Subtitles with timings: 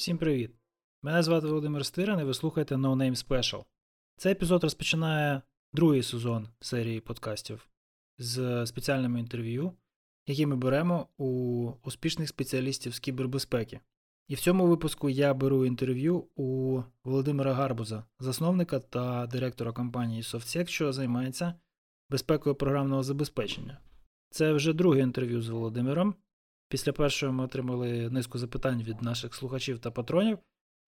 [0.00, 0.50] Всім привіт!
[1.02, 3.64] Мене звати Володимир Стирин і ви слухаєте No Name Special.
[4.16, 5.42] Цей епізод розпочинає
[5.72, 7.68] другий сезон серії подкастів
[8.18, 9.72] з спеціальними інтерв'ю,
[10.26, 13.80] які ми беремо у успішних спеціалістів з кібербезпеки.
[14.28, 20.66] І в цьому випуску я беру інтерв'ю у Володимира Гарбуза, засновника та директора компанії SoftSec,
[20.66, 21.54] що займається
[22.10, 23.80] безпекою програмного забезпечення.
[24.30, 26.14] Це вже друге інтерв'ю з Володимиром.
[26.70, 30.38] Після першого ми отримали низку запитань від наших слухачів та патронів,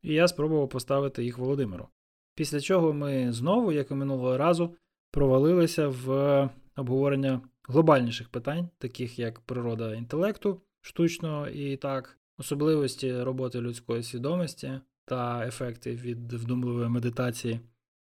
[0.03, 1.89] і я спробував поставити їх Володимиру.
[2.35, 4.77] Після чого ми знову, як і минулого разу,
[5.11, 14.03] провалилися в обговорення глобальніших питань, таких як природа інтелекту штучного і так, особливості роботи людської
[14.03, 17.61] свідомості та ефекти від вдумливої медитації,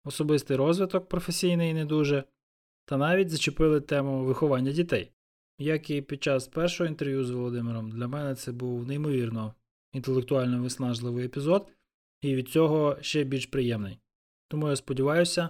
[0.03, 2.23] особистий розвиток професійний не дуже,
[2.86, 5.12] та навіть зачепили тему виховання дітей.
[5.57, 9.53] Як і під час першого інтерв'ю з Володимиром, для мене це був неймовірно
[9.93, 11.67] інтелектуально виснажливий епізод,
[12.21, 13.99] і від цього ще більш приємний.
[14.47, 15.49] Тому я сподіваюся,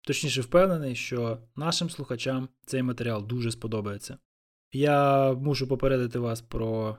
[0.00, 4.18] точніше впевнений, що нашим слухачам цей матеріал дуже сподобається.
[4.72, 6.98] Я мушу попередити вас про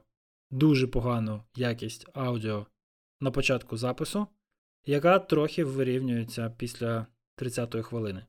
[0.51, 2.65] дуже погану якість аудіо
[3.21, 4.27] на початку запису,
[4.85, 8.25] яка трохи вирівнюється після 30-ї хвилини.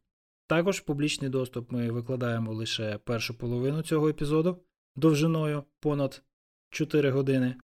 [0.46, 4.64] Також в публічний доступ ми викладаємо лише першу половину цього епізоду
[4.96, 6.22] довжиною понад
[6.70, 7.56] 4 години,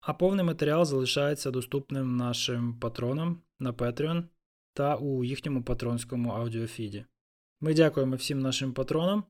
[0.00, 4.24] а повний матеріал залишається доступним нашим патронам на Patreon
[4.72, 7.04] та у їхньому патронському аудіофіді.
[7.60, 9.24] Ми дякуємо всім нашим патронам,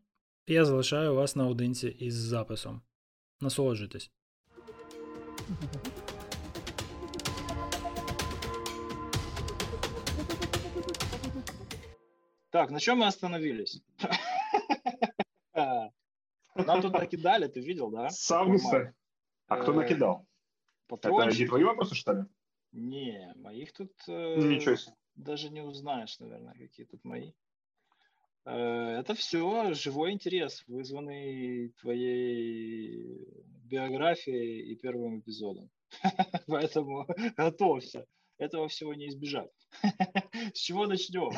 [0.47, 2.81] і я залишаю вас наодинці із записом.
[3.41, 4.11] Насолоджуйтесь!
[12.55, 13.83] Так, на чем мы остановились?
[15.55, 18.11] Нам тут накидали, ты видел, да?
[18.11, 18.95] С августа.
[19.49, 20.25] А кто Э, накидал?
[20.89, 22.23] Это не твои вопросы, что ли?
[22.71, 24.95] Не, моих тут э, Ничего себе.
[25.17, 27.33] даже не узнаешь, наверное, какие тут мои.
[28.45, 33.27] Э, Это все живой интерес, вызванный твоей
[33.65, 35.71] биографией и первым эпизодом.
[36.47, 38.07] Поэтому готовься.
[38.39, 39.51] Этого всего не избежать.
[40.55, 41.33] С чего начнем?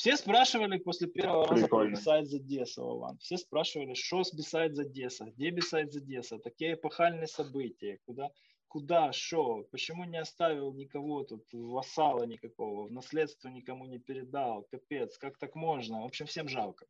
[0.00, 1.94] Все спрашивали после первого раза про Прикольно.
[1.94, 3.18] Besides Одесса, Вован.
[3.18, 8.30] Все спрашивали, что с Besides Одесса, где Besides Одесса, такие эпохальные события, куда,
[8.66, 15.18] куда, что, почему не оставил никого тут, вассала никакого, в наследство никому не передал, капец,
[15.18, 16.00] как так можно?
[16.00, 16.86] В общем, всем жалко.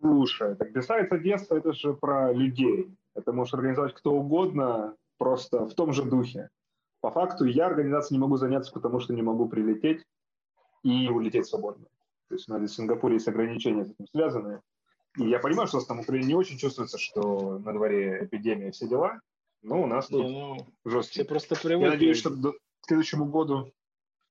[0.00, 2.96] Слушай, так Бесайц Одесса это же про людей.
[3.16, 6.48] Это может организовать кто угодно, просто в том же духе.
[7.00, 10.04] По факту я организацией не могу заняться, потому что не могу прилететь
[10.84, 11.88] и улететь свободно.
[12.30, 14.60] То есть у нас в Сингапуре есть ограничения с этим связанные.
[15.18, 18.24] И я понимаю, что у нас там в Украине не очень чувствуется, что на дворе
[18.24, 19.20] эпидемия все дела,
[19.62, 21.14] но у нас Не, тут ну, жесткий.
[21.14, 21.88] все просто Я привыкли.
[21.90, 23.72] надеюсь, что до- к следующему году...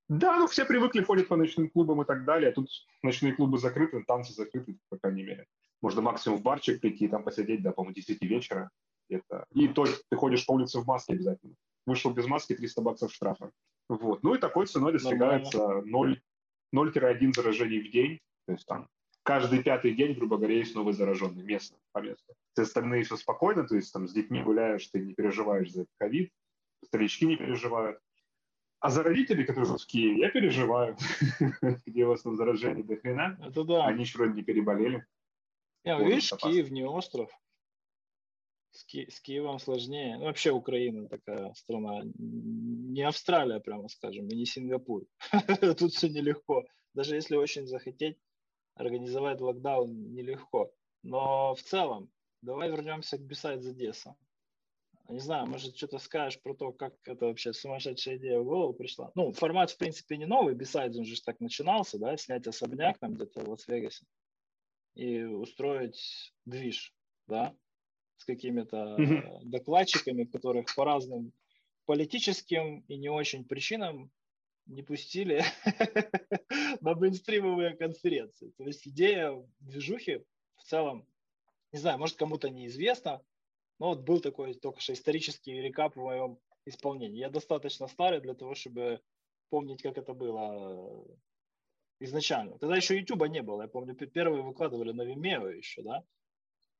[0.08, 2.54] Да, ну все привыкли, ходят по ночным клубам и так далее.
[2.54, 2.70] Тут
[3.04, 5.46] ночные клубы закрыты, танцы закрыты, по крайней мере.
[5.82, 8.70] Можно максимум в барчик прийти и там посидеть до, по-моему, 10 вечера.
[9.10, 9.44] Это...
[9.52, 11.56] И то ты ходишь по улице в маске обязательно.
[11.86, 13.52] Вышел без маски, 300 баксов штрафа.
[13.90, 14.24] Вот.
[14.24, 16.22] Ну и такой ценой достигается 0
[16.74, 18.20] 0-1 заражений в день.
[18.46, 18.88] То есть там
[19.24, 22.34] каждый пятый день, грубо говоря, есть новый зараженный местно, по месту.
[22.54, 26.32] Все остальные все спокойно, то есть там с детьми гуляешь, ты не переживаешь за ковид,
[26.84, 28.00] старички не переживают.
[28.80, 30.98] А за родителей, которые живут в Киеве, я переживаю,
[31.86, 33.38] где у вас там заражение до хрена.
[33.46, 33.86] Это да.
[33.86, 35.06] Они еще вроде не переболели.
[35.84, 36.32] Не, Вот видишь.
[36.38, 37.30] Киев не остров.
[38.72, 40.18] С, Ки- с Киевом сложнее.
[40.18, 42.02] Ну, вообще Украина такая страна.
[42.16, 45.06] Не Австралия, прямо скажем, и не Сингапур.
[45.78, 46.66] Тут все нелегко.
[46.94, 48.18] Даже если очень захотеть,
[48.76, 50.72] организовать локдаун нелегко.
[51.04, 52.12] Но в целом,
[52.42, 54.16] давай вернемся к Besides Одесса.
[55.08, 59.12] Не знаю, может, что-то скажешь про то, как это вообще сумасшедшая идея в голову пришла.
[59.16, 60.54] Ну, формат, в принципе, не новый.
[60.54, 64.06] Besides, он же так начинался, да, снять особняк там где-то в Лас-Вегасе
[65.00, 66.94] и устроить движ,
[67.28, 67.56] да,
[68.20, 68.98] с какими-то
[69.44, 71.34] докладчиками, которых по разным
[71.86, 74.12] политическим и не очень причинам
[74.68, 75.42] не пустили
[76.82, 78.52] на мейнстримовые конференции.
[78.58, 80.22] То есть идея движухи
[80.58, 81.08] в целом,
[81.72, 83.24] не знаю, может кому-то неизвестно,
[83.80, 87.20] но вот был такой только что исторический рекап в моем исполнении.
[87.20, 89.02] Я достаточно старый для того, чтобы
[89.50, 91.08] помнить, как это было
[92.00, 92.60] изначально.
[92.60, 93.64] Тогда еще YouTube не было.
[93.64, 96.04] Я помню, первые выкладывали на Vimeo еще, да,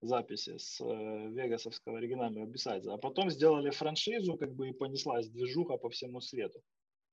[0.02, 2.94] записи с э, вегасовского оригинального бисайза.
[2.94, 6.62] А потом сделали франшизу, как бы и понеслась движуха по всему свету.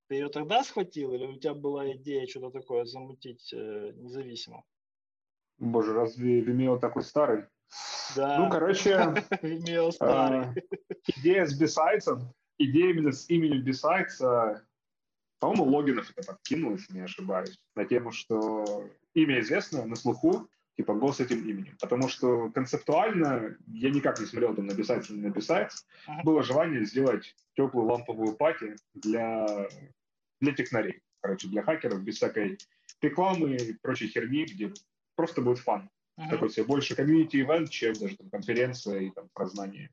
[0.09, 4.65] Ты ее тогда схватил или у тебя была идея что-то такое замутить э, независимо?
[5.59, 7.45] Боже, разве Vimeo такой старый?
[8.15, 8.39] Да.
[8.39, 8.91] Ну, короче,
[9.43, 10.49] Vimeo старый.
[10.57, 10.85] э,
[11.17, 12.21] идея с Besides,
[12.59, 14.61] идея именно с именем э,
[15.39, 20.95] по-моему, Логинов это подкинул, если не ошибаюсь, на тему, что имя известно, на слуху, типа
[20.95, 21.77] go с этим именем.
[21.81, 25.73] Потому что концептуально я никак не смотрел там написать или написать.
[26.07, 26.23] Ага.
[26.23, 29.69] Было желание сделать теплую ламповую party для,
[30.41, 31.03] для технарей.
[31.21, 32.59] Короче, для хакеров, без всякой
[33.01, 34.73] рекламы и прочей херни, где
[35.17, 35.91] просто будет фан.
[36.17, 36.31] Ага.
[36.31, 39.91] Такой себе больше community-event, чем даже там, конференция и там про знания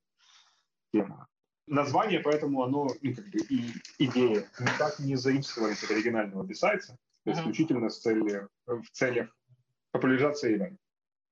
[0.93, 1.25] темы.
[1.65, 7.39] Название, поэтому оно, ну, как бы, и идея никак не заимствовали от оригинального бисайца, Ага.
[7.39, 9.33] исключительно с целью, в целях
[9.93, 10.77] популяризации ивента.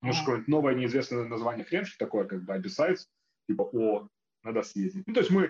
[0.02, 0.26] Может, Ага.
[0.26, 3.00] какое-нибудь новое неизвестное название хрен что такое, как бы, besides,
[3.50, 4.08] типа, о,
[4.44, 5.06] надо съездить.
[5.08, 5.50] Ну, то есть мы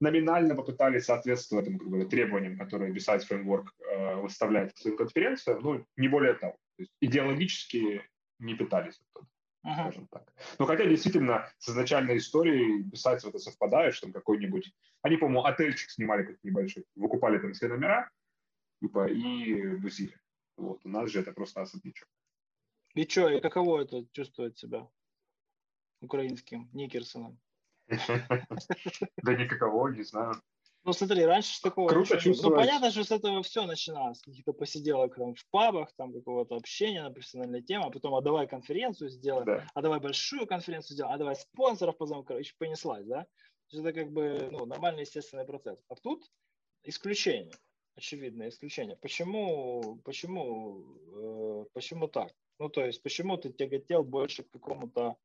[0.00, 5.60] номинально попытались соответствовать этим, как бы, требованиям, которые Besides Framework э, выставляет в своим конференциям,
[5.62, 6.56] ну, не более того.
[6.76, 8.02] То есть идеологически
[8.38, 9.28] не пытались оттуда
[9.62, 9.82] Ага.
[9.82, 10.32] скажем так.
[10.58, 14.72] Но хотя действительно с изначальной историей Besides это совпадает, что там какой-нибудь...
[15.02, 18.10] Они, по-моему, отельчик снимали как небольшой, выкупали там все номера,
[18.80, 20.18] типа, и бузили.
[20.56, 22.08] Вот, у нас же это просто особнячок.
[22.94, 24.88] И что, и каково это чувствовать себя
[26.00, 27.38] украинским Никерсоном?
[29.22, 30.34] Да никакого, не знаю.
[30.84, 32.14] Ну смотри, раньше ж такого Круто.
[32.14, 32.58] Ну чувствовать.
[32.58, 34.20] понятно, что с этого все начиналось.
[34.20, 38.48] Каких-то посиделок там в пабах, там какого-то общения на профессиональные темы, а потом, а давай
[38.48, 39.66] конференцию сделаем, Да.
[39.74, 43.26] а давай большую конференцию сделаем, а давай спонсоров позовем, короче, понеслась, да?
[43.72, 45.78] Это как бы ну, нормальный естественный процесс.
[45.88, 46.28] А тут
[46.82, 47.54] исключение,
[47.94, 48.96] очевидное исключение.
[48.96, 52.32] Почему, почему, э, почему так?
[52.58, 55.16] Ну, то есть, почему ты тяготел больше к какому-то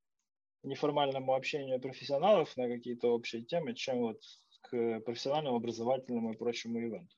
[0.64, 4.22] неформальному общению профессионалов на какие-то общие темы, чем вот
[4.62, 7.16] к профессиональному, образовательному и прочему ивенту?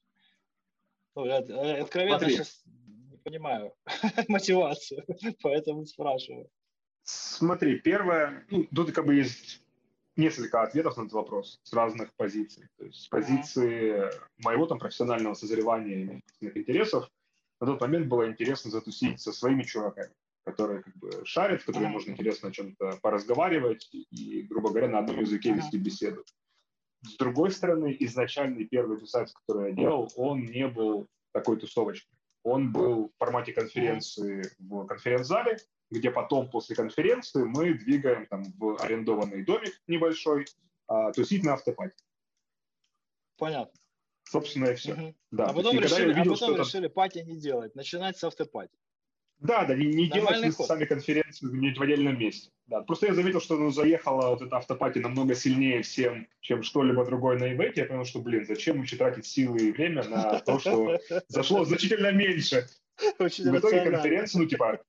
[1.16, 2.36] Ну, я, я откровенно Смотри.
[2.36, 3.74] сейчас не понимаю
[4.28, 5.06] мотивацию,
[5.42, 6.50] поэтому спрашиваю.
[7.04, 9.64] Смотри, первое, ну, тут как бы есть
[10.16, 12.68] несколько ответов на этот вопрос с разных позиций.
[12.78, 17.10] То есть с позиции моего там профессионального созревания и интересов
[17.60, 20.12] на тот момент было интересно затусить со своими чуваками,
[20.44, 25.00] которые как бы шарят, с которыми можно интересно о чем-то поразговаривать и, грубо говоря, на
[25.00, 26.24] одном языке вести беседу.
[27.04, 32.18] С другой стороны, изначальный первый сайт, который я делал, он не был такой тусовочный.
[32.44, 35.60] Он был в формате конференции в конференц-зале,
[35.92, 40.46] где потом после конференции мы двигаем там в арендованный домик небольшой,
[40.88, 41.96] а, тусить на автопате.
[43.38, 43.80] Понятно.
[44.30, 44.94] Собственно, и все.
[44.94, 45.16] Мгм.
[45.32, 47.76] Да, а то потом, есть, решили, а увидел, потом что там- решили пати не делать,
[47.76, 48.78] начинать с автопати.
[49.40, 50.68] Да, да, не, не делать ход.
[50.68, 52.52] сами конференцию где-нибудь в отдельном месте.
[52.68, 52.82] Да.
[52.82, 57.40] Просто я заметил, что ну, заехала вот эта автопати намного сильнее всем, чем что-либо другое
[57.40, 57.82] на ивенте.
[57.82, 61.00] Я понял, что, блин, зачем еще тратить силы и время на то, что
[61.30, 62.68] зашло значительно меньше.
[63.18, 64.82] Очень в итоге конференцию, ну, типа,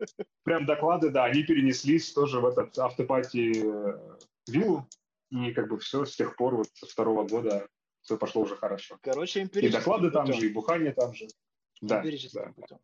[0.42, 3.98] прям доклады, да, они перенеслись тоже в этот автопати э,
[4.48, 4.86] виллу.
[5.30, 7.68] И как бы все с тех пор, вот со второго года,
[8.10, 8.98] все пошло уже хорошо.
[9.02, 10.40] Короче, И доклады там путем.
[10.40, 11.28] же, и бухание там же.
[11.80, 12.52] Да, да.
[12.52, 12.78] путем.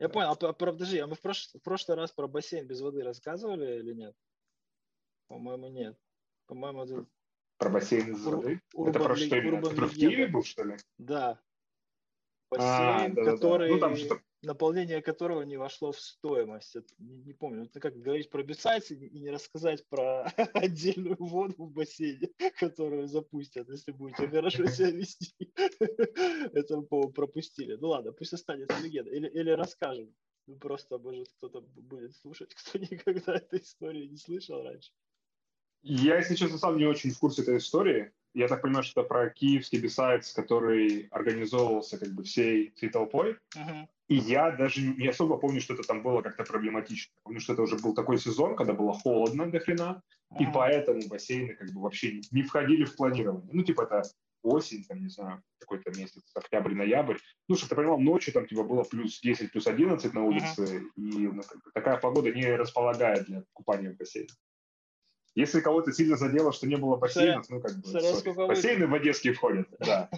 [0.00, 2.80] Я понял, а, а, подожди, а мы в, прош- в прошлый раз про бассейн без
[2.80, 4.16] воды рассказывали или нет?
[5.28, 5.96] По-моему, нет.
[6.46, 7.06] По-моему, это...
[7.58, 8.60] Про бассейн из Ур- воды.
[8.74, 9.56] Урбан Это про что именно?
[9.58, 9.94] Урбан Который в.
[9.94, 10.76] Киеве был, что ли?
[10.98, 11.40] Да.
[12.50, 13.36] А, Бассейн, да-да-да.
[13.36, 16.76] который, Ну, там что-то- наполнение которого не вошло в стоимость.
[16.76, 17.64] Это не, не помню.
[17.64, 23.68] Это как говорить про бисайцы и не рассказать про отдельную воду в бассейне, которую запустят,
[23.68, 25.52] если будете хорошо себя вести.
[25.78, 27.76] Это, пропустили.
[27.76, 29.10] Ну ладно, пусть останется легенда.
[29.10, 30.14] Или, или расскажем.
[30.46, 34.90] Ну, просто, может, кто-то будет слушать, кто никогда этой истории не слышал раньше.
[35.82, 38.12] Я, если честно, сам не очень в курсе этой истории.
[38.34, 43.36] Я так понимаю, что это про киевский бисайдс, который организовывался как бы всей, всей толпой.
[43.56, 43.88] Мгм.
[44.08, 47.12] И я даже не особо помню, что это там было как-то проблематично.
[47.22, 50.02] Помню, что это уже был такой сезон, когда было холодно до хрена,
[50.38, 50.52] и Ага.
[50.52, 53.50] поэтому бассейны как бы вообще не- входили в планирование.
[53.52, 54.02] Ну, типа это
[54.42, 57.18] осень, там, не знаю, какой-то месяц, октябрь, ноябрь.
[57.48, 61.28] Ну, что ты понимал, ночью там типа было плюс 10, плюс 11 на улице, и
[61.28, 61.42] ну,
[61.74, 64.28] такая погода не располагает для купания в бассейне.
[65.36, 68.18] Если кого-то сильно задело, что не было бассейнов, ну, как бы, сори.
[68.18, 70.10] сколько бассейны в Одесский входят, да.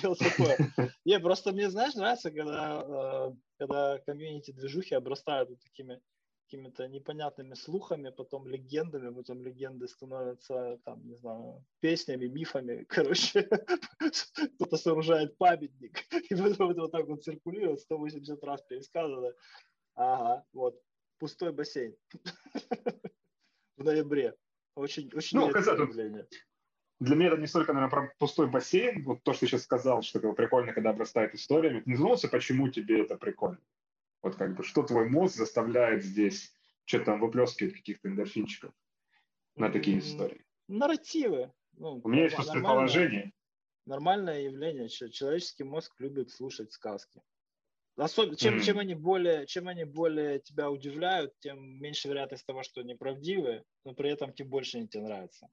[0.00, 0.56] дело такое.
[1.04, 6.00] Не, просто мне, знаешь, нравится, когда, э, когда комьюнити движухи обрастают такими
[6.48, 13.46] какими-то непонятными слухами, потом легендами, потом легенды становятся, там, не знаю, песнями, мифами, короче,
[14.54, 15.98] кто-то сооружает памятник,
[16.30, 19.34] и потом это вот так вот циркулирует, 180 раз пересказано.
[19.94, 20.80] Ага, вот,
[21.18, 21.94] пустой бассейн
[23.78, 24.34] в ноябре.
[24.74, 26.26] Очень, очень ну, явление.
[27.00, 30.02] Для меня это не столько, наверное, про пустой бассейн, вот то, что ты сейчас сказал,
[30.02, 31.80] что это прикольно, когда обрастает историями.
[31.80, 33.60] Ты не задумался, почему тебе это прикольно?
[34.22, 36.52] Вот как бы, что твой мозг заставляет здесь
[36.84, 38.72] что-то там выплескивать каких-то эндорфинчиков
[39.54, 40.44] на такие истории?
[40.66, 41.52] Нарративы.
[41.74, 43.32] Ну, У меня есть просто предположение.
[43.86, 44.88] Нормальное явление.
[44.88, 47.22] Человеческий мозг любит слушать сказки.
[47.98, 48.62] Особенно, чем, mm-hmm.
[48.62, 53.64] чем, они более, чем они более тебя удивляют, тем меньше вероятность того, что они правдивы,
[53.84, 55.48] но при этом тем больше они тебе нравятся.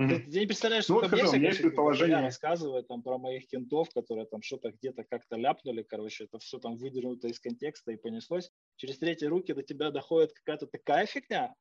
[0.00, 0.08] Mm-hmm.
[0.08, 2.16] Ты, ты не представляешь, ну, сколько ну, мне, есть предположение.
[2.16, 6.58] я рассказываю там про моих кентов, которые там что-то где-то как-то ляпнули, короче, это все
[6.58, 8.50] там выдернуто из контекста и понеслось.
[8.74, 11.54] Через третьи руки до тебя доходит какая-то такая фигня,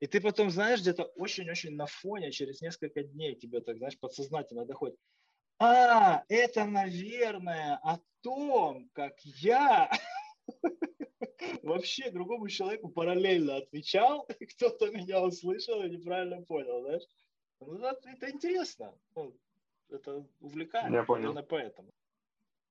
[0.00, 4.66] и ты потом, знаешь, где-то очень-очень на фоне, через несколько дней тебе так, знаешь, подсознательно
[4.66, 4.96] доходит.
[5.58, 9.90] А, это, наверное, о том, как я
[11.62, 17.04] вообще другому человеку параллельно отвечал, и кто-то меня услышал и неправильно понял, знаешь?
[17.60, 18.92] Ну, это, это интересно.
[19.14, 19.34] Ну,
[19.88, 20.92] это увлекает.
[20.92, 21.30] Я понял.
[21.30, 21.88] Именно поэтому.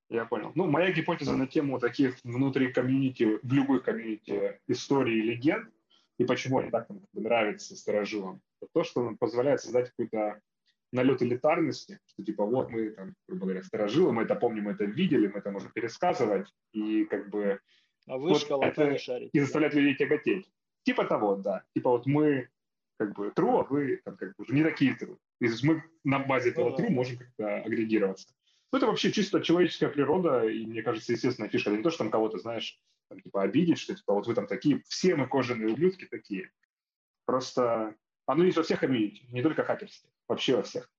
[0.10, 0.52] Я понял.
[0.54, 5.74] Ну, моя гипотеза на тему таких внутри комьюнити, в любой комьюнити истории и легенд,
[6.20, 8.42] и почему они так нравятся старожилам,
[8.74, 10.42] то, что он позволяет создать какую-то
[10.96, 14.86] налет элитарности, что типа вот мы там, грубо говоря, сторожилы, мы это помним, мы это
[14.86, 17.60] видели, мы это можем пересказывать, и как бы
[18.08, 19.80] а вы вот это шарите, и заставлять да?
[19.80, 20.50] людей тяготеть.
[20.84, 21.64] Типа того, да.
[21.74, 22.50] Типа вот мы
[22.98, 25.18] как бы true, а вы там, как бы, уже не такие true.
[25.40, 28.28] То есть мы на базе этого ну, true можем как-то агрегироваться.
[28.72, 31.70] Ну, это вообще чисто человеческая природа, и мне кажется, естественная фишка.
[31.70, 34.48] Это не то, что там кого-то, знаешь, там, типа обидеть, что типа вот вы там
[34.48, 36.52] такие, все мы кожаные ублюдки такие.
[37.26, 37.96] Просто
[38.26, 40.90] оно есть во всех комьюнити, не только хакерских, вообще во всех.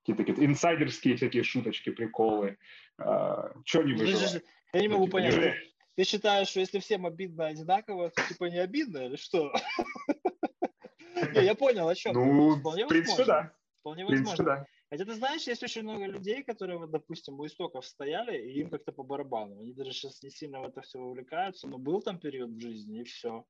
[0.00, 2.58] Какие-то какие инсайдерские всякие шуточки, приколы.
[2.98, 4.44] А, что не выживает?
[4.72, 5.34] Я не могу ну, понять.
[5.34, 5.56] Неужели...
[5.96, 9.52] Ты считаешь, что если всем обидно одинаково, то типа не обидно или что?
[11.34, 12.12] Я понял, о чем.
[12.12, 13.52] Ну, в принципе, да.
[13.80, 14.66] Вполне возможно.
[14.90, 18.70] Хотя ты знаешь, есть очень много людей, которые, вот, допустим, у истоков стояли, и им
[18.70, 19.58] как-то по барабану.
[19.58, 23.00] Они даже сейчас не сильно в это все вовлекаются, но был там период в жизни,
[23.00, 23.44] и все.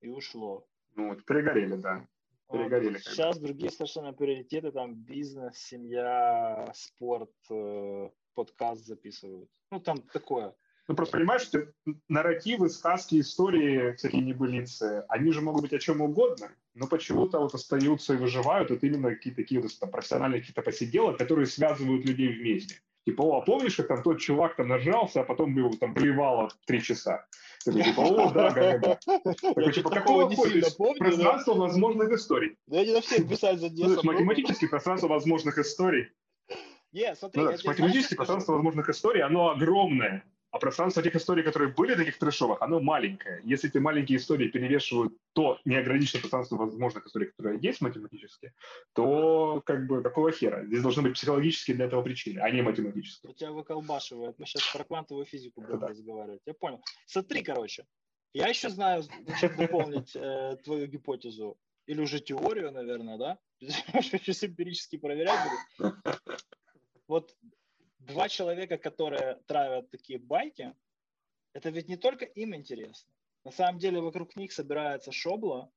[0.00, 0.66] И ушло.
[0.96, 2.08] Ну, вот перегорели, да
[2.52, 2.98] перегорели.
[2.98, 9.50] Сейчас другие совершенно приоритеты, там бизнес, семья, спорт, э, подкаст записывают.
[9.70, 10.54] Ну, там такое.
[10.88, 11.66] Ну, просто понимаешь, что
[12.08, 17.54] нарративы, сказки, истории, всякие небылицы, они же могут быть о чем угодно, но почему-то вот
[17.54, 22.32] остаются и выживают вот именно какие-то такие вот там профессиональные какие-то посиделки, которые связывают людей
[22.32, 22.76] вместе.
[23.04, 26.50] Типа, о, а помнишь, как там тот чувак там нажрался, а потом его там блевало
[26.66, 27.26] три часа?
[27.64, 28.98] Такой, типа, о, да, да, да.
[29.34, 30.62] Такой, типа, какого хуя?
[30.98, 32.56] Пространство возможных историй.
[32.66, 34.02] Да не на всех писать за детство.
[34.02, 36.08] Математически пространство возможных историй.
[36.92, 37.42] Нет, смотри.
[37.42, 40.24] Ну математически пространство возможных историй, оно огромное.
[40.52, 43.40] А пространство тех историй, которые были таких трешовых, оно маленькое.
[43.42, 48.52] Если эти маленькие истории перевешивают то неограниченное пространство возможных историй, которые есть математически,
[48.92, 50.62] то как бы какого хера?
[50.66, 53.32] Здесь должны быть психологические для этого причины, а не математические.
[53.32, 54.38] У тебя выколбашивает.
[54.38, 55.86] Мы сейчас про квантовую физику будем да.
[55.88, 56.42] разговаривать.
[56.44, 56.82] Я понял.
[57.06, 57.86] Смотри, короче.
[58.34, 59.04] Я еще знаю,
[59.56, 61.56] дополнить э, твою гипотезу.
[61.86, 63.38] Или уже теорию, наверное, да?
[63.60, 65.40] Сейчас эмпирически проверять
[65.78, 65.96] буду.
[67.08, 67.34] Вот
[68.06, 70.74] два человека, которые травят такие байки,
[71.52, 73.12] это ведь не только им интересно.
[73.44, 75.70] На самом деле вокруг них собирается шобла,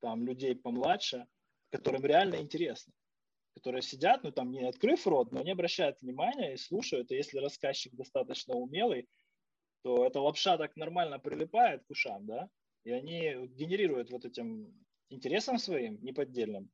[0.00, 1.26] там людей помладше,
[1.70, 2.92] которым реально интересно.
[3.54, 7.10] Которые сидят, ну там не открыв рот, но они обращают внимание и слушают.
[7.10, 9.08] И если рассказчик достаточно умелый,
[9.82, 12.48] то эта лапша так нормально прилипает к ушам, да,
[12.84, 14.74] и они генерируют вот этим
[15.08, 16.70] интересом своим неподдельным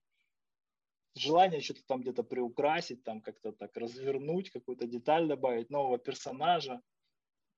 [1.17, 6.81] желание что-то там где-то приукрасить, там как-то так развернуть, какую-то деталь добавить, нового персонажа,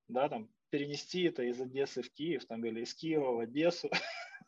[0.08, 3.90] да, там перенести это из Одессы в Киев, там, или из Киева в Одессу.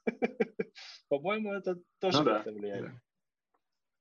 [1.08, 2.92] По-моему, это тоже ну, как-то влияет.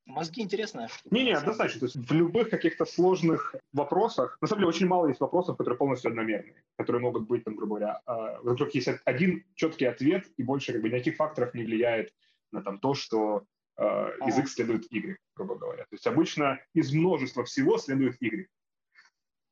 [0.05, 1.15] Мозги интересная штука.
[1.15, 1.81] Не-не, однозначно.
[1.81, 5.77] То есть в любых каких-то сложных вопросах, на самом деле очень мало есть вопросов, которые
[5.77, 10.43] полностью одномерные, которые могут быть, там, грубо говоря, а, вокруг есть один четкий ответ, и
[10.43, 12.11] больше как бы никаких факторов не влияет
[12.51, 13.45] на там, то, что
[13.79, 15.83] э, язык следует Y, грубо говоря.
[15.83, 18.47] То есть обычно из множества всего следует Y.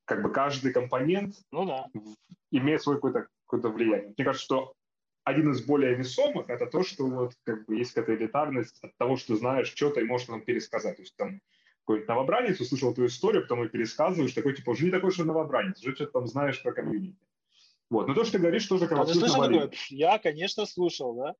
[0.06, 1.86] Как бы каждый компонент ну, да.
[2.52, 4.14] имеет свое какое-то какое влияние.
[4.18, 4.74] Мне кажется, что
[5.24, 9.18] один из более весомых это то, что вот как бы есть какая-то элитарность от того,
[9.18, 10.96] что знаешь что-то и можешь нам пересказать.
[10.96, 11.42] То есть там
[11.82, 15.82] какой-нибудь новобранец услышал твою историю, потом и пересказываешь, такой типа уже не такой, что новобранец,
[15.82, 17.27] уже что-то там знаешь про комьюнити.
[17.90, 18.08] Вот.
[18.08, 19.62] Но то, что ты говоришь, тоже как А абсолютно слышал валидно.
[19.68, 19.80] такое?
[19.90, 21.36] Я, конечно, слушал, да?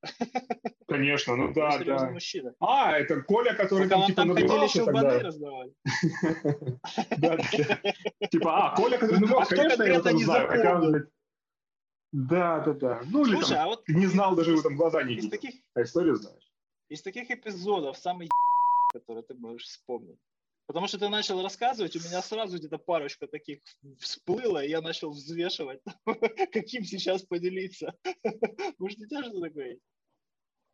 [0.88, 2.10] Конечно, ну Вы да, да.
[2.10, 2.54] мужчина.
[2.62, 5.20] А, это Коля, который там типа набивался тогда.
[5.20, 5.74] раздавали.
[7.18, 7.38] Да.
[8.32, 10.48] Типа, а, Коля, который А набивался, конечно, я не знаю.
[10.48, 11.10] Блядь,
[12.14, 13.02] Да, да, да.
[13.08, 15.38] Ну, или там, а не знал, даже его там глаза не видел.
[15.76, 16.50] А историю знаешь.
[16.90, 18.30] из таких эпизодов самый
[18.94, 20.20] который ты можешь вспомнить?
[20.68, 23.62] Потому что ты начал рассказывать, у меня сразу где-то парочка таких
[24.00, 25.82] всплыло, и я начал взвешивать,
[26.52, 27.98] каким сейчас поделиться.
[28.78, 29.84] Может, у тебя что такое есть?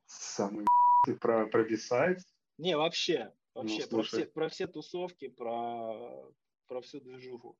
[0.07, 0.65] Самый
[1.05, 2.19] ты про, про Бисайд.
[2.57, 3.33] Не, вообще.
[3.53, 6.33] Вообще, Ну, про, все, про все тусовки, про,
[6.67, 7.55] про всю движуху.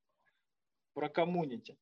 [0.93, 1.77] Про коммунити.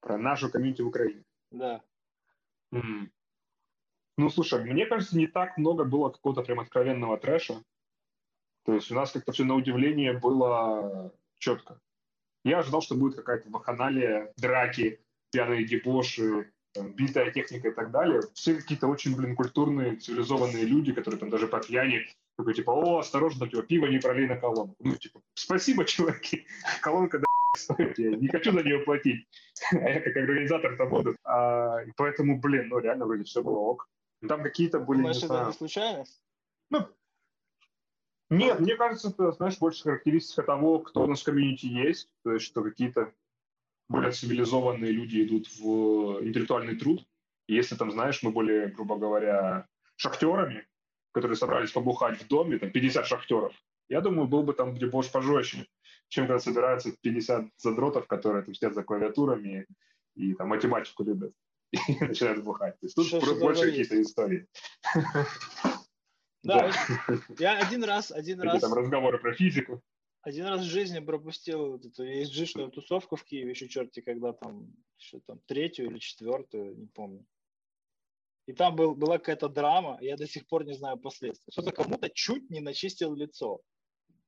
[0.00, 1.24] Про нашу комьюнити в Украине.
[1.50, 1.82] Да.
[2.72, 3.12] М.
[4.16, 7.62] Ну, слушай, мне кажется, не так много было какого-то прям откровенного трэша.
[8.64, 11.80] То есть у нас как-то все на удивление было четко.
[12.44, 15.00] Я ожидал, что будет какая-то вакханалия, драки,
[15.30, 18.22] пьяные дебоши, там, битая техника и так далее.
[18.34, 22.98] Все какие-то очень, блин, культурные, цивилизованные люди, которые там даже по пьяни такой, типа, о,
[22.98, 24.76] осторожно, типа, пиво не пролей на колонку.
[24.80, 26.46] Ну, типа, спасибо, чуваки,
[26.82, 27.24] колонка, да,
[27.56, 29.26] стоит, я не хочу за нее платить.
[29.72, 31.14] А я как организатор там буду.
[31.24, 33.88] А, поэтому, блин, ну, реально вроде все было ок.
[34.20, 36.22] Ну, Там какие-то были, Думаешь, не это не случайность?
[36.70, 36.88] ну,
[38.32, 42.32] нет, мне кажется, это, знаешь, больше характеристика того, кто у нас в комьюнити есть, то
[42.32, 43.12] есть, что какие-то
[43.88, 47.06] более цивилизованные люди идут в интеллектуальный труд.
[47.46, 50.66] И если там, знаешь, мы более, грубо говоря, шахтерами,
[51.12, 53.52] которые собрались побухать в доме, там 50 шахтеров,
[53.88, 55.66] я думаю, был бы там дебош пожестче,
[56.08, 59.66] чем когда собираются 50 задротов, которые там сидят за клавиатурами
[60.14, 61.34] и там математику любят
[61.70, 62.78] и начинают бухать.
[62.80, 64.46] То есть тут Что больше какие-то истории.
[66.42, 66.72] Да,
[67.38, 69.82] я один раз, один раз, там разговоры про физику.
[70.22, 74.72] один раз в жизни пропустил вот эту ESG-шную тусовку в Киеве, еще черти когда там,
[74.96, 77.24] что там, третью или четвертую, не помню.
[78.46, 81.52] И там был, была какая-то драма, я до сих пор не знаю последствий.
[81.52, 83.60] Кто-то кому-то чуть не начистил лицо.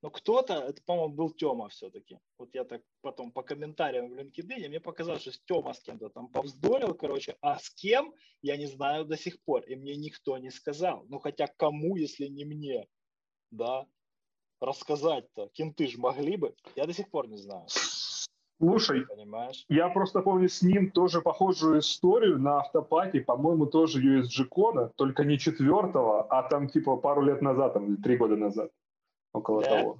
[0.04, 2.18] Но кто-то, это, по-моему, был Тёма все-таки.
[2.37, 6.28] Вот я так потом по комментариям в LinkedIn, мне показалось, что Тёма с кем-то там
[6.28, 8.12] повздорил, короче, а с кем,
[8.43, 9.62] я не знаю до сих пор.
[9.62, 11.06] И мне никто не сказал.
[11.08, 12.86] Ну, хотя кому, если не мне,
[13.50, 13.86] да,
[14.60, 15.49] рассказать-то?
[15.54, 16.54] Кенты ж могли бы.
[16.76, 17.67] Я до сих пор не знаю,
[18.60, 19.64] Слушай, понимаешь?
[19.69, 25.25] Я просто помню с ним тоже похожую историю на автопате, по-моему, тоже USG Кона, только
[25.25, 28.71] не четвертого, а там типа пару лет назад, там или три года назад,
[29.34, 29.68] около Да?
[29.68, 29.94] того.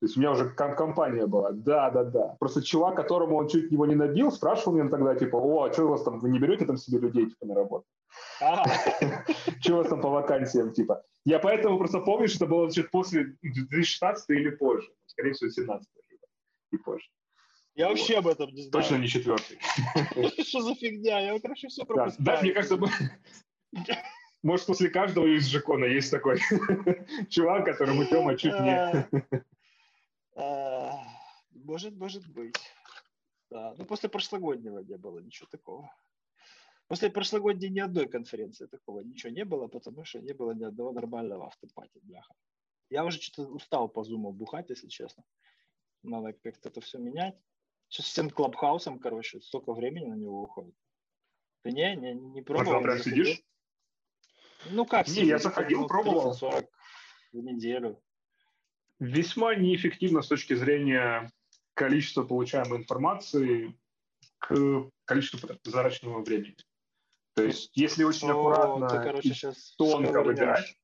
[0.00, 1.52] То есть у меня уже ком- компания была.
[1.52, 2.36] Да, да, да.
[2.40, 5.84] Просто чувак, которому он чуть его не набил, спрашивал меня тогда, типа, о, а что
[5.84, 7.84] у вас там, вы не берете там себе людей типа на работу?
[9.60, 11.04] Что у вас там по вакансиям, типа?
[11.26, 14.88] Я поэтому просто помню, что это было чуть после 2016 или позже.
[15.06, 15.86] Скорее всего, 17
[16.72, 17.06] и позже.
[17.74, 18.72] Я вообще об этом не знаю.
[18.72, 19.58] Точно не четвертый.
[20.44, 21.20] Что за фигня?
[21.20, 22.26] Я, короче, все пропускаю.
[22.26, 22.78] да, мне кажется,
[24.42, 26.38] может, после каждого из Жекона есть такой
[27.28, 28.76] чувак, которому Тёма чуть не...
[28.76, 29.08] А,
[30.36, 31.04] а,
[31.52, 32.56] Может, может быть.
[33.50, 33.74] Да.
[33.76, 35.92] Ну, после прошлогоднего не было ничего такого.
[36.88, 40.92] После прошлогодней ни одной конференции такого ничего не было, потому что не было ни одного
[40.92, 42.34] нормального автопати, бляха.
[42.88, 45.24] Я уже что-то устал по зуму бухать, если честно.
[46.02, 47.36] Надо как-то это все менять.
[47.88, 50.74] Сейчас с тем клабхаусом, короче, столько времени на него уходит.
[51.62, 52.72] Ты не, не, не пробовал?
[52.72, 53.42] там прям сидишь?
[54.66, 56.32] Ну как Не, я заходил, пробовал.
[56.32, 56.66] 30-40
[57.32, 58.02] в неделю.
[58.98, 61.30] Весьма неэффективно с точки зрения
[61.74, 63.74] количества получаемой информации
[64.38, 66.56] к количеству зарочного времени.
[67.34, 70.76] То есть, если очень О, аккуратно ты, короче, и сейчас тонко выбирать,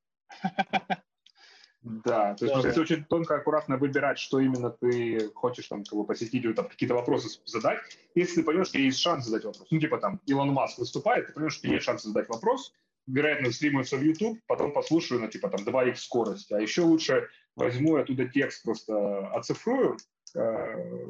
[1.83, 2.67] Да, то есть Да, просто да.
[2.69, 6.95] если очень тонко, аккуратно выбирать, что именно ты хочешь там как бы, посетителю там, какие-то
[6.95, 7.79] вопросы задать,
[8.15, 11.33] если ты понимаешь, что есть шанс задать вопрос, ну типа там Илон Маск выступает, ты
[11.33, 12.73] понимаешь, что есть шанс задать вопрос,
[13.07, 17.95] вероятно, стримится в YouTube, потом послушаю на типа там 2х скорости, а еще лучше возьму
[17.95, 19.97] оттуда текст просто оцифрую,
[20.35, 21.05] э,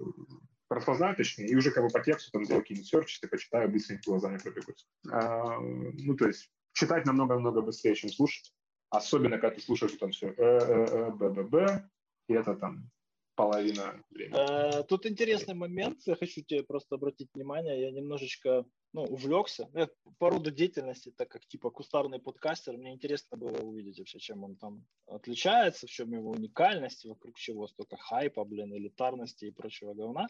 [0.70, 4.38] распознаю точнее, и уже как бы по тексту там сделаю какие-нибудь серчи, почитаю, быстренько глазами
[4.38, 4.88] пробегусь.
[5.12, 8.54] А, ну, то есть читать намного-намного быстрее, чем слушать.
[8.90, 11.84] Особенно, когда ты слушаешь там все э, БББ,
[12.30, 12.90] и это там
[13.36, 14.80] половина времени.
[14.80, 19.90] Э, Тут интересный момент, я хочу тебе просто обратить внимание, я немножечко ну, увлекся Я
[20.18, 24.56] по роду деятельности, так как типа кустарный подкастер, мне интересно было увидеть вообще, чем он
[24.56, 30.28] там отличается, в чем его уникальность, вокруг чего столько хайпа, блин, элитарности и прочего говна.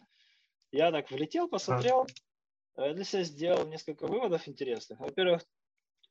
[0.70, 2.06] Я так влетел, посмотрел,
[2.76, 5.00] э, для себя сделал несколько выводов интересных.
[5.00, 5.42] Во-первых,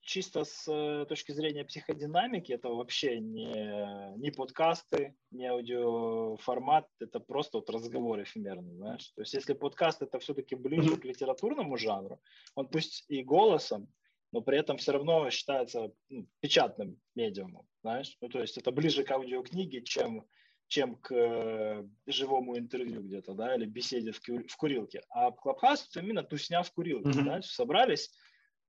[0.08, 7.58] чисто с э, точки зрения психодинамики, это вообще не, не подкасты, не аудиоформат, это просто
[7.58, 9.10] вот разговор эфемерный, знаешь.
[9.16, 12.22] То есть если подкаст это все-таки ближе к литературному жанру,
[12.56, 13.90] он пусть и голосом,
[14.32, 18.18] но при этом все равно считается ну, печатным медиумом, знаешь.
[18.22, 20.26] Ну, то есть это ближе к аудиокниге, чем
[20.70, 25.02] чем к э, живому интервью где-то, да, или беседе в, в курилке.
[25.10, 27.24] А Клабхаус это именно тусня в курилке, mm-hmm.
[27.24, 28.12] знаешь, собрались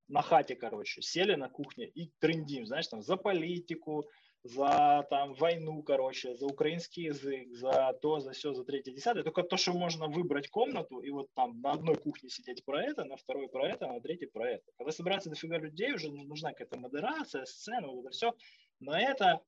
[0.09, 4.09] на хате, короче, сели на кухне и трендим, знаешь, там за политику,
[4.43, 9.23] за там войну, короче, за украинский язык, за то, за все, за третье, десятое.
[9.23, 13.05] Только то, что можно выбрать комнату и вот там на одной кухне сидеть про это,
[13.05, 14.65] на второй про это, на третьей про это.
[14.79, 18.35] Когда собирается дофига людей, уже нужна какая-то модерация, сцена, вот это все.
[18.81, 19.41] Но это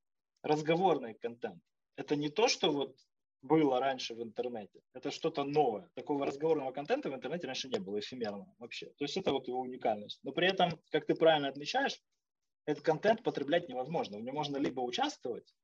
[0.42, 1.62] разговорный контент.
[1.96, 2.96] Это не то, что вот
[3.42, 4.83] было раньше в интернете.
[4.92, 5.88] Это что-то новое.
[5.94, 8.87] Такого разговорного контента в интернете раньше не было, эфемерного вообще.
[8.98, 10.20] То есть это вот его уникальность.
[10.22, 12.00] Но при этом, как ты правильно отмечаешь,
[12.66, 14.18] этот контент потреблять невозможно.
[14.18, 15.55] В нем можно либо участвовать,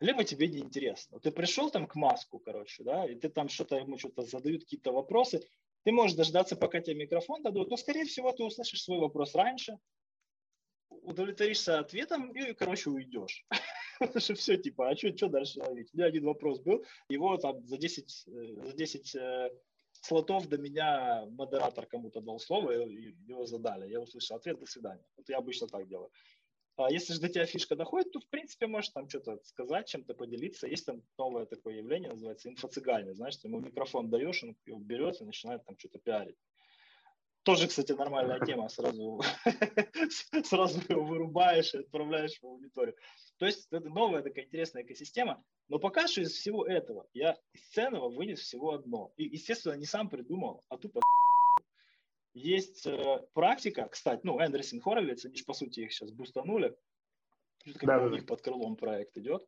[0.00, 1.18] либо тебе не интересно.
[1.20, 4.92] Ты пришел там к маску, короче, да, и ты там что-то ему что-то задают, какие-то
[4.92, 5.40] вопросы.
[5.84, 9.78] Ты можешь дождаться, пока тебе микрофон дадут, но, скорее всего, ты услышишь свой вопрос раньше,
[10.88, 13.44] удовлетворишься ответом и, короче, уйдешь.
[13.98, 15.90] Потому что все, типа, а что дальше ловить?
[15.92, 19.50] У меня один вопрос был, его там за 10, э, за 10 э,
[19.92, 23.90] слотов до меня модератор кому-то дал слово, и его задали.
[23.90, 25.04] Я услышал ответ, до свидания.
[25.16, 26.10] Вот я обычно так делаю.
[26.76, 30.14] А если же до тебя фишка доходит, то, в принципе, можешь там что-то сказать, чем-то
[30.14, 30.66] поделиться.
[30.66, 33.14] Есть там новое такое явление, называется инфо-цыгане.
[33.14, 36.36] Знаешь, ты ему микрофон даешь, он его берет и начинает там что-то пиарить.
[37.44, 38.70] Тоже, кстати, нормальная тема.
[38.70, 39.22] Сразу,
[40.44, 42.96] сразу его вырубаешь и отправляешь в аудиторию.
[43.38, 45.44] То есть это новая такая интересная экосистема.
[45.68, 49.12] Но пока что из всего этого я из ценного вынес всего одно.
[49.18, 51.02] И, естественно, не сам придумал, а тупо
[52.34, 56.74] есть э, практика, кстати, ну, Эндерсон Хоровиц, они же, по сути, их сейчас бустанули.
[57.74, 59.46] Как да, у них под крылом проект идет.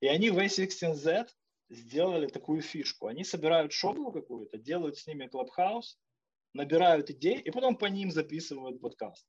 [0.00, 1.28] И они в A16Z
[1.68, 3.06] сделали такую фишку.
[3.06, 5.96] Они собирают шоблу какую-то, делают с ними клабхаус,
[6.56, 9.26] набирают идеи, и потом по ним записывают подкаст.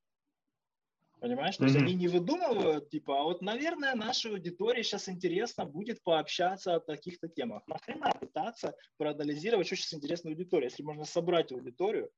[1.20, 1.56] Понимаешь?
[1.56, 1.58] Mm-hmm.
[1.58, 6.76] То есть они не выдумывают, типа, а вот, наверное, нашей аудитории сейчас интересно будет пообщаться
[6.76, 7.63] о таких-то темах.
[7.68, 12.12] Нахрена пытаться проанализировать, что сейчас интересно аудитории, если можно собрать аудиторию,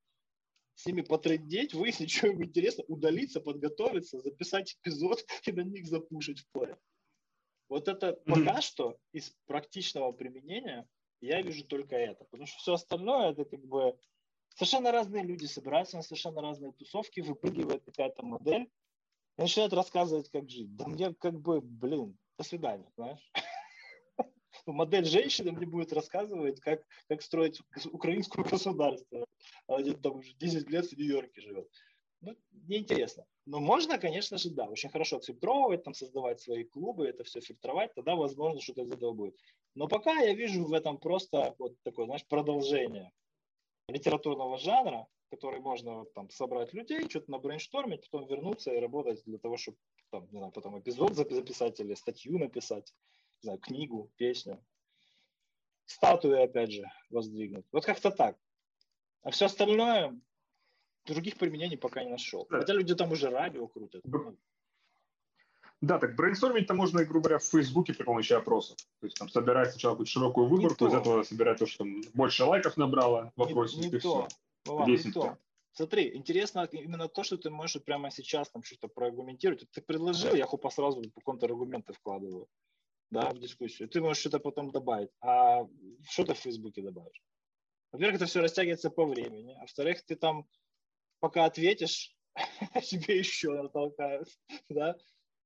[0.76, 6.39] с ними потрендеть, выяснить, что им интересно, удалиться, подготовиться, записать эпизод и на них запушить
[6.39, 6.78] в поле.
[7.69, 8.45] Вот это mm-hmm.
[8.45, 10.86] пока что из практичного применения
[11.22, 12.26] я вижу только это.
[12.26, 13.98] Потому что все остальное это как бы
[14.60, 18.69] совершенно разные люди собираются на совершенно разные тусовки, выпрыгивает какая-то модель,
[19.38, 20.76] и начинает рассказывать, как жить.
[20.76, 23.32] Да мне как бы, блин, до свидания, знаешь.
[24.65, 29.26] Модель женщины мне будет рассказывать, как, как строить украинское государство.
[29.67, 31.69] Она где-то там уже 10 лет в Нью-Йорке живет.
[32.19, 33.24] Ну, неинтересно.
[33.45, 37.93] Но можно, конечно же, да, очень хорошо отфильтровывать, там, создавать свои клубы, это все фильтровать,
[37.95, 39.39] тогда, возможно, что-то из этого будет.
[39.74, 43.10] Но пока я вижу в этом просто вот такое, знаешь, продолжение
[43.89, 49.38] литературного жанра, который можно вот, там собрать людей, что-то набрейнштормить, потом вернуться и работать для
[49.38, 49.78] того, чтобы
[50.12, 52.93] там, не знаю, потом эпизод записать или статью написать,
[53.41, 54.63] не знаю, книгу, песню.
[55.86, 57.65] Статуи, опять же, воздвигнуть.
[57.71, 58.38] Вот как-то так.
[59.23, 60.19] А все остальное
[61.06, 62.47] других применений пока не нашел.
[62.49, 62.60] Да.
[62.60, 64.04] Хотя люди там уже радио крутят.
[65.82, 68.78] Да, так брейнстормить-то можно, грубо говоря, в Фейсбуке при помощи опросов.
[69.00, 72.44] То есть там собирать сначала какую-то широкую выборку, из этого собирать то, что там больше
[72.44, 73.78] лайков набрало в опросе.
[73.78, 74.28] Не, не то.
[74.65, 75.38] Вова, не то.
[75.72, 79.65] Смотри, интересно именно то, что ты можешь прямо сейчас там что-то проаргументировать.
[79.72, 82.50] Ты предложил, я хопа сразу контраргументы вкладываю
[83.12, 83.89] да, в дискуссию.
[83.89, 85.10] Ты можешь что-то потом добавить.
[85.22, 85.65] А
[86.10, 87.24] что ты в Фейсбуке добавишь?
[87.92, 89.54] Во-первых, это все растягивается по времени.
[89.54, 90.46] А во-вторых, ты там
[91.20, 92.15] пока ответишь,
[92.84, 94.28] тебе еще натолкают.
[94.70, 94.96] Да?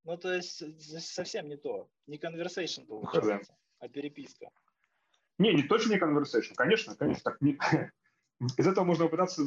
[0.03, 0.63] Ну, то есть
[1.01, 1.89] совсем не то.
[2.07, 4.49] Не conversation получается, а переписка.
[5.37, 6.53] Не, не точно не conversation.
[6.55, 7.31] Конечно, конечно.
[7.31, 7.57] Так не...
[8.57, 9.43] Из этого можно попытаться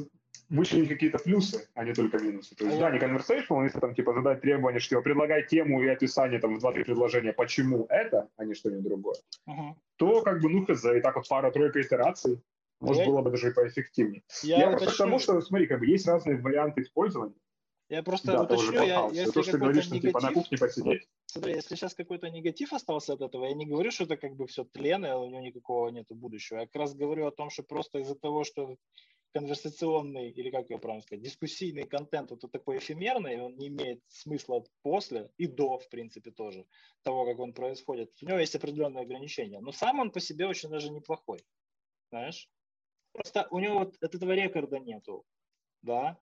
[0.48, 2.54] вычленить какие-то плюсы, а не только минусы.
[2.54, 5.88] То есть, да, не conversation, если там типа задать требования, что типа, предлагай тему и
[5.88, 9.16] описание там в два-три предложения, почему это, а не что-нибудь другое,
[9.48, 9.74] uh-huh.
[9.96, 12.40] то как бы ну хз, и так вот пара-тройка итераций,
[12.80, 13.08] может, я...
[13.08, 14.22] было бы даже и поэффективнее.
[14.42, 17.34] Я, я просто к тому, что, смотри, как бы есть разные варианты использования.
[17.88, 20.58] Я просто да, уточню, я, если то, что ты говоришь, негатив, что типа на кухне
[20.58, 21.08] посидеть.
[21.26, 24.46] Смотри, если сейчас какой-то негатив остался от этого, я не говорю, что это как бы
[24.48, 26.58] все тлен, и у него никакого нет будущего.
[26.58, 28.76] Я как раз говорю о том, что просто из-за того, что
[29.32, 34.64] конверсационный, или как его правильно сказать, дискуссийный контент вот такой эфемерный, он не имеет смысла
[34.82, 36.64] после и до, в принципе, тоже
[37.02, 38.10] того, как он происходит.
[38.22, 39.60] У него есть определенные ограничения.
[39.60, 41.44] Но сам он по себе очень даже неплохой.
[42.10, 42.48] Знаешь?
[43.12, 45.24] Просто у него вот от этого рекорда нету.
[45.82, 46.18] Да?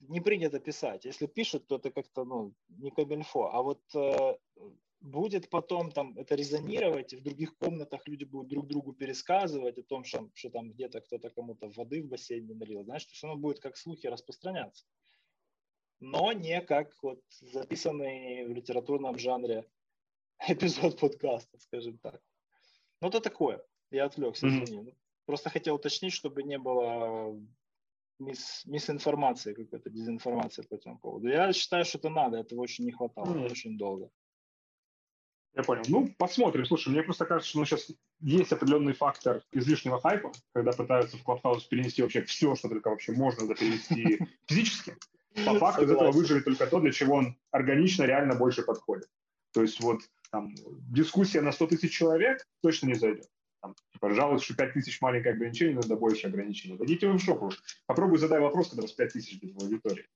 [0.00, 1.04] Не принято писать.
[1.04, 3.50] Если пишут, то это как-то ну, не кабельфо.
[3.52, 4.36] А вот э,
[5.00, 9.82] будет потом там это резонировать, и в других комнатах люди будут друг другу пересказывать о
[9.82, 12.84] том, что, что там где-то кто-то кому-то воды в бассейне налил.
[12.84, 14.84] Знаешь, то есть оно будет как слухи распространяться.
[16.00, 19.64] Но не как вот записанный в литературном жанре
[20.48, 22.20] эпизод подкаста, скажем так.
[23.00, 23.62] Ну, это такое.
[23.90, 24.90] Я отвлекся, извини.
[24.90, 24.96] Mm-hmm.
[25.26, 27.38] Просто хотел уточнить, чтобы не было
[28.20, 31.28] мисс, миссинформации, какой-то дезинформации по этому поводу.
[31.28, 33.50] Я считаю, что это надо, этого очень не хватало, mm.
[33.50, 34.10] очень долго.
[35.54, 35.82] Я понял.
[35.88, 36.64] Ну, посмотрим.
[36.64, 41.26] Слушай, мне просто кажется, что ну, сейчас есть определенный фактор излишнего хайпа, когда пытаются в
[41.26, 44.96] Clubhouse перенести вообще все, что только вообще можно перенести физически.
[45.44, 49.08] По факту из этого выживет только то, для чего он органично реально больше подходит.
[49.52, 50.54] То есть вот там
[50.92, 53.28] дискуссия на 100 тысяч человек точно не зайдет.
[53.62, 56.78] Там, типа, что 5 тысяч маленькое ограничение, надо больше ограничений.
[56.78, 57.50] Дадите вы в шоку.
[57.86, 60.06] Попробуй задай вопрос, когда у вас 5 тысяч в аудитории.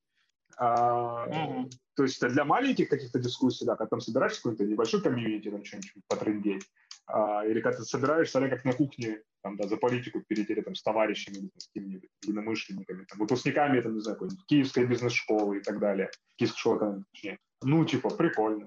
[0.56, 1.70] А, mm-hmm.
[1.96, 5.92] То есть для маленьких каких-то дискуссий, да, когда там собираешься какой-то небольшой комьюнити, там что-нибудь
[6.06, 6.70] потрындеть,
[7.06, 10.60] а, или когда ты собираешься, или как на кухне, там, да, за политику перейти или,
[10.60, 15.80] там, с товарищами, с какими-нибудь единомышленниками, там, выпускниками, там, не знаю, киевской бизнес-школы и так
[15.80, 17.38] далее, киевской школы, точнее.
[17.62, 18.66] Ну, типа, прикольно.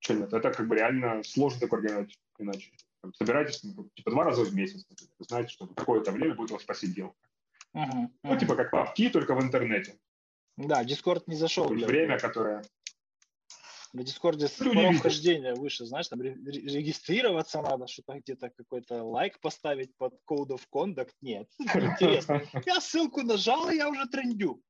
[0.00, 2.72] Что нет, это как бы реально сложно так организовать иначе.
[3.12, 4.86] Собирайтесь ну, типа два раза в месяц.
[5.18, 7.16] Вы знаете, что какое-то время будет у вас посиделка.
[7.76, 8.08] Uh-huh, uh-huh.
[8.22, 9.98] Ну, типа как пабки, только в интернете.
[10.56, 11.68] Да, Дискорд не зашел.
[11.68, 12.62] Для время, которое...
[13.92, 20.48] На Дискорде порог выше, знаешь, там регистрироваться надо, что-то где-то какой-то лайк поставить под Code
[20.48, 21.12] of Conduct.
[21.20, 22.42] Нет, интересно.
[22.66, 24.62] Я ссылку нажал, и я уже трендю.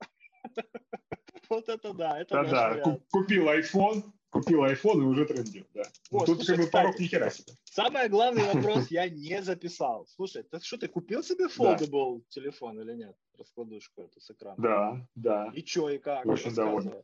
[1.51, 2.19] Вот это да.
[2.19, 4.03] Это Да-да, купил iPhone,
[4.35, 5.85] купил iPhone и уже трендил, да.
[6.11, 7.53] Вот, Тут слушай, как бы порог ни хера себе.
[7.65, 10.07] Самый главный вопрос я не записал.
[10.17, 12.25] Слушай, ты что, ты купил себе foldable да.
[12.29, 13.17] телефон или нет?
[13.39, 14.61] Раскладушку эту с экраном.
[14.61, 15.53] Да, да.
[15.55, 16.27] И что, и как?
[16.27, 16.95] Очень доволен.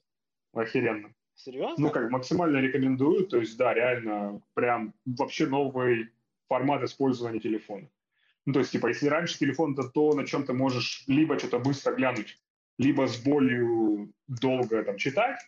[0.52, 1.14] Охеренно.
[1.36, 1.76] Серьезно?
[1.78, 3.26] Ну, как максимально рекомендую.
[3.28, 6.10] То есть, да, реально, прям вообще новый
[6.48, 7.88] формат использования телефона.
[8.44, 11.60] Ну, то есть, типа, если раньше телефон это то, на чем ты можешь либо что-то
[11.60, 12.40] быстро глянуть,
[12.76, 15.38] либо с болью долго там читать,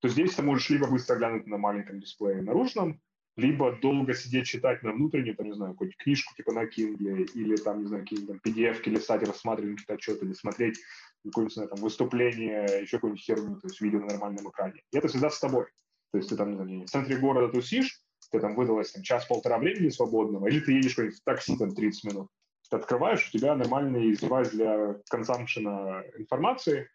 [0.00, 3.00] то здесь ты можешь либо быстро глянуть на маленьком дисплее наружном,
[3.36, 7.56] либо долго сидеть читать на внутренней, там, не знаю, какую-нибудь книжку типа на Kindle, или
[7.56, 10.78] там, не знаю, какие-нибудь там PDF листать, рассматривать какие-то отчеты, или смотреть
[11.24, 14.82] какое-нибудь, знаю, там, выступление, еще какую-нибудь херню, то есть видео на нормальном экране.
[14.90, 15.66] И это всегда с тобой.
[16.12, 19.58] То есть ты там, не знаю, в центре города тусишь, ты там выдалось там, час-полтора
[19.58, 22.30] времени свободного, или ты едешь в такси там 30 минут.
[22.70, 26.88] Ты открываешь, у тебя нормальный девайс для консампшена информации,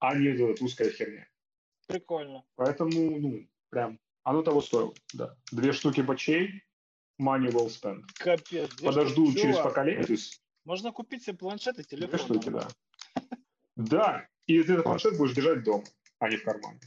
[0.00, 1.28] а не эта узкая херня.
[1.86, 2.44] Прикольно.
[2.56, 5.36] Поэтому, ну, прям, оно того стоило, да.
[5.52, 6.62] Две штуки бачей,
[7.20, 8.04] money well spent.
[8.14, 8.74] Капец.
[8.80, 9.68] Подожду штуки, через чувак.
[9.70, 10.04] поколение.
[10.04, 10.42] То есть...
[10.64, 12.08] Можно купить себе планшет и телефон.
[12.08, 12.68] Две штуки, да.
[13.76, 15.84] Да, и ты этот планшет будешь держать дома,
[16.18, 16.80] а не в кармане.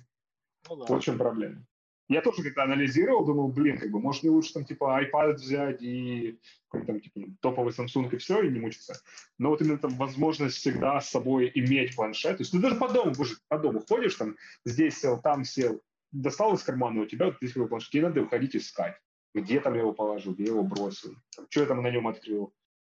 [0.69, 0.85] Ну, да.
[0.85, 1.65] Вот в чем проблема.
[2.09, 5.81] Я тоже как-то анализировал, думал, блин, как бы, может, не лучше там, типа, iPad взять
[5.81, 6.39] и
[6.71, 9.01] там, типа, топовый Samsung и все, и не мучиться.
[9.37, 12.37] Но вот именно там возможность всегда с собой иметь планшет.
[12.37, 15.81] То есть ты даже по дому, боже, по дому ходишь, там, здесь сел, там сел,
[16.11, 18.95] достал из кармана, у тебя вот здесь его планшет, тебе надо уходить искать.
[19.35, 22.07] Где там я его положил, где я его бросил, там, что я там на нем
[22.07, 22.47] открыл.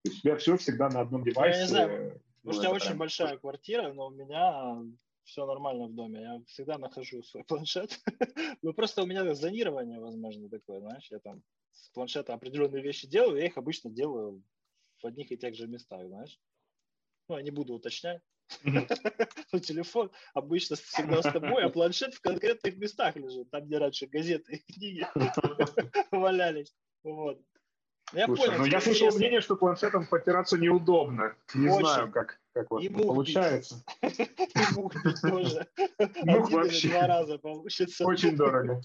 [0.04, 1.60] То есть у тебя все всегда на одном девайсе.
[1.60, 2.98] Я не знаю, ну, у тебя очень прям...
[3.00, 4.84] большая квартира, но у меня
[5.28, 6.22] все нормально в доме.
[6.22, 8.00] Я всегда нахожу свой планшет.
[8.62, 11.08] ну, просто у меня зонирование, возможно, такое, знаешь.
[11.12, 14.42] Я там с планшета определенные вещи делаю, я их обычно делаю
[15.02, 16.40] в одних и тех же местах, знаешь.
[17.28, 18.22] Ну, я не буду уточнять.
[18.64, 23.52] Но телефон обычно всегда с тобой, а планшет в конкретных местах лежит.
[23.52, 25.08] Там, где раньше газеты и книги
[26.12, 26.74] валялись.
[27.04, 27.42] Вот.
[28.14, 31.36] Я Слушай, понял, ну я слышал мнение, что планшетом потираться неудобно.
[31.54, 31.80] Не Очень.
[31.80, 33.84] знаю, как, как вот получается.
[34.02, 35.68] И мух тоже.
[36.24, 36.90] Ну, вообще.
[36.90, 38.06] Два раза получится.
[38.06, 38.82] Очень дорого.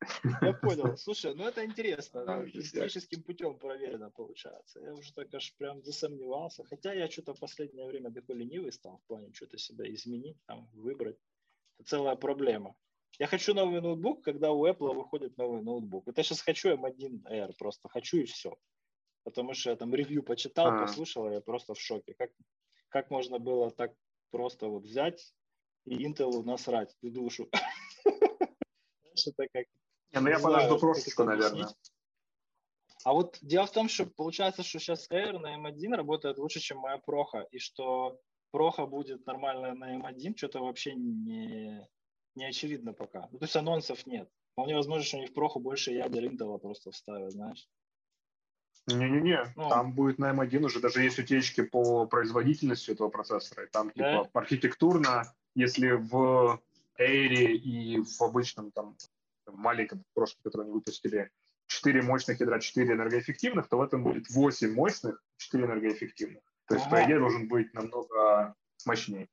[0.42, 0.96] Я понял.
[0.96, 2.24] Слушай, ну это интересно.
[2.24, 4.80] Да, историческим путем проверено получается.
[4.80, 6.64] Я уже так аж прям засомневался.
[6.64, 10.68] Хотя я что-то в последнее время такой ленивый стал в плане что-то себя изменить, там,
[10.72, 11.16] выбрать.
[11.78, 12.76] Это целая проблема.
[13.18, 16.06] Я хочу новый ноутбук, когда у Apple выходит новый ноутбук.
[16.06, 18.56] Это я сейчас хочу M1R, просто хочу и все.
[19.24, 20.86] Потому что я там ревью почитал, А-а-а.
[20.86, 22.14] послушал, я просто в шоке.
[22.14, 22.30] Как,
[22.88, 23.94] как можно было так
[24.30, 25.32] просто вот взять
[25.84, 27.48] и Intel насрать в душу?
[29.26, 29.66] Это как...
[30.12, 31.68] Не, ну я подожду просто, наверное.
[33.04, 36.78] А вот дело в том, что получается, что сейчас Air на M1 работает лучше, чем
[36.78, 38.20] моя Проха, и что
[38.50, 41.86] Проха будет нормально на M1, что-то вообще не,
[42.34, 43.28] не очевидно пока.
[43.30, 44.28] Ну, то есть анонсов нет.
[44.52, 47.68] Вполне возможно, что они в проху больше ядер Intel просто вставят, знаешь.
[48.94, 49.68] Не-не-не, Ну.
[49.68, 53.66] там будет на M1 уже даже есть утечки по производительности этого процессора.
[53.70, 54.24] Там Да?
[54.24, 56.60] типа архитектурно, если в
[56.98, 58.96] Air и в обычном там
[59.46, 61.30] маленьком прошлом, который они выпустили,
[61.66, 66.42] 4 мощных ядра, 4 энергоэффективных, то в этом будет 8 мощных, 4 энергоэффективных.
[66.66, 67.04] То есть, по Ага.
[67.06, 68.54] идее, должен быть намного
[68.86, 69.28] мощнее.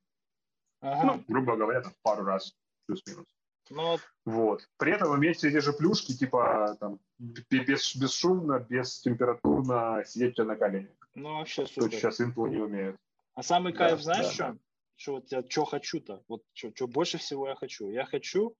[0.80, 1.04] Ага.
[1.06, 2.54] Ну, грубо говоря, там, пару раз
[2.86, 3.24] плюс-минус.
[3.70, 4.68] Ну, вот.
[4.76, 10.44] При этом иметь все те же плюшки, типа там без, бесшумно, бестемпературно сидеть у тебя
[10.46, 10.90] на коленях.
[11.14, 11.98] ну вообще Что супер.
[11.98, 12.96] сейчас Intel не умеет.
[13.34, 14.58] А самый Да, кайф, знаешь, да, что?
[14.96, 16.22] Что вот я что хочу-то?
[16.28, 17.90] Вот что больше всего я хочу?
[17.90, 18.54] Я хочу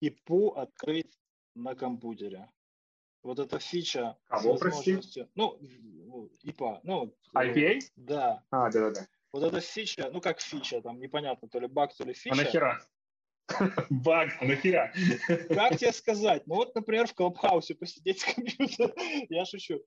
[0.00, 1.18] ИПУ открыть
[1.54, 2.48] на компьютере.
[3.22, 4.92] Вот эта фича Кого, прости?
[4.92, 5.28] возможностью...
[5.34, 5.58] Ну,
[6.42, 6.80] ИПА.
[6.84, 7.80] Ну, э, IPA?
[7.96, 8.42] Да.
[8.50, 9.06] А, да-да-да.
[9.32, 12.34] Вот эта фича, ну как фича, там непонятно, то ли баг, то ли А фича.
[12.36, 12.80] нахера?
[13.90, 14.92] Баг, а нахера?
[15.48, 16.46] Как тебе сказать?
[16.46, 18.92] Ну вот, например, в Клабхаусе посидеть с компьютером,
[19.28, 19.80] я шучу.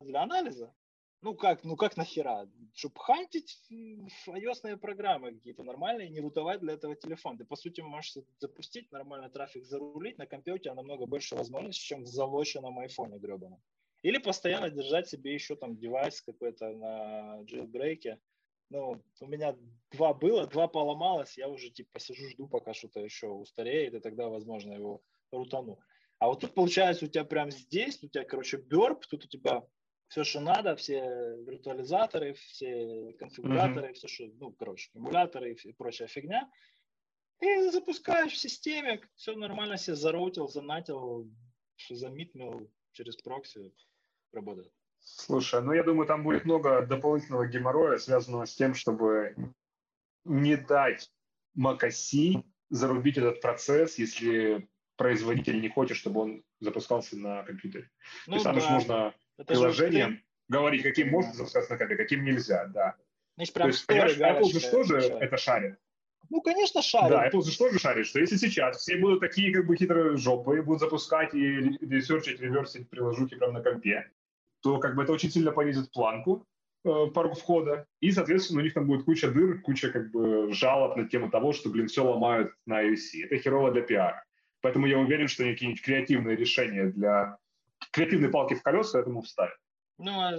[0.00, 0.74] Для анализа?
[1.22, 2.48] Ну как, ну как нахера?
[2.74, 7.36] Чтобы хантить ios программы какие-то нормальные, не рутовать для этого телефон.
[7.36, 12.06] Ты, по сути, можешь запустить нормальный трафик, зарулить на компьютере намного больше возможностей, чем в
[12.06, 13.60] залоченном айфоне гребаном.
[14.02, 18.18] Или постоянно держать себе еще там девайс какой-то на джейлбрейке.
[18.70, 19.56] Ну, у меня
[19.90, 24.28] два было, два поломалось, я уже типа сижу, жду, пока что-то еще устареет, и тогда,
[24.28, 25.02] возможно, его
[25.32, 25.78] рутану.
[26.18, 29.66] А вот тут, получается, у тебя прям здесь, у тебя, короче, бёрп, тут у тебя
[30.08, 31.00] все, что надо, все
[31.46, 33.94] виртуализаторы, все конфигураторы, mm-hmm.
[33.94, 36.48] все, что, ну, короче, эмуляторы и прочая фигня.
[37.40, 41.28] И запускаешь в системе, все нормально себе зароутил, занатил,
[41.88, 43.72] замитнул через прокси,
[44.32, 44.72] работает.
[45.16, 49.34] Слушай, ну я думаю, там будет много дополнительного геморроя, связанного с тем, чтобы
[50.24, 51.10] не дать
[51.58, 57.90] macOS зарубить этот процесс, если производитель не хочет, чтобы он запускался на компьютере.
[58.26, 58.52] Ну, То есть да.
[58.52, 60.22] там же нужно Это приложением же...
[60.48, 62.96] говорить, каким можно запускаться на компьютере, каким нельзя, да.
[63.36, 65.78] Значит, То есть, понимаешь, Apple же что же это шарит?
[66.28, 67.10] Ну, конечно, шарит.
[67.10, 70.62] Да, Apple же тоже шарит, что если сейчас все будут такие как бы хитрые жопы,
[70.62, 71.38] будут запускать и
[71.80, 74.10] ресерчить, реверсить приложухи прямо на компе,
[74.62, 76.46] то как бы это очень сильно понизит планку
[76.84, 80.96] э, порог входа, и, соответственно, у них там будет куча дыр, куча как бы жалоб
[80.96, 83.24] на тему того, что, блин, все ломают на iOS.
[83.24, 84.24] Это херово для пиара.
[84.62, 87.38] Поэтому я уверен, что какие-нибудь креативные решения для
[87.92, 89.56] креативной палки в колеса этому вставят.
[89.98, 90.32] Ну, а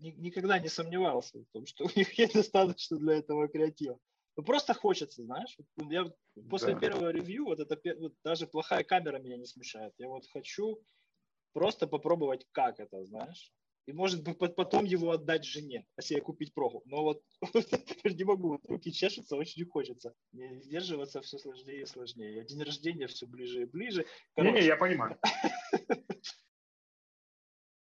[0.00, 3.98] никогда не сомневался в том, что у них есть достаточно для этого креатива.
[4.36, 5.56] Ну, просто хочется, знаешь.
[5.76, 6.12] Я
[6.50, 6.80] после да.
[6.80, 9.92] первого ревью, вот это вот даже плохая камера меня не смущает.
[9.98, 10.80] Я вот хочу
[11.54, 13.52] просто попробовать, как это, знаешь.
[13.86, 16.82] И, может быть, потом его отдать жене, а себе купить проху.
[16.86, 17.22] Но вот
[18.04, 20.14] не могу, руки чешутся, очень не хочется.
[20.32, 22.44] Не сдерживаться все сложнее и сложнее.
[22.44, 24.06] День рождения все ближе и ближе.
[24.36, 25.18] Не-не, я понимаю.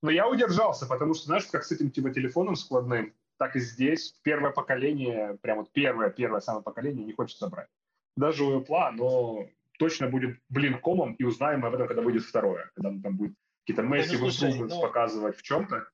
[0.01, 4.13] Но я удержался, потому что, знаешь, как с этим типа телефоном складным, так и здесь
[4.23, 7.67] первое поколение, прям вот первое, первое самое поколение не хочется брать.
[8.15, 9.47] Даже у Apple оно
[9.77, 13.83] точно будет, блин, комом, и узнаем об этом, когда выйдет второе, когда там будет какие-то
[13.83, 14.81] ну, слушай, improvements ну...
[14.81, 15.87] показывать в чем-то.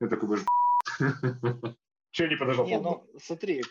[0.00, 0.44] Я такой, будешь,
[2.10, 2.66] Че не подождал?
[2.66, 3.62] Не, ну, смотри,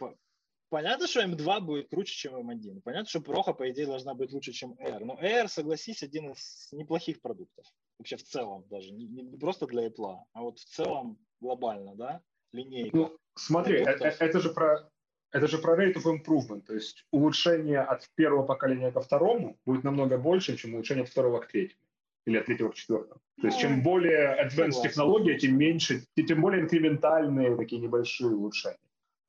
[0.70, 2.82] понятно, что M2 будет круче, чем M1.
[2.82, 5.04] Понятно, что Проха, по идее, должна быть лучше, чем Air.
[5.04, 7.66] Но Air, согласись, один из неплохих продуктов.
[7.98, 8.92] Вообще в целом даже.
[8.92, 12.22] Не, не просто для Apple, а вот в целом глобально, да?
[12.54, 12.96] Линейка.
[12.96, 14.90] Ну, смотри, это, это же про
[15.32, 19.84] это же про rate of improvement, то есть улучшение от первого поколения ко второму будет
[19.84, 21.82] намного больше, чем улучшение от второго к третьему
[22.28, 23.22] или от третьего к четвертому.
[23.42, 28.78] То есть чем более advanced технология, тем меньше, тем более инкрементальные такие небольшие улучшения.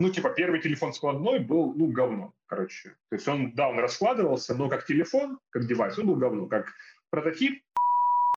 [0.01, 2.91] Ну, типа, первый телефон складной был, ну, говно, короче.
[3.11, 6.47] То есть он, да, он раскладывался, но как телефон, как девайс, он был говно.
[6.47, 6.73] Как
[7.11, 7.63] прототип,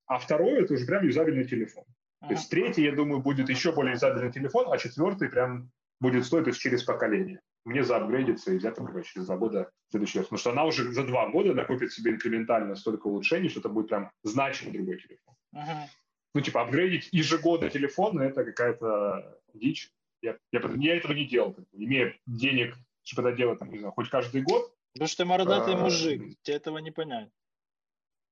[0.07, 1.83] а второй это уже прям юзабельный телефон.
[2.21, 6.43] То есть третий, я думаю, будет еще более юзабельный телефон, а четвертый прям будет стоить
[6.43, 7.41] то есть через поколение.
[7.63, 10.27] Мне заапгрейдиться и взять, например, через два года следующий раз.
[10.27, 13.89] Потому что она уже за два года накопит себе инкрементально столько улучшений, что это будет
[13.89, 15.35] прям значимо другой телефон.
[15.53, 15.87] Uh-huh.
[16.33, 19.91] Ну, типа, апгрейдить ежегодно телефон, это какая-то дичь.
[20.21, 23.79] Я, я, я этого не делал, как бы, имея денег, чтобы это делать, там, не
[23.79, 24.73] знаю, хоть каждый год.
[24.93, 27.29] Потому что ты мордатый а, мужик, тебе этого не понять.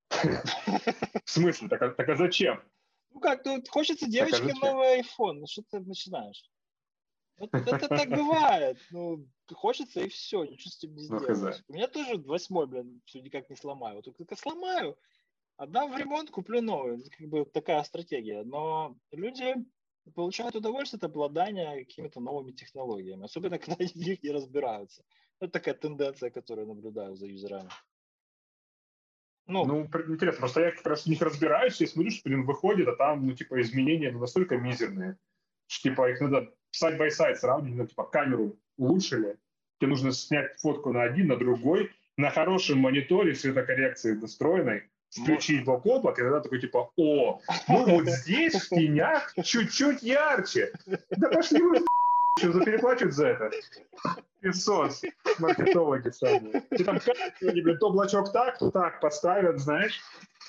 [0.12, 1.68] В смысле?
[1.68, 2.62] Так, а, так а зачем?
[3.12, 6.44] Ну как, хочется девочке новый iPhone, ну что ты начинаешь?
[7.40, 8.78] Это, это так бывает.
[8.92, 11.64] Ну, хочется и все, ничего с этим не сделаешь.
[11.68, 14.02] У меня тоже восьмой, блин, все никак не сломаю.
[14.04, 14.98] Вот только сломаю,
[15.58, 17.00] отдам в ремонт, куплю новый.
[17.00, 18.44] Это как бы такая стратегия.
[18.44, 19.56] Но люди
[20.16, 25.04] получают удовольствие от обладания какими-то новыми технологиями, особенно когда они в них не разбираются.
[25.40, 27.70] Это такая тенденция, которую я наблюдаю за юзерами.
[29.48, 32.88] Ну, ну, интересно, просто я как раз в них разбираюсь, и смотрю, что, блин, выходит,
[32.88, 35.18] а там, ну, типа, изменения ну, настолько мизерные,
[35.66, 39.38] что, типа, их надо side-by-side сравнить, ну, типа, камеру улучшили,
[39.80, 45.86] тебе нужно снять фотку на один, на другой, на хорошем мониторе светокоррекции настроенной, включить блок
[45.86, 50.72] облак, и тогда такой, типа, о, ну вот здесь в тенях чуть-чуть ярче.
[51.10, 51.80] Да пошли вы
[52.40, 53.52] что за переплачивать за это?
[54.40, 55.02] Песос,
[55.40, 56.62] маркетологи сами.
[56.70, 60.00] Ты там как-нибудь то облачок так, то так поставят, знаешь,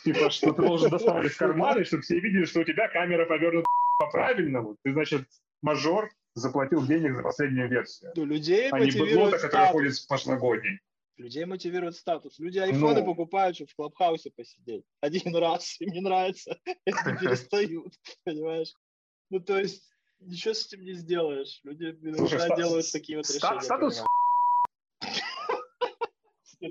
[0.05, 3.67] типа, что ты должен доставать из кармана, чтобы все видели, что у тебя камера повернута
[3.99, 4.77] по-правильному.
[4.85, 5.27] Ты, значит,
[5.63, 8.13] мажор заплатил денег за последнюю версию.
[8.17, 10.81] Ну, людей а не быдлота, который ходит с прошлогодней.
[11.17, 12.39] Людей мотивирует статус.
[12.39, 14.85] Люди айфоны ну, покупают, чтобы в клабхаусе посидеть.
[15.01, 17.95] Один раз, им не нравится, они перестают,
[18.25, 18.73] понимаешь?
[19.29, 19.85] Ну, то есть,
[20.21, 21.61] ничего с этим не сделаешь.
[21.63, 23.61] Люди иногда делают такие вот решения.
[23.61, 24.03] Статус...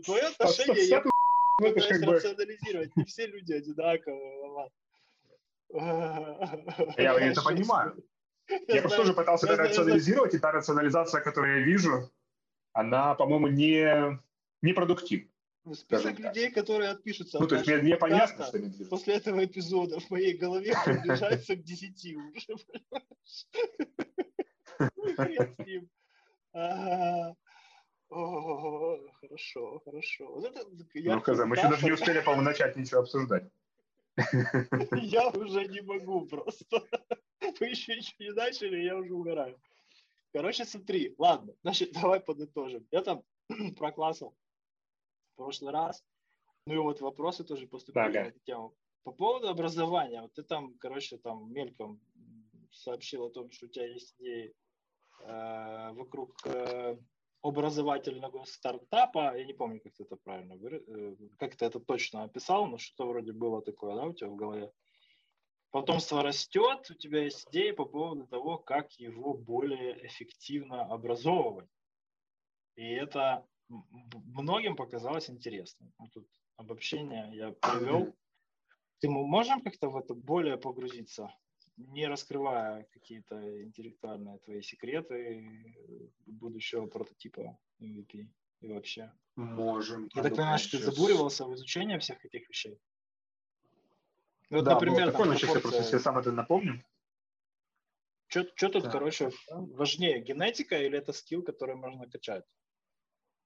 [0.05, 1.03] Твое отношение я
[1.57, 2.95] пытаюсь рационализировать.
[2.95, 4.69] Не все люди одинаковые.
[6.97, 8.03] Я это понимаю.
[8.67, 12.11] Я просто тоже пытался это рационализировать, и та рационализация, которую я вижу,
[12.73, 14.19] она, по-моему, не,
[14.61, 15.29] не продуктивна.
[15.65, 17.39] Ну, список людей, которые отпишутся.
[17.39, 18.85] Ну, то есть мне, мне понятно, что движутся.
[18.85, 22.55] После этого эпизода в моей голове приближается к 10 уже,
[28.09, 30.43] Хорошо, хорошо.
[30.93, 33.51] Ну, Каза, мы еще даже не успели, по-моему, начать ничего обсуждать.
[34.93, 36.83] Я уже не могу просто.
[37.59, 39.59] Вы еще ничего не начали, я уже угораю.
[40.33, 42.87] Короче, смотри, ладно, значит, давай подытожим.
[42.91, 43.23] Я там
[43.77, 44.35] проклассал
[45.33, 46.03] в прошлый раз.
[46.65, 48.23] Ну и вот вопросы тоже поступили ага.
[48.23, 48.75] на эту тему.
[49.03, 51.99] По поводу образования, вот ты там, короче, там мельком
[52.71, 54.53] сообщил о том, что у тебя есть идеи
[55.21, 56.97] э, вокруг э,
[57.41, 59.37] образовательного стартапа.
[59.37, 63.09] Я не помню, как ты это правильно, э, как ты это точно описал, но что-то
[63.09, 64.71] вроде было такое, да, у тебя в голове.
[65.71, 71.69] Потомство растет, у тебя есть идеи по поводу того, как его более эффективно образовывать.
[72.75, 75.93] И это многим показалось интересным.
[76.13, 78.15] Тут обобщение я привел.
[78.99, 81.31] Ты можем как-то в это более погрузиться,
[81.77, 85.75] не раскрывая какие-то интеллектуальные твои секреты
[86.25, 88.27] будущего прототипа MVP
[88.61, 89.13] и вообще?
[89.35, 90.09] Можем.
[90.15, 92.79] Я так понимаю, что ты забуривался в изучении всех этих вещей?
[94.49, 96.83] Вот, да, например, такое, но сейчас я просто себе сам это напомню.
[98.27, 98.91] Что тут, да.
[98.91, 102.45] короче, важнее, генетика или это скилл, который можно качать?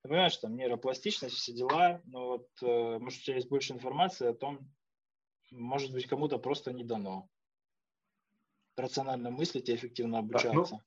[0.01, 4.27] Ты понимаешь, там нейропластичность, все дела, но вот, э, может, у тебя есть больше информации
[4.27, 4.59] о том,
[5.51, 7.29] может быть, кому-то просто не дано
[8.75, 10.75] рационально мыслить и эффективно обучаться.
[10.75, 10.83] Да,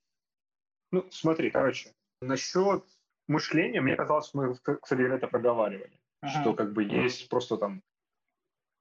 [0.90, 2.84] ну, ну, смотри, короче, насчет
[3.26, 6.40] мышления, мне казалось, мы, кстати, это проговаривали, ага.
[6.42, 7.82] что как бы есть просто там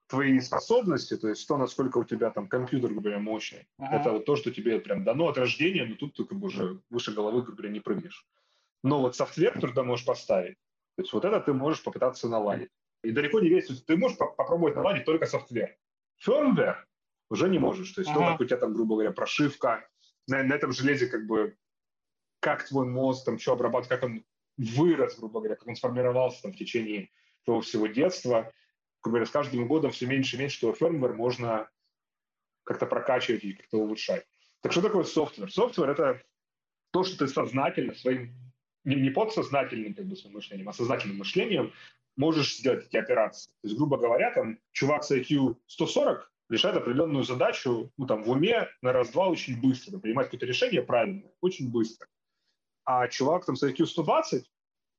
[0.08, 3.98] твои способности, то есть то, насколько у тебя там компьютер, грубо говоря, мощный, ага.
[3.98, 6.80] это вот то, что тебе прям дано от рождения, но тут ты как бы уже
[6.90, 8.26] выше головы, грубо говоря, не прыгнешь.
[8.84, 10.58] Но вот софтвер, который ты можешь поставить,
[10.96, 12.70] то есть вот это ты можешь попытаться наладить.
[13.04, 15.76] И далеко не весь, ты можешь попробовать наладить только software.
[16.26, 16.78] Firmware
[17.30, 17.92] уже не можешь.
[17.92, 18.20] То есть ага.
[18.20, 19.88] то, как у тебя там, грубо говоря, прошивка,
[20.28, 21.56] на, на этом железе как бы
[22.40, 24.24] как твой мозг, там, что обрабатывать, как он
[24.58, 27.10] вырос, грубо говоря, как он сформировался там, в течение
[27.44, 28.52] твоего всего детства–
[29.12, 31.70] говоря, с каждым годом все меньше и меньше этого firmware можно
[32.64, 34.26] как-то прокачивать и как-то улучшать.
[34.62, 35.52] Так что такое software?
[35.52, 36.24] Software– это
[36.92, 38.34] то, что ты сознательно своим,
[38.84, 41.74] не, не подсознательным как бы, своим мышлением, а сознательным мышлением
[42.16, 43.52] можешь сделать эти операции.
[43.62, 48.30] То есть, грубо говоря, там, чувак с IQ 140 решает определенную задачу ну, там, в
[48.30, 52.08] уме на раз-два очень быстро, принимать какое-то решение правильное, очень быстро.
[52.86, 54.50] А чувак там с IQ 120,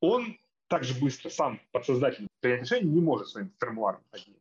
[0.01, 0.39] он
[0.69, 4.37] так же быстро сам подсознательно принять решение не может своим формуларом одним.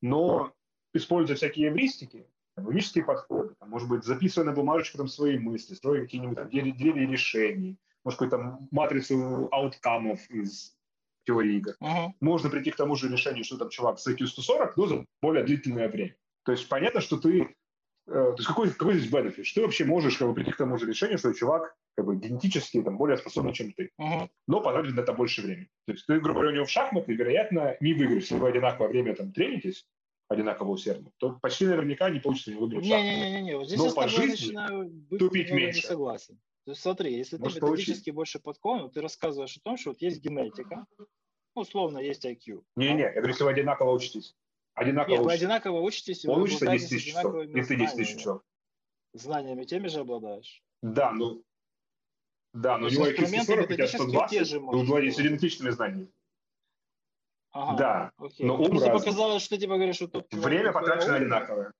[0.00, 0.52] Но
[0.94, 2.26] используя всякие эвристики,
[2.56, 7.06] логические подходы, там, может быть, записывая на бумажечку там, свои мысли, строя какие-нибудь там, двери
[7.06, 10.76] решений, может, какую-то матрицу ауткамов из
[11.24, 11.76] теории игр.
[11.82, 12.12] Uh-huh.
[12.20, 15.44] Можно прийти к тому же решению, что там чувак с IQ 140, но за более
[15.44, 16.16] длительное время.
[16.44, 17.54] То есть понятно, что ты...
[18.08, 19.46] Э, то есть какой, какой здесь бенефит?
[19.46, 22.16] Что ты вообще можешь как бы, прийти к тому же решению, что чувак как бы
[22.16, 23.90] генетически там, более способны, чем ты.
[24.00, 24.28] Uh-huh.
[24.46, 25.68] Но потратить на это больше времени.
[25.86, 28.22] То есть ты, грубо говоря, у него в шахматы, вероятно, не выиграешь.
[28.22, 29.86] Если вы одинаковое время там тренитесь,
[30.28, 34.08] одинаково усердно, то почти наверняка не получится не выиграть Не-не-не, вот здесь Но я по
[34.08, 34.54] жизни
[35.08, 35.80] быть тупить меньше.
[35.80, 36.38] не согласен.
[36.64, 38.14] То есть смотри, если Может, ты методически получить.
[38.14, 42.62] больше подкован, ты рассказываешь о том, что вот есть генетика, ну, условно, есть IQ.
[42.76, 44.36] Не-не, я говорю, если вы одинаково учитесь.
[44.78, 45.26] Одинаково Нет, учитесь.
[45.26, 48.42] вы одинаково учитесь, Он учится 10 тысяч часов, и ты 10 тысяч часов.
[49.12, 50.62] Знаниями теми же обладаешь.
[50.82, 51.42] Да, ну
[52.54, 56.08] да, но у него IQ 140, у тебя 120, вы владеете с идентичными знаниями.
[57.50, 58.46] Ага, Да, окей.
[58.46, 59.00] но Ну, ум Просто разный.
[59.04, 61.72] показалось, что типа говоришь, что тот Время потрачено одинаковое.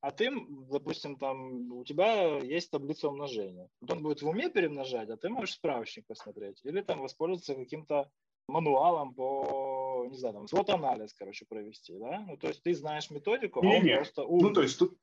[0.00, 0.30] А ты,
[0.70, 3.68] допустим, там у тебя есть таблица умножения.
[3.80, 6.60] Вот он будет в уме перемножать, а ты можешь справочник посмотреть.
[6.64, 8.10] Или там воспользоваться каким-то
[8.48, 9.22] мануалом по,
[10.10, 12.20] не знаю, там, свод-анализ, короче, провести, да?
[12.26, 13.96] Ну, то есть ты знаешь методику, а он Не-не.
[13.96, 14.48] просто умный.
[14.48, 14.96] Ну, то есть тут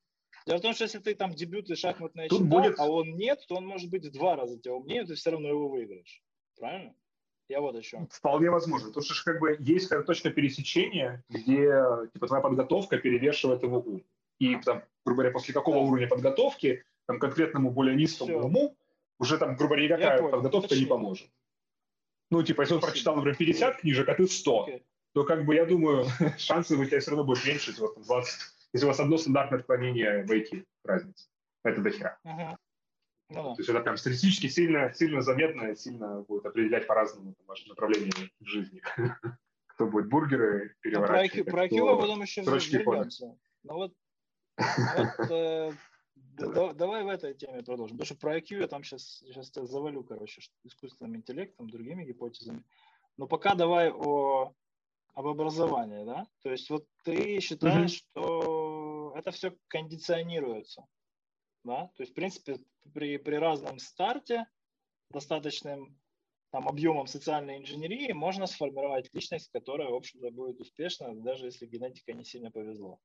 [0.45, 3.43] Дело в том, что если ты там дебюты шахматные Тут читал, будет- а он нет,
[3.47, 6.23] то он может быть в два раза тебя умнее, ты все равно его выиграешь.
[6.57, 6.95] Правильно?
[7.49, 8.07] Я вот о чем.
[8.11, 8.87] вполне возможно.
[8.89, 11.73] Потому что как бы есть точка пересечения, где
[12.13, 14.03] типа твоя подготовка перевешивает его ум.
[14.39, 15.83] И там, грубо говоря, после какого Да.
[15.83, 18.45] уровня подготовки, там конкретному более низкому Всё.
[18.47, 18.77] уму,
[19.19, 20.89] уже там, грубо говоря, никакая подготовка не спасибо.
[20.95, 21.27] поможет.
[22.31, 24.85] Ну, типа, если он прочитал, например, 50 книжек, а ты 100, Окей.
[25.13, 26.05] то, как бы, я думаю,
[26.37, 28.39] шансы у тебя все равно будут меньше, если у вас там 20,
[28.73, 31.27] если у вас одно стандартное отклонение в IT, разница.
[31.63, 32.19] Это дохера.
[32.23, 32.57] Ага.
[33.29, 33.55] Ну да.
[33.55, 38.31] То есть это прям статистически сильно, сильно заметно, и сильно будет определять по-разному ваше направление
[38.39, 38.81] в жизни.
[39.67, 42.97] Кто будет бургеры про переворачивать, IQ, а про IQ кто- мы потом еще строчки кода.
[42.97, 43.37] вернемся.
[43.63, 43.93] Ну вот,
[44.57, 45.71] вот, э,
[46.47, 47.97] да- давай в этой теме продолжим.
[47.97, 52.63] Потому что про IQ я там сейчас, сейчас тебя завалю, короче, искусственным интеллектом, другими гипотезами.
[53.17, 54.53] Но пока давай о,
[55.13, 56.27] об образовании, да?
[56.41, 60.85] То есть вот ты считаешь, что это все кондиционируется,
[61.63, 61.91] да?
[61.95, 62.59] То есть, в принципе,
[62.93, 64.47] при, при разном старте,
[65.09, 65.99] достаточным
[66.51, 72.13] там, объемом социальной инженерии можно сформировать личность, которая, в общем-то, будет успешна, даже если генетика
[72.13, 72.99] не сильно повезло.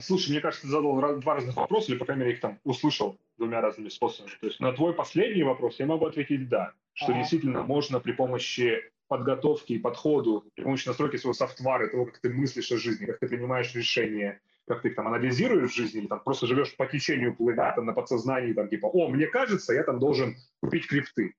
[0.00, 3.18] Слушай, мне кажется, ты задал два разных вопроса, или, по крайней мере, их там услышал
[3.36, 4.32] двумя разными способами.
[4.40, 7.20] То есть на твой последний вопрос я могу ответить «да», что Ага.
[7.20, 12.30] действительно можно при помощи подготовки и подходу, при помощи настройки своего софтвара, того, как ты
[12.30, 16.06] мыслишь о жизни, как ты принимаешь решения, как ты их там анализируешь в жизни, или
[16.06, 19.82] там просто живешь по течению плывя, там на подсознании, там типа, о, мне кажется, я
[19.82, 21.34] там должен купить крипты.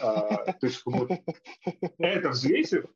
[0.00, 0.82] А, то есть
[1.98, 2.86] это взвесив,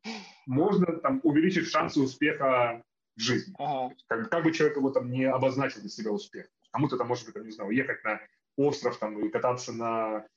[0.45, 2.83] можно там увеличить шансы успеха
[3.17, 3.53] жизни.
[3.57, 3.93] Ага.
[4.07, 6.47] Как, как бы человек его там не обозначил для себя успех.
[6.71, 8.21] Кому-то там может быть, там, не знаю, уехать на
[8.57, 10.27] остров там и кататься на,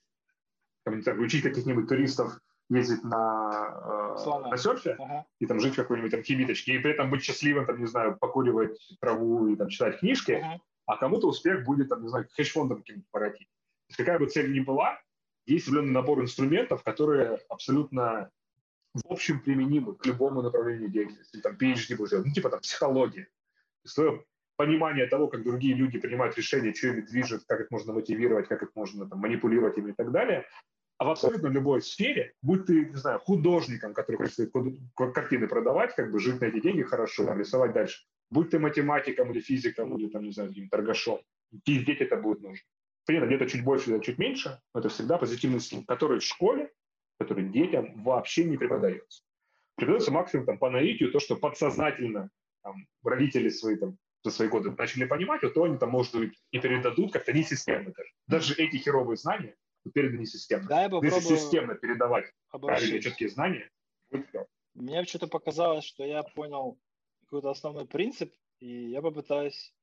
[0.85, 5.27] там, знаю, учить каких-нибудь туристов ездить на, э, на серфе Ага.
[5.41, 8.17] и там жить в какой-нибудь там кибиточке, и при этом быть счастливым, там, не знаю,
[8.17, 10.61] покуривать траву и там читать книжки, Ага.
[10.87, 13.49] а кому-то успех будет, там, не знаю, хедж-фондом каким-то воротить.
[13.49, 15.01] То есть какая бы цель ни была,
[15.47, 18.31] есть определенный набор инструментов, которые абсолютно
[18.95, 21.41] в общем применимы к любому направлению деятельности.
[21.41, 23.29] Там PhD будет, ну, типа там психология.
[23.95, 24.25] Твое
[24.57, 28.63] понимание того, как другие люди принимают решения, что ими движет, как их можно мотивировать, как
[28.63, 30.47] их можно там, манипулировать ими и так далее.
[30.99, 34.53] А в абсолютно любой сфере, будь ты, не знаю, художником, который хочет
[35.15, 39.31] картины продавать, как бы жить на эти деньги хорошо, там, рисовать дальше, будь ты математиком
[39.31, 41.21] или физиком, или там, не знаю, каким торгашом,
[41.67, 42.67] везде тебе это будет нужно.
[43.07, 46.71] Понятно, где-то чуть больше, где-то чуть меньше, но это всегда позитивный стимул, который в школе,
[47.21, 49.23] который детям вообще не преподается.
[49.77, 52.31] Преподается максимум там, по наитию, то, что подсознательно
[52.63, 56.35] там, родители свои там, за свои годы начали понимать, вот то они там, может быть,
[56.51, 58.11] и передадут как-то не системно даже.
[58.27, 59.55] Даже эти херовые знания
[59.93, 60.67] переданы не системно.
[60.69, 63.71] Да, я Если попробую системно передавать правильные четкие знания,
[64.11, 64.47] будет клёво.
[64.75, 66.79] Мне что-то показалось, что я понял
[67.23, 69.75] какой-то основной принцип, и я попытаюсь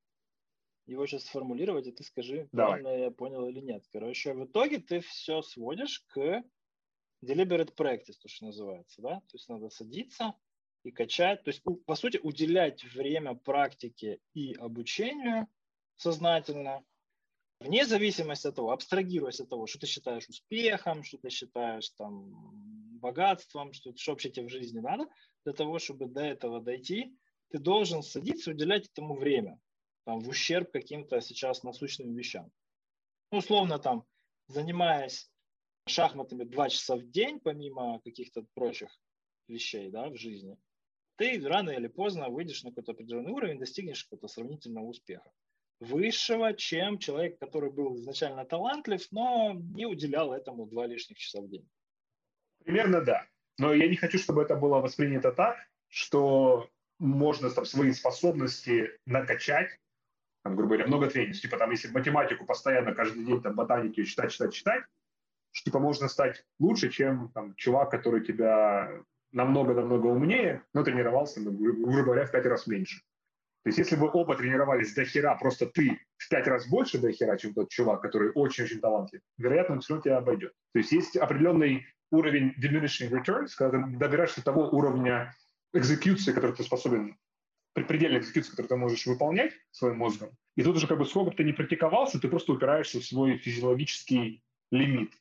[0.88, 2.82] его сейчас сформулировать, и ты скажи, Давай.
[2.82, 3.84] правильно я понял или нет.
[3.92, 6.44] Короче, в итоге ты все сводишь к
[7.24, 9.16] deliberate practice, то, что называется, да?
[9.22, 10.34] То есть надо садиться
[10.84, 15.48] и качать, то есть, у- по сути, уделять время практике и обучению
[15.96, 16.86] сознательно,
[17.60, 23.00] вне зависимости от того, абстрагируясь от того, что ты считаешь успехом, что ты считаешь там
[23.00, 25.06] богатством, что, что вообще тебе в жизни надо,
[25.44, 27.18] для того, чтобы до этого дойти,
[27.50, 29.60] ты должен садиться уделять этому время,
[30.06, 32.52] там, в ущерб каким-то сейчас насущным вещам.
[33.32, 34.06] Ну, условно, там,
[34.48, 35.30] занимаясь
[35.88, 38.90] шахматами два часа в день, помимо каких-то прочих
[39.48, 40.58] вещей, да, в жизни,
[41.18, 45.32] ты рано или поздно выйдешь на какой-то определенный уровень, достигнешь какого-то сравнительного успеха.
[45.80, 51.50] Высшего, чем человек, который был изначально талантлив, но не уделял этому два лишних часа в
[51.50, 51.68] день.
[52.64, 53.28] Примерно да.
[53.60, 55.58] Но я не хочу, чтобы это было воспринято так,
[55.88, 56.70] что
[57.00, 59.70] можно там, свои способности накачать,
[60.44, 61.36] там, грубо говоря, много тренинг.
[61.36, 64.84] Типа там, если математику постоянно каждый день там ботаники читать, читать, читать,
[65.58, 68.92] что типа можно стать лучше, чем там, чувак, который тебя
[69.32, 73.02] намного-намного умнее, но тренировался, ну, гру- грубо говоря, в пять раз меньше.
[73.64, 77.12] То есть если бы оба тренировались до хера, просто ты в пять раз больше до
[77.12, 80.54] хера, чем тот чувак, который очень-очень талантлив, вероятно, он все равно тебя обойдет.
[80.74, 85.36] То есть есть определенный уровень diminishing returns, когда ты добираешься до того уровня
[85.74, 87.18] экзекьюции, который ты способен,
[87.74, 90.30] предельной экзекьюции, которую ты можешь выполнять своим мозгом.
[90.56, 93.38] И тут уже как бы сколько бы ты не практиковался, ты просто упираешься в свой
[93.38, 95.14] физиологический лимит.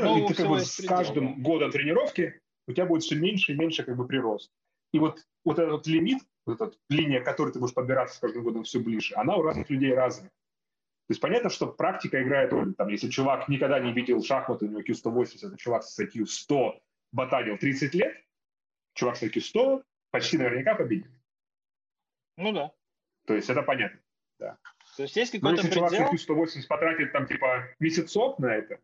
[0.00, 0.18] Понятно?
[0.18, 1.42] Ну, и ты как бы с предел, каждым да.
[1.42, 4.50] годом тренировки у тебя будет все меньше и меньше как бы прирост.
[4.92, 8.18] И вот, вот этот вот лимит, вот эта линия, к которой ты будешь подбираться с
[8.18, 10.28] каждым годом все ближе, она у разных людей разная.
[10.28, 12.74] То есть понятно, что практика играет роль.
[12.74, 16.80] Там, если чувак никогда не видел шахматы, у него Q180, а чувак с IQ 100
[17.12, 18.16] баталил 30 лет,
[18.94, 21.10] чувак с IQ 100 почти наверняка победит.
[22.36, 22.72] Ну да.
[23.26, 24.00] То есть это понятно.
[24.38, 24.58] Да.
[24.96, 25.88] То есть есть какой-то Но если предел...
[25.88, 28.80] чувак с IQ 180 потратит там типа месяцок на это,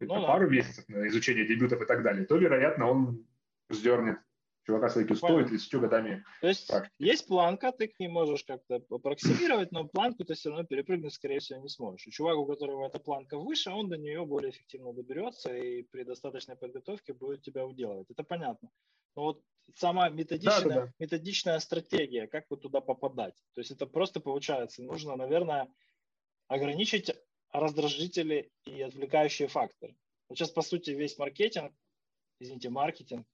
[0.00, 3.26] ну, пару месяцев на изучение дебютов и так далее, то, вероятно, он
[3.70, 4.18] сдернет
[4.66, 6.94] чувака с IQ 100 и 30 годами То есть практики.
[6.98, 11.38] есть планка, ты к ней можешь как-то аппроксимировать, но планку ты все равно перепрыгнуть, скорее
[11.38, 12.06] всего, не сможешь.
[12.06, 16.02] У чувака, у которого эта планка выше, он до нее более эффективно доберется и при
[16.02, 18.10] достаточной подготовке будет тебя уделывать.
[18.10, 18.68] Это понятно.
[19.14, 19.42] Но вот
[19.74, 20.92] сама методичная, да, да, да.
[20.98, 23.36] методичная стратегия, как вот туда попадать.
[23.54, 25.68] То есть это просто получается, нужно, наверное,
[26.48, 27.10] ограничить
[27.52, 29.96] раздражители и отвлекающие факторы.
[30.28, 31.72] Вот сейчас, по сути, весь маркетинг,
[32.40, 33.26] извините, маркетинг,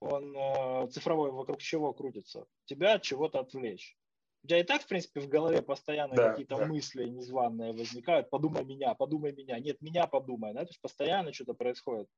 [0.00, 2.46] он э, цифровой вокруг чего крутится?
[2.66, 3.96] Тебя от чего-то отвлечь.
[4.44, 6.66] У тебя и так, в принципе, в голове постоянно да, какие-то да.
[6.66, 8.30] мысли незваные возникают.
[8.30, 9.58] Подумай меня, подумай меня.
[9.58, 10.52] Нет, меня подумай.
[10.52, 10.60] Да?
[10.60, 12.08] То есть постоянно что-то происходит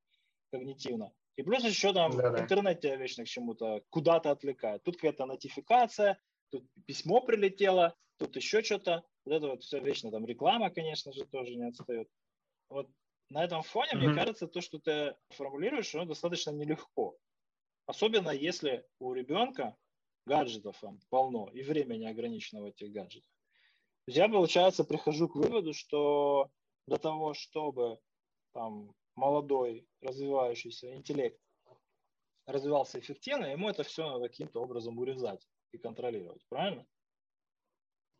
[0.51, 1.11] когнитивно.
[1.37, 4.83] И плюс еще там да, в интернете вечно к чему-то, куда-то отвлекает.
[4.83, 6.19] Тут какая-то нотификация,
[6.49, 9.03] тут письмо прилетело, тут еще что-то.
[9.25, 12.09] Вот это вот все вечно там реклама, конечно же, тоже не отстает.
[12.69, 12.89] Вот
[13.29, 13.97] на этом фоне, mm-hmm.
[13.97, 17.15] мне кажется, то, что ты формулируешь, оно достаточно нелегко.
[17.85, 19.75] Особенно если у ребенка
[20.25, 23.29] гаджетов там полно и времени ограничено в этих гаджетах.
[24.07, 26.49] Я, получается, прихожу к выводу, что
[26.87, 27.99] для того, чтобы
[28.53, 31.39] там молодой развивающийся интеллект
[32.47, 36.87] развивался эффективно, ему это все надо каким-то образом урезать и контролировать, правильно?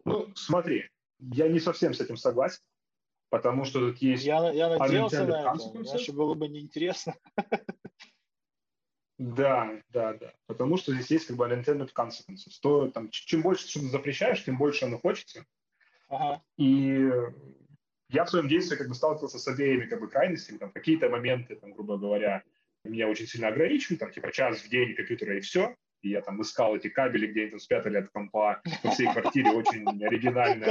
[0.05, 0.89] Ну, смотри,
[1.19, 2.61] я не совсем с этим согласен,
[3.29, 4.23] потому что тут есть...
[4.23, 7.15] Я, я надеялся на это, иначе было бы неинтересно.
[9.19, 10.33] Да, да, да.
[10.47, 12.57] Потому что здесь есть как бы unintended consequences.
[12.61, 15.45] То, там, чем больше ты что-то запрещаешь, тем больше оно хочется.
[16.07, 16.41] Ага.
[16.57, 17.09] И
[18.09, 20.57] я в своем действии как бы сталкивался с обеими как бы крайностями.
[20.57, 22.43] Там какие-то моменты, там, грубо говоря,
[22.85, 25.75] меня очень сильно ограничивают, там, типа час в день компьютера и все.
[26.01, 29.51] И я там искал эти кабели, где они там спрятали от компа по всей квартире
[29.51, 30.65] очень оригинально.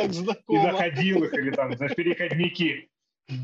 [0.49, 2.91] И находил их, или там, знаешь, переходники.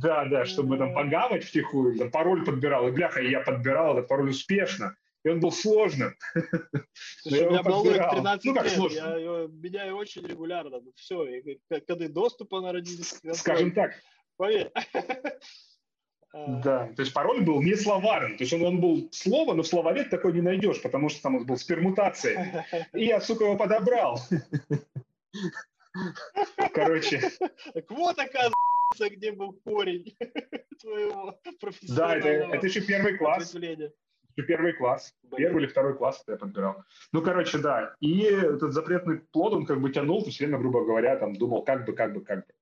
[0.02, 2.88] Да, да, чтобы там погавать втихую, там пароль подбирал.
[2.88, 4.96] И бляха, я подбирал этот пароль успешно.
[5.24, 6.14] И он был сложным.
[7.22, 8.96] Слушай, у меня был 13 ну, как лет, сложно?
[8.96, 10.80] я его меняю очень регулярно.
[10.80, 13.92] Ну, все, и, когда доступа на родительский Скажем так.
[14.36, 14.70] Поверь.
[16.34, 19.68] Да, то есть пароль был не словарный, то есть он, он был слово, но в
[19.68, 22.64] словаре такой не найдешь, потому что там он был с пермутацией.
[22.92, 24.18] И я, сука, его подобрал.
[26.72, 27.22] Короче.
[27.72, 30.16] Так вот, оказывается, где был корень
[30.80, 33.54] твоего профессионального Да, это, это еще первый класс.
[33.54, 35.14] Еще первый класс.
[35.36, 36.82] Первый или второй класс я подбирал.
[37.12, 37.94] Ну, короче, да.
[38.00, 41.62] И этот запретный плод, он как бы тянул, то все время, грубо говоря, там думал,
[41.62, 42.52] как бы, как бы, как бы.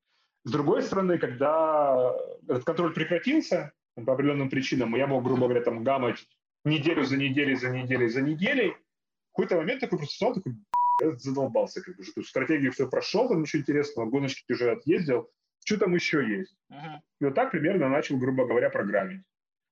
[0.45, 2.15] С другой стороны, когда
[2.49, 6.27] этот контроль прекратился, по определенным причинам, я мог, грубо говоря, там гамать
[6.65, 10.55] неделю за неделей, за неделей, за неделей, в какой-то момент такой просто стал, такой,
[11.01, 15.31] я задолбался, как бы, что стратегию все прошел, там ничего интересного, гоночки уже отъездил,
[15.65, 16.57] что там еще есть?
[16.71, 16.99] Uh-huh.
[17.21, 19.23] И вот так примерно начал, грубо говоря, программить.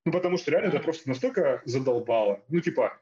[0.06, 0.76] Ну, потому что реально uh-huh.
[0.76, 2.42] это просто настолько задолбало.
[2.48, 2.98] Ну, типа,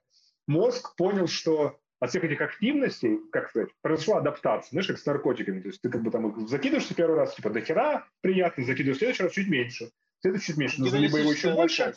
[0.46, 5.60] мозг понял, что от всех этих активностей, как сказать, произошла адаптация, знаешь, как с наркотиками.
[5.60, 8.98] То есть ты как бы там закидываешься первый раз, типа, до хера приятно, закидываешь в
[9.00, 9.90] следующий раз чуть меньше,
[10.20, 11.94] следующий чуть меньше, но либо его еще больше.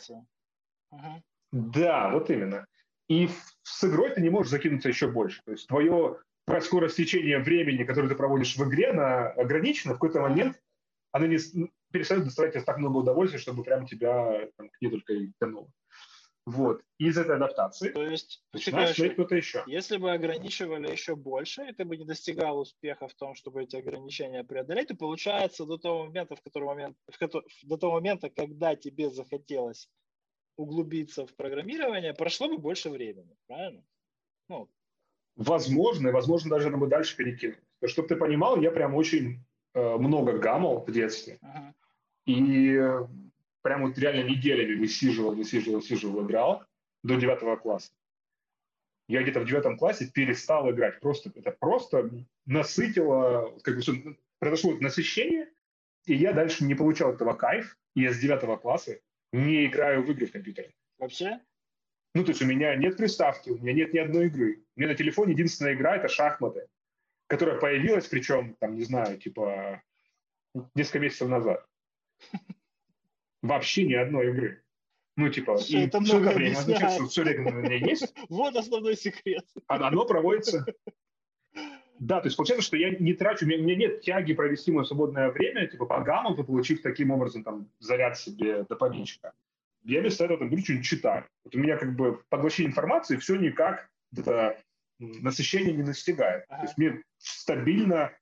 [0.92, 1.20] Uh-huh.
[1.52, 2.66] Да, вот именно.
[3.08, 3.28] И
[3.62, 5.42] с игрой ты не можешь закинуться еще больше.
[5.44, 6.18] То есть твое
[6.60, 9.92] скорость течения времени, которое ты проводишь в игре, она ограничена.
[9.92, 10.60] В какой-то момент
[11.12, 11.38] она не
[11.92, 15.68] перестает доставать тебе так много удовольствия, чтобы прям тебя там, к ней только и тянуло.
[16.44, 16.82] Вот.
[16.98, 19.62] Из этой адаптации То есть, начинаешь смотреть кто-то еще.
[19.66, 23.76] Если бы ограничивали еще больше, и ты бы не достигал успеха в том, чтобы эти
[23.76, 28.28] ограничения преодолеть, то получается до того момента, в который момент, в который, до того момента,
[28.28, 29.88] когда тебе захотелось
[30.56, 33.84] углубиться в программирование, прошло бы больше времени, правильно?
[34.48, 34.68] Ну.
[35.36, 37.58] Возможно, и возможно даже нам бы дальше перекинуть.
[37.84, 41.38] Чтобы ты понимал, я прям очень Э, много гаммал в детстве.
[41.42, 41.72] Uh-huh.
[42.26, 42.78] И
[43.62, 46.64] прям вот реально неделями высиживал, высиживал, высиживал, играл
[47.02, 47.92] до девятого класса.
[49.08, 51.00] Я где-то в девятом классе перестал играть.
[51.00, 52.10] Просто, это просто
[52.46, 55.48] насытило, как бы произошло насыщение,
[56.06, 57.76] и я дальше не получал этого кайф.
[57.94, 58.98] И я с девятого класса
[59.32, 60.72] не играю в игры в компьютере.
[60.98, 61.40] Вообще?
[62.14, 64.62] Ну, то есть у меня нет приставки, у меня нет ни одной игры.
[64.76, 66.68] У меня на телефоне единственная игра– это шахматы
[67.32, 69.82] которая появилась, причем, там, не знаю, типа,
[70.74, 71.66] несколько месяцев назад.
[73.42, 74.62] Вообще ни одной игры.
[75.16, 79.44] Ну, типа, Что и это все время что все меня есть, Вот основной секрет.
[79.66, 80.64] оно проводится...
[81.98, 84.72] Да, то есть получается, что я не трачу, у меня, у меня нет тяги провести
[84.72, 89.34] мое свободное время, типа, по гаммам, получив таким образом там заряд себе допаминчика.
[89.84, 91.24] Я вместо этого там беру что-нибудь читаю.
[91.44, 94.58] Вот у меня как бы поглощение информации все никак это
[94.98, 96.44] насыщение не достигает.
[96.48, 96.60] Ага.
[96.60, 98.12] То есть мне стабильно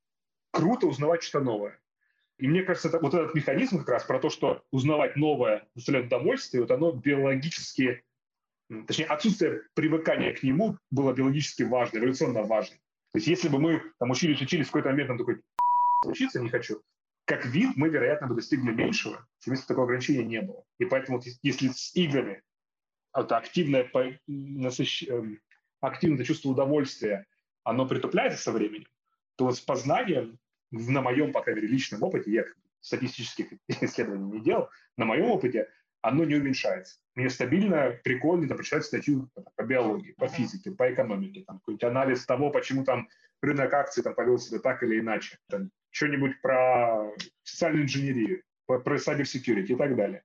[0.50, 1.80] круто узнавать что-то новое.
[2.40, 6.06] И мне кажется, это, вот этот механизм как раз про то, что узнавать новое доставляет
[6.06, 8.02] удовольствие, вот оно биологически,
[8.86, 12.76] точнее, отсутствие привыкания к нему было биологически важно, эволюционно важно.
[13.12, 15.42] То есть если бы мы там учились, учились в какой-то момент, там такой,
[16.06, 16.80] учиться не хочу,
[17.26, 20.64] как вид мы, вероятно, бы достигли меньшего, если бы такого ограничения не было.
[20.78, 22.42] И поэтому вот ес- если с играми
[23.14, 25.40] это активное, по- насыщ- эм,
[25.80, 27.26] активное чувство удовольствия,
[27.64, 28.88] оно притупляется со временем,
[29.36, 30.38] то вот с познанием,
[30.70, 32.44] на моем, по крайней мере, личном опыте, я
[32.80, 35.68] статистических исследований не делал, на моем опыте
[36.02, 36.98] оно не уменьшается.
[37.14, 41.84] Мне стабильно, прикольно там, прочитать статью там, по биологии, по физике, по экономике, там, какой-нибудь
[41.84, 43.08] анализ того, почему там
[43.42, 47.12] рынок акций там, повел себя так или иначе, там, что-нибудь про
[47.42, 50.24] социальную инженерию, про, cyber security и так далее.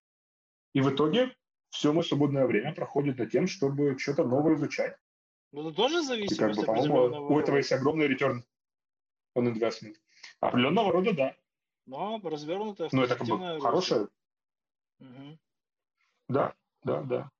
[0.73, 1.35] И в итоге
[1.71, 4.95] все мое свободное время проходит над тем, чтобы что-то новое изучать.
[5.51, 8.41] Ну, тоже И как бы, по-моему, у этого есть огромный return
[9.37, 9.95] on investment.
[10.39, 11.35] Определенного рода, да.
[11.85, 14.07] Но развернутая Но это как бы эффективная хорошее,
[14.99, 15.39] Мгм.
[16.27, 17.31] да, да, да.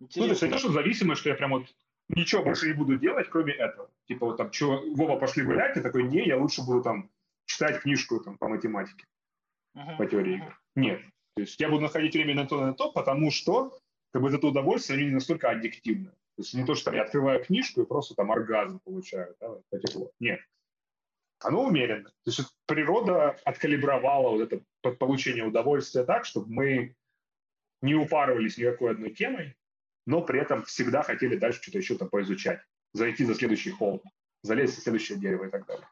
[0.00, 0.46] Ну, то есть Интересно.
[0.46, 1.66] это что зависимое, что я прям вот
[2.08, 3.90] ничего больше не буду делать, кроме этого.
[4.06, 7.10] Типа вот там, что, Вова, пошли гулять, я такой, не, я лучше буду там
[7.46, 9.06] читать книжку там по математике,
[9.74, 10.60] Мгм, по теории игр.
[10.74, 11.02] Нет.
[11.34, 13.76] То есть я буду находить время на то, на то, потому что
[14.12, 16.10] как бы это удовольствие, они не настолько аддиктивны.
[16.10, 19.78] То есть не то, что я открываю книжку и просто там оргазм получаю, да, по
[19.78, 20.12] теплу.
[20.20, 20.40] Нет.
[21.44, 22.08] Оно умеренно.
[22.08, 26.96] То есть природа откалибровала вот это по- получение удовольствия так, чтобы мы
[27.82, 29.54] не упарывались никакой одной темой,
[30.06, 32.60] но при этом всегда хотели дальше что-то еще там поизучать,
[32.94, 34.00] зайти за следующий холм,
[34.42, 35.86] залезть за следующее дерево и так далее.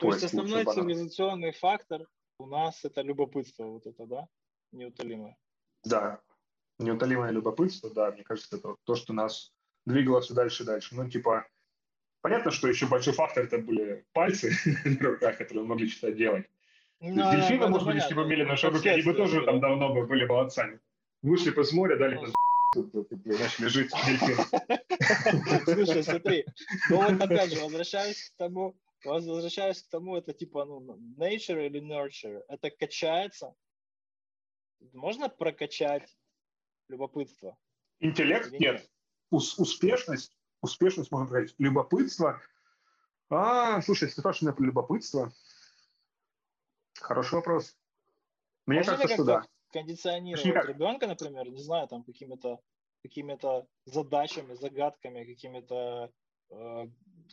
[0.00, 2.06] То есть Поиск основной цивилизационный фактор
[2.40, 4.26] у нас это любопытство вот это, да?
[4.72, 5.36] Неутолимое.
[5.84, 6.20] Да,
[6.78, 9.52] неутолимое любопытство, да, мне кажется, это вот то, что нас
[9.86, 10.96] двигало все дальше и дальше.
[10.96, 11.46] Ну, типа,
[12.20, 14.52] понятно, что еще большой фактор это были пальцы
[14.84, 16.46] на руках, которые могли что-то делать.
[17.00, 20.06] Ну, дельфины, может быть, если бы имели наши руки, они бы тоже там давно бы
[20.06, 20.80] были молодцами.
[21.22, 22.32] Вышли бы с моря, дали бы
[23.38, 24.44] начали жить дельфины.
[25.64, 26.44] Слушай, смотри,
[26.90, 31.80] ну вот опять же, возвращаюсь к тому, возвращаюсь к тому, это типа, ну, nature или
[31.80, 33.54] nurture, это качается.
[34.92, 36.16] Можно прокачать
[36.88, 37.56] любопытство?
[38.00, 38.90] Интеллект нет.
[39.30, 41.54] Ус- успешность, успешность можно сказать.
[41.58, 42.40] Любопытство.
[43.28, 45.32] А, слушай, если ты спрашиваешь про любопытство,
[46.98, 47.76] хороший вопрос.
[48.66, 49.46] Мне Можно кажется, что да.
[49.72, 50.68] кондиционировать Точнее, как?
[50.68, 52.60] ребенка, например, не знаю, там какими-то
[53.02, 56.12] какими-то задачами, загадками, какими-то
[56.50, 56.88] э,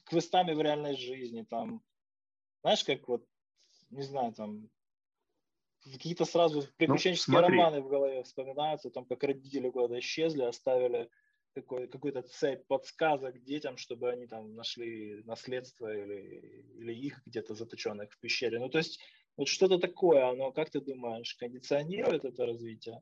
[0.05, 1.84] квестами в реальной жизни, там,
[2.61, 3.25] знаешь, как вот,
[3.89, 4.69] не знаю, там
[5.84, 7.57] какие-то сразу приключенческие Ну, смотри.
[7.57, 11.09] романы в голове вспоминаются, там, как родители куда-то исчезли, оставили
[11.62, 18.12] какой, какую-то цепь подсказок детям, чтобы они там нашли наследство или, или их где-то заточенных
[18.12, 18.60] в пещере.
[18.60, 18.99] Ну, то есть
[19.38, 23.01] вот что-то такое, оно, как ты думаешь, кондиционирует это развитие?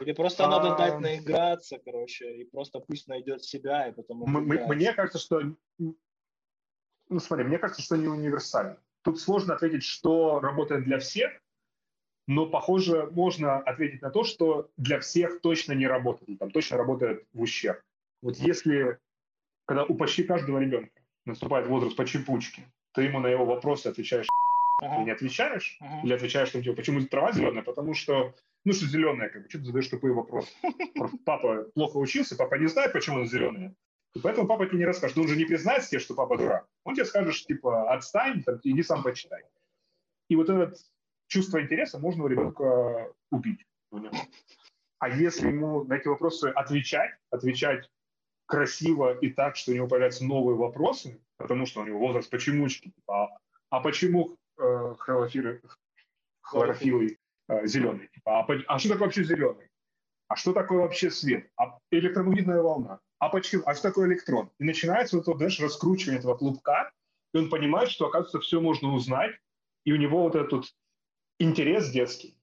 [0.00, 0.76] Или просто надо А.
[0.76, 4.48] дать наиграться, короче, и просто пусть найдет себя, и потом М-?
[4.48, 5.40] Мне кажется, что...
[5.78, 8.82] Ну, смотри, мне кажется, что не универсально.
[9.02, 11.30] Тут сложно ответить, что работает для всех,
[12.26, 17.26] но, похоже, можно ответить на то, что для всех точно не работает, там точно работает
[17.32, 17.80] в ущерб.
[18.22, 18.98] Вот если,
[19.66, 22.62] когда у почти каждого ребенка наступает возраст почепучки,
[22.92, 24.26] ты ему на его вопросы отвечаешь,
[24.82, 26.00] Ага, ты не отвечаешь, ага.
[26.04, 29.58] или отвечаешь, что типа, почему трава зеленая, потому что, ну, что зеленая, как бы, что
[29.58, 30.50] ты задаешь тупые вопросы.
[31.24, 33.74] Папа плохо учился, папа не знает, почему она зеленая.
[34.14, 35.16] И поэтому папа тебе не расскажет.
[35.16, 36.68] Он же не признается тебе, что папа дурак.
[36.84, 39.42] Он тебе скажет, типа, отстань, там, иди сам почитай.
[40.28, 40.74] И вот это
[41.32, 43.64] чувство интереса можно у ребенка убить.
[43.90, 44.12] нем.
[44.98, 47.90] А если ему на эти вопросы отвечать, отвечать
[48.46, 52.90] красиво и так, что у него появляются новые вопросы, потому что у него возраст почемучки,
[52.90, 53.38] типа, а,
[53.70, 55.62] а почему э, хлорофилы,
[56.42, 57.18] хлорофилы
[57.48, 58.08] э, зеленый?
[58.08, 59.68] Типа, а, а что такое вообще зеленый?
[60.28, 61.50] А что такое вообще свет?
[61.56, 63.00] А электромагнитная волна?
[63.18, 63.62] А почему?
[63.66, 64.50] А что такое электрон?
[64.58, 66.92] И начинается вот это, знаешь, раскручивание этого клубка,
[67.32, 69.34] и он понимает, что, оказывается, все можно узнать,
[69.84, 70.66] и у него вот этот
[71.42, 72.36] интерес детский,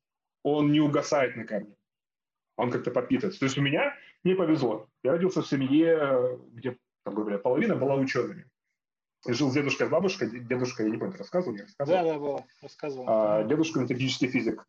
[0.43, 1.76] он не угасает на корне.
[2.58, 3.39] Он как-то подпитывается.
[3.39, 4.88] То есть у меня, мне повезло.
[5.04, 8.45] Я родился в семье, где, там, говоря, половина была учеными.
[9.28, 10.30] И жил с дедушкой, с бабушкой.
[10.39, 12.04] Дедушка, я не помню, рассказывал, не рассказывал.
[12.04, 13.06] Да, да, было, рассказывал.
[13.08, 14.66] А, дедушка энергетический физик.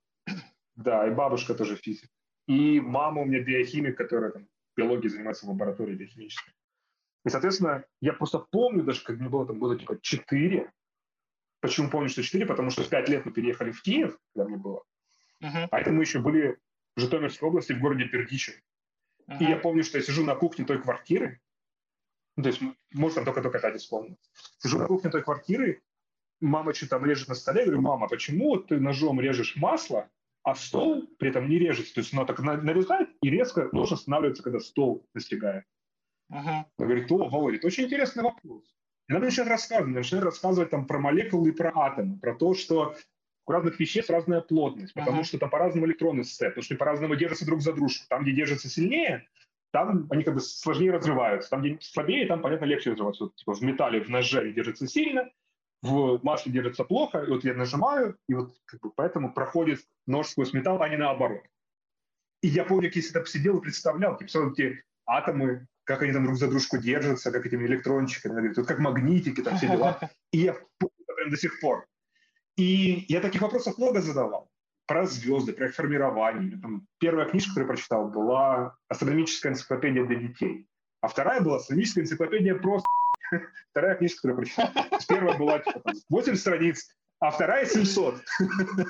[0.77, 2.11] Да, и бабушка тоже физик.
[2.47, 6.53] И мама у меня биохимик, которая там биологией занимается в лаборатории биохимической.
[7.25, 10.73] И, соответственно, я просто помню даже, как мне было там было типа 4.
[11.61, 12.47] Почему помню, что 4?
[12.47, 14.83] Потому что в 5 лет мы переехали в Киев, когда мне было.
[15.43, 15.69] Uh-huh.
[15.71, 16.59] А это мы еще были
[16.97, 18.55] в Житомирской области, в городе Пердичев.
[19.29, 19.39] Uh-huh.
[19.41, 21.41] И я помню, что я сижу на кухне той квартиры,
[22.37, 24.17] ну, то есть, может, там только-только Катя вспомнил.
[24.59, 25.83] Сижу на кухне той квартиры,
[26.41, 30.09] мама что-то там режет на столе, я говорю, мама, почему ты ножом режешь масло,
[30.43, 31.93] а стол при этом не режется?
[31.95, 35.65] То есть оно так нарезает и резко нож останавливается, когда стол достигает.
[36.31, 36.67] Ага.
[36.79, 38.65] Она говорит, о, Володя, это очень интересный вопрос.
[39.11, 42.95] И она начинает рассказывать, начинает рассказывать там про молекулы и про атомы, про то, что
[43.45, 45.25] у разных веществ разная плотность, потому ага.
[45.25, 48.07] что там по-разному электронный состав, потому что по-разному держатся друг за дружку.
[48.09, 49.27] Там, где держатся сильнее,
[49.73, 51.51] там они как бы сложнее разрываются.
[51.51, 53.25] Там, где слабее, там, понятно, легче разрываться.
[53.25, 55.29] Вот, типа в металле, в ноже они держатся сильно,
[55.83, 60.29] в масле держится плохо, и вот я нажимаю, и вот как бы поэтому проходит нож
[60.29, 61.43] сквозь металл, а не наоборот.
[62.43, 66.37] И я помню, если там сидел и представлял, типа, эти атомы как они там друг
[66.37, 69.99] за дружку держатся, как этими электрончиками, говорит, вот как магнитики, там все дела.
[70.33, 71.85] И я прям до сих пор.
[72.57, 74.49] И я таких вопросов много задавал.
[74.87, 76.61] Про звезды, про их формирование.
[76.61, 80.69] Там, первая книжка, которую я прочитал, была «Астрономическая энциклопедия для детей».
[81.01, 82.87] А вторая была «Астрономическая энциклопедия просто».
[83.71, 85.01] Вторая книжка, которую я прочитал.
[85.09, 86.89] Первая была типа, 8 страниц,
[87.19, 88.15] а вторая 700.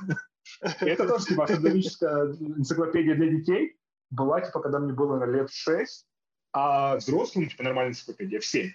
[0.81, 3.77] Это тоже типа астрономическая энциклопедия для детей.
[4.11, 6.07] Была, типа, когда мне было лет 6,
[6.53, 8.73] а взрослым, типа, нормальная энциклопедия в 7.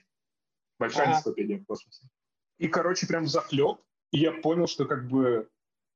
[0.79, 1.13] Большая ага.
[1.15, 2.07] энциклопедия в космосе.
[2.57, 3.79] И, короче, прям захлеб.
[4.11, 5.49] И я понял, что как бы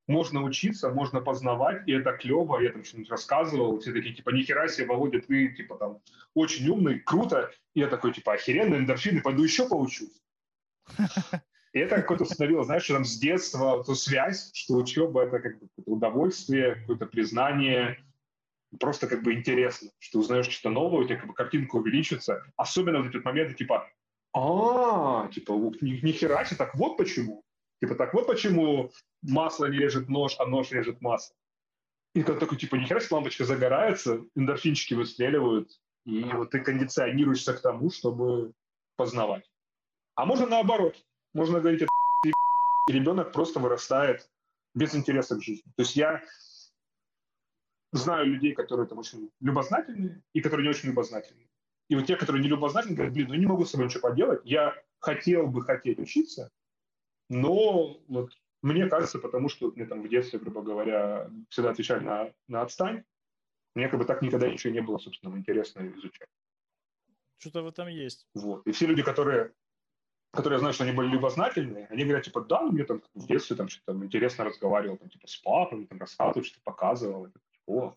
[0.07, 2.59] можно учиться, можно познавать, и это клево.
[2.59, 6.01] Я там что-нибудь рассказывал, все такие, типа, нихера себе, Володя, ты, типа, там,
[6.33, 7.51] очень умный, круто.
[7.75, 10.21] И я такой, типа, охеренно, эндорфины, пойду еще поучусь.
[11.71, 15.59] И это какое-то установило, знаешь, что там с детства эту связь, что учеба— это как
[15.59, 18.03] бы удовольствие, какое-то признание,
[18.79, 22.43] просто как бы интересно, что узнаешь что-то новое, у тебя как бы картинка увеличится.
[22.55, 23.89] Особенно вот эти моменты типа,
[24.33, 27.43] а, типа, ни, ни хера себе, так вот почему.
[27.81, 28.91] Типа, так вот почему
[29.21, 31.35] масло не режет нож, а нож режет масло.
[32.13, 35.71] И когда такой, типа, ни хера себе лампочка загорается, эндорфинчики выстреливают,
[36.05, 38.53] и вот ты кондиционируешься к тому, чтобы
[38.97, 39.49] познавать.
[40.15, 40.95] А можно наоборот.
[41.33, 44.29] Можно говорить, и ребенок просто вырастает
[44.73, 45.71] без интереса к жизни.
[45.75, 46.21] То есть я
[47.91, 51.47] знаю людей, которые там очень любознательные и которые не очень любознательные.
[51.89, 54.41] И вот те, которые не любознательные, говорят, блин, ну не могу с собой ничего поделать,
[54.43, 56.51] я хотел бы хотеть учиться,
[57.29, 58.31] но вот
[58.61, 63.03] мне кажется, потому что мне там в детстве, грубо говоря, всегда отвечали на, на отстань,
[63.75, 66.27] мне как бы так никогда ничего не было, собственно, интересно изучать.
[67.37, 68.27] Что-то в этом есть.
[68.35, 68.67] Вот.
[68.67, 69.53] И все люди, которые,
[70.31, 73.27] которые я знаю, что они были любознательные, они говорят, типа, да, ну, мне там в
[73.27, 77.29] детстве там что-то там, интересно разговаривал, там, типа, с папой, там, рассказывал, что-то показывал.
[77.69, 77.93] О,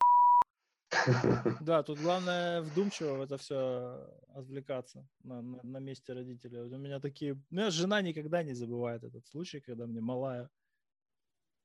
[1.61, 6.59] да, тут главное вдумчиво в это все отвлекаться на, на, на месте родителей.
[6.59, 7.33] у меня такие...
[7.33, 10.49] У меня жена никогда не забывает этот случай, когда мне малая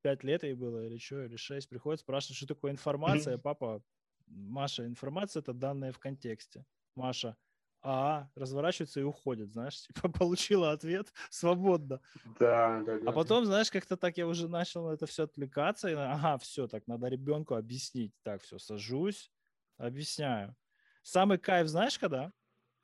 [0.00, 3.36] пять лет ей было, или что, или шесть, приходит, спрашивает, что такое информация.
[3.36, 3.82] Папа,
[4.26, 6.64] Маша, информация– это данные в контексте.
[6.94, 7.36] Маша,
[7.82, 12.00] а разворачивается и уходит, знаешь, типа получила ответ свободно.
[12.38, 13.10] Да, да, да.
[13.10, 16.66] А потом, знаешь, как-то так я уже начал на это все отвлекаться, и, ага, все,
[16.66, 18.12] так, надо ребенку объяснить.
[18.22, 19.30] Так, все, сажусь,
[19.76, 20.56] объясняю.
[21.02, 22.32] Самый кайф, знаешь, когда?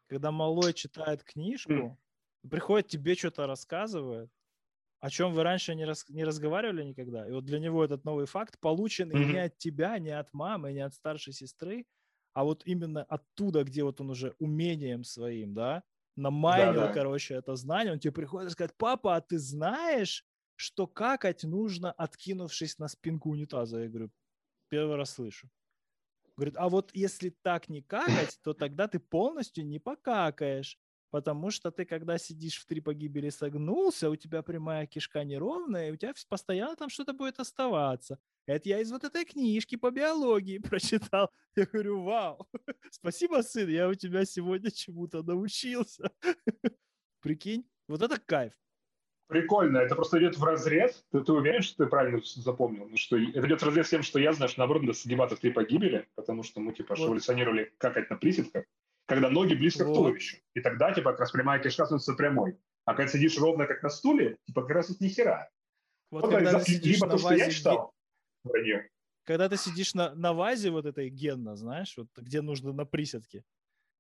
[0.07, 1.99] Когда малой читает книжку,
[2.45, 2.49] mm.
[2.49, 4.31] приходит тебе что-то рассказывает,
[5.01, 7.29] о чем вы раньше не, рас, не разговаривали никогда.
[7.29, 9.33] И вот для него этот новый факт, полученный mm-hmm.
[9.33, 11.85] не от тебя, не от мамы, не от старшей сестры,
[12.35, 15.83] а вот именно оттуда, где вот он уже умением своим, да,
[16.17, 16.93] намайнил, да, да.
[16.93, 20.25] короче, это знание, он тебе приходит и сказать, папа, а ты знаешь,
[20.57, 23.81] что какать нужно, откинувшись на спинку унитаза?
[23.81, 24.11] Я говорю,
[24.69, 25.49] первый раз слышу.
[26.37, 30.79] Говорит, а вот если так не какать, то тогда ты полностью не покакаешь,
[31.11, 35.93] потому что ты, когда сидишь в три погибели согнулся, у тебя прямая кишка неровная, и
[35.93, 38.19] у тебя постоянно там что-то будет оставаться.
[38.47, 41.31] Это я из вот этой книжки по биологии прочитал.
[41.57, 42.47] Я говорю, вау,
[42.91, 46.11] спасибо, сын, я у тебя сегодня чему-то научился.
[47.23, 48.53] Прикинь, вот это кайф.
[49.29, 51.03] Прикольно, это просто идет в разрез.
[51.11, 52.87] Ты, ты уверен, что ты правильно запомнил?
[52.87, 55.51] Ну, что это идет в разрез с тем, что я что наоборот, сгибаться в три
[55.51, 57.07] погибели, потому что мы, типа, вот.
[57.09, 58.67] эволюционировали какать на приседках,
[59.07, 59.93] когда ноги близко вот.
[59.93, 60.37] к туловищу.
[60.53, 62.59] И тогда, типа, как раз прямая кишка становится прямой.
[62.85, 65.49] А когда сидишь ровно, как на стуле, типа, как раз тут ни хера.
[66.11, 67.94] Вот, вот когда либо то, что я читал,
[68.45, 68.89] вранье.
[69.25, 73.45] Когда ты сидишь на, на вазе вот этой генно, знаешь, вот где нужно на приседке,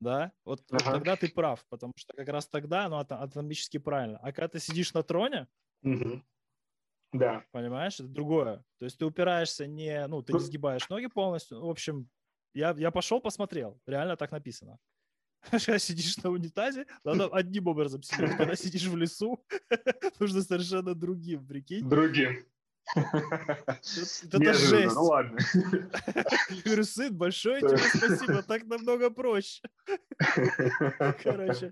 [0.00, 0.84] да, вот, ага.
[0.84, 4.18] вот тогда ты прав, потому что как раз тогда оно атомически правильно.
[4.18, 5.48] А когда ты сидишь на троне,
[5.82, 6.22] угу.
[7.14, 7.44] Да.
[7.52, 8.64] Понимаешь, это другое.
[8.78, 11.60] То есть ты упираешься не, ну, ты не сгибаешь ноги полностью.
[11.60, 12.10] В общем,
[12.54, 13.80] я, я пошел, посмотрел.
[13.86, 14.78] Реально так написано.
[15.50, 18.36] Когда сидишь на унитазе, надо одним образом сидеть.
[18.36, 19.44] Когда сидишь в лесу,
[20.18, 21.88] нужно совершенно другим, прикинь.
[21.88, 22.44] Другим.
[22.96, 24.94] Это, это жесть.
[24.94, 25.38] Ну ладно.
[26.84, 29.62] сын, большое тебе спасибо, так намного проще.
[31.22, 31.70] Короче.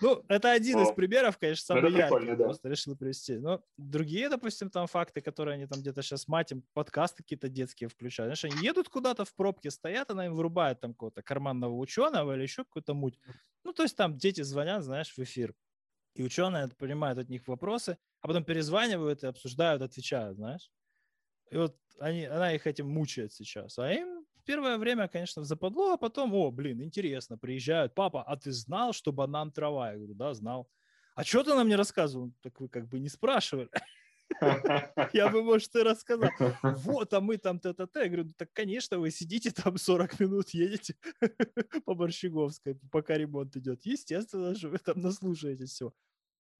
[0.00, 2.34] Ну, это один из примеров, конечно, самый яркий.
[2.34, 3.38] Просто решил привести.
[3.38, 8.36] Но другие, допустим, там факты, которые они там где-то сейчас матем, подкасты какие-то детские включают.
[8.36, 12.42] Знаешь, они едут куда-то в пробке, стоят, она им вырубает там какого-то карманного ученого или
[12.42, 13.18] еще какую-то муть.
[13.64, 15.54] Ну, то есть там дети звонят, знаешь, в эфир.
[16.14, 20.70] И ученые понимают от них вопросы, а потом перезванивают и обсуждают, отвечают, знаешь.
[21.50, 23.78] И вот они, она их этим мучает сейчас.
[23.78, 28.52] А им первое время, конечно, западло, а потом, о, блин, интересно, приезжают, папа, а ты
[28.52, 29.92] знал, что банан трава?
[29.92, 30.68] Я говорю, да, знал.
[31.14, 32.32] А что ты нам не рассказывал?
[32.42, 33.68] Так вы как бы не спрашивали.
[35.12, 36.30] Я бы, может, и рассказал.
[36.62, 38.00] Вот, а мы там т-т-т.
[38.00, 40.96] Я говорю, так, конечно, вы сидите там 40 минут, едете
[41.84, 43.84] по Борщеговской, пока ремонт идет.
[43.84, 45.92] Естественно, что вы там наслушаетесь все.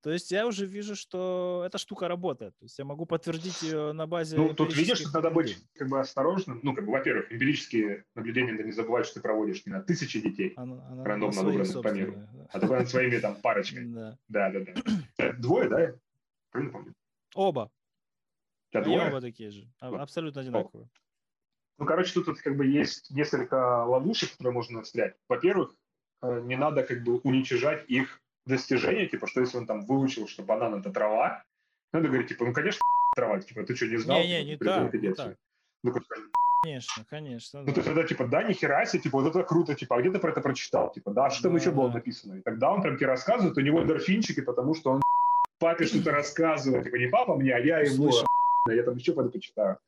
[0.02, 2.58] То есть я уже вижу, что эта штука работает.
[2.58, 4.36] То есть я могу подтвердить ее на базе...
[4.36, 6.58] Ну, тут видишь, что надо быть как бы осторожным.
[6.64, 10.20] Ну, как бы, во-первых, эмпирические наблюдения, надо не забывать, что ты проводишь не на тысячи
[10.20, 12.48] детей, она, она рандомно выбранных по миру, да.
[12.50, 13.94] а только над своими там парочками.
[13.94, 14.18] Да.
[14.26, 14.60] да, да,
[15.18, 15.32] да.
[15.34, 15.94] Двое, да?
[16.50, 16.94] Правильно помню?
[17.34, 17.70] Оба.
[18.72, 19.08] Да, двое?
[19.08, 19.68] оба такие же.
[19.80, 20.88] А, абсолютно одинаковые.
[21.78, 25.16] Ну, короче, тут, тут как бы есть несколько ловушек, которые можно встрять.
[25.28, 25.74] Во-первых,
[26.22, 30.42] э, не надо как бы уничижать их достижение, типа, что если он там выучил, что
[30.42, 31.44] банан это трава,
[31.92, 32.80] надо говорить, типа, ну, конечно,
[33.16, 34.20] трава, типа, ты что, не знал?
[34.20, 35.36] Не, не, не так, не так.
[35.82, 35.92] Ну,
[36.62, 37.60] Конечно, конечно.
[37.60, 37.72] Ну, да.
[37.72, 40.20] то есть, тогда, типа, да, нихера себе, типа, вот это круто, типа, а где ты
[40.20, 40.92] про это прочитал?
[40.92, 42.34] Типа, да, что там да, еще было написано?
[42.34, 45.02] И тогда он прям тебе рассказывает, у него дорфинчики, потому что он
[45.62, 48.10] папе что-то рассказывает, типа, не папа мне, а я ему,
[48.68, 49.78] я там еще пойду почитаю.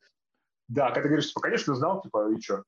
[0.69, 2.63] Да, когда ты говоришь, типа, конечно, знал, типа, и что?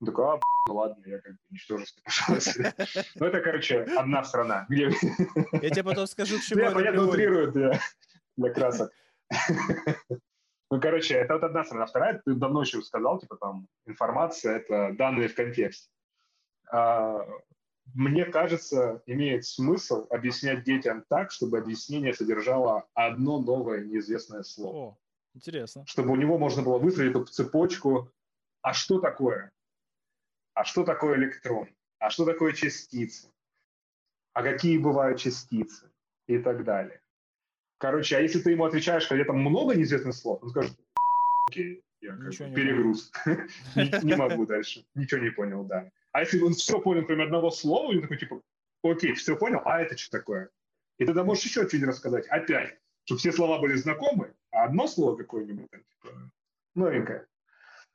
[0.00, 2.74] Он такой, а, ну ладно, я как бы ничтожество, пожалуйста.
[3.16, 4.66] Ну, это, короче, одна страна.
[4.68, 4.90] Где...
[5.52, 7.80] Я тебе потом скажу, к чему Я, понятно, для,
[8.36, 8.92] для красок.
[10.72, 11.86] Ну, короче, это вот одна сторона.
[11.86, 15.90] Вторая, ты давно еще сказал, типа, там, информация– это данные в контексте.
[16.70, 17.26] А,
[17.94, 24.76] мне кажется, имеет смысл объяснять детям так, чтобы объяснение содержало одно новое неизвестное слово.
[24.76, 24.98] О,
[25.34, 25.84] интересно.
[25.86, 28.12] Чтобы у него можно было выстроить эту цепочку,
[28.62, 29.52] а что такое?
[30.60, 31.68] а что такое электрон,
[31.98, 33.28] а что такое частица,
[34.34, 35.90] а какие бывают частицы
[36.26, 37.00] и так далее.
[37.78, 40.78] Короче, а если ты ему отвечаешь, когда там много неизвестных слов, он скажет,
[41.48, 43.12] окей, я как бы перегруз,
[43.76, 45.90] не могу дальше, ничего не понял, да.
[46.12, 48.42] А если он все понял, кроме одного слова, он такой, типа,
[48.82, 50.50] окей, все понял, а это что такое?
[50.98, 55.16] И тогда можешь еще что-нибудь рассказать, опять, чтобы все слова были знакомы, а одно слово
[55.16, 56.30] какое-нибудь, типа,
[56.74, 57.26] новенькое.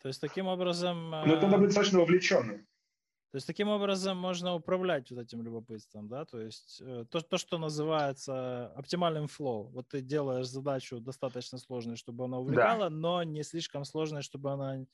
[0.02, 1.10] То есть таким образом...
[1.10, 2.68] Но это надо быть достаточно вовлеченным.
[3.36, 7.38] То есть таким образом можно управлять вот этим любопытством, да, то есть э, то, то,
[7.38, 9.68] что называется оптимальным флоу.
[9.72, 12.90] Вот ты делаешь задачу достаточно сложной, чтобы она увлекала, да.
[12.90, 14.86] но не слишком сложной, чтобы она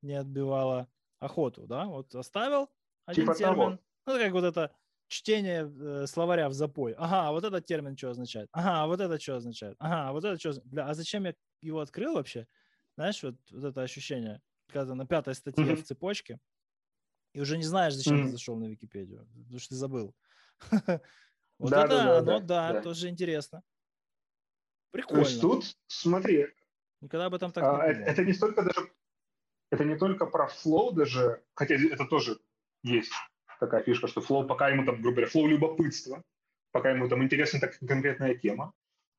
[0.00, 0.88] не отбивала
[1.18, 1.84] охоту, да.
[1.84, 2.70] Вот оставил
[3.04, 3.78] один типа термин, того.
[4.06, 4.74] ну, как вот это
[5.08, 6.94] чтение э, словаря в запой.
[6.96, 8.48] Ага, вот этот термин что означает?
[8.52, 9.76] Ага, вот это что означает?
[9.78, 10.58] Ага, вот это что?
[10.64, 12.46] Бля, а зачем я его открыл вообще?
[12.96, 14.40] Знаешь, вот, вот это ощущение
[14.70, 15.76] когда на пятой статье mm-hmm.
[15.76, 16.38] в цепочке,
[17.32, 18.26] и уже не знаешь, зачем mm-hmm.
[18.26, 20.14] ты зашел на Википедию, потому что ты забыл.
[21.58, 23.62] Вот да, это да, оно, да, да, тоже интересно.
[24.92, 25.24] Прикольно.
[25.24, 26.46] То есть тут, смотри,
[27.00, 28.90] Никогда об этом так а, не это, это не столько даже,
[29.70, 32.38] это не только про flow даже, хотя это тоже
[32.82, 33.12] есть
[33.58, 36.22] такая фишка, что flow, пока ему там, грубо говоря, flow любопытства,
[36.72, 38.72] пока ему там интересна так конкретная тема,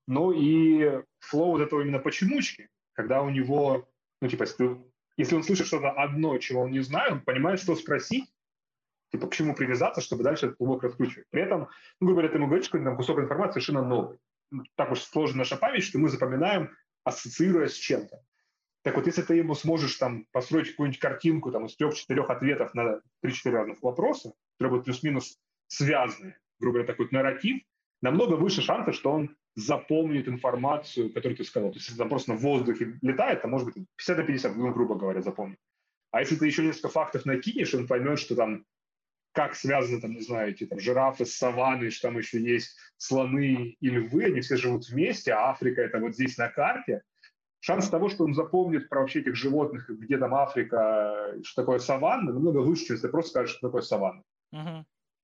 [0.07, 3.88] но и flow вот этого именно почемучки, когда у него,
[4.22, 4.91] ну, типа, если ты
[5.22, 8.34] если он слышит что-то одно, чего он не знает, он понимает, что спросить,
[9.11, 11.28] типа, к чему привязаться, чтобы дальше этот клубок раскручивать.
[11.30, 11.69] При этом,
[11.99, 14.17] ну, грубо говоря, ты ему говоришь, что там кусок информации совершенно новый.
[14.76, 18.19] Так уж сложена наша память, что мы запоминаем, ассоциируя с чем-то.
[18.84, 23.01] Так вот, если ты ему сможешь там построить какую-нибудь картинку там, из трех-четырех ответов на
[23.22, 27.61] три-четыре разных вопроса, которые будут плюс-минус связаны, грубо говоря, такой нарратив,
[28.02, 31.72] намного выше шансов, что он запомнит информацию, которую ты сказал.
[31.72, 34.74] То есть, если там просто на воздухе летает, то может быть 50 на 50, ну,
[34.74, 35.60] грубо говоря, запомнит.
[36.12, 38.66] А если ты еще несколько фактов накинешь, он поймет, что там
[39.34, 43.78] как связаны, там, не знаю, эти там, жирафы с саванной, что там еще есть слоны
[43.80, 47.02] и львы, они все живут вместе, а Африка это вот здесь на карте,
[47.62, 52.34] шанс того, что он запомнит про вообще этих животных, где там Африка, что такое саванна,
[52.34, 54.24] намного выше, чем если ты просто скажешь, что такое саванна.
[54.54, 54.84] Uh-huh.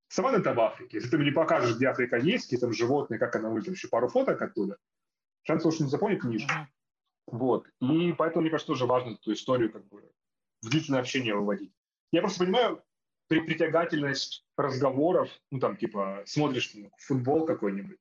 [0.09, 0.97] Саванна это в Африке.
[0.97, 3.87] Если ты мне не покажешь, где Африка есть, какие там животные, как она выглядит, еще
[3.87, 4.77] пару фоток оттуда,
[5.43, 6.47] шанс, что он запомнит ниже.
[7.27, 7.67] Вот.
[7.81, 10.09] И поэтому, мне кажется, тоже важно эту историю как бы
[10.61, 11.73] в длительное общение выводить.
[12.11, 12.83] Я просто понимаю
[13.27, 17.97] при притягательность разговоров, ну, там, типа, смотришь ну, футбол какой-нибудь,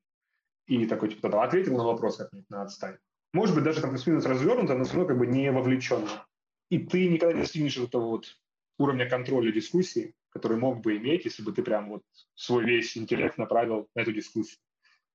[0.67, 2.99] и такой, типа, тогда ответил на вопрос как-нибудь на отстань.
[3.33, 6.27] Может быть, даже там плюс-минус развернуто, но все равно как бы не вовлеченно.
[6.71, 8.39] И ты никогда не достигнешь этого вот
[8.79, 12.03] уровня контроля дискуссии, который мог бы иметь, если бы ты прям вот
[12.35, 14.59] свой весь интеллект направил на эту дискуссию.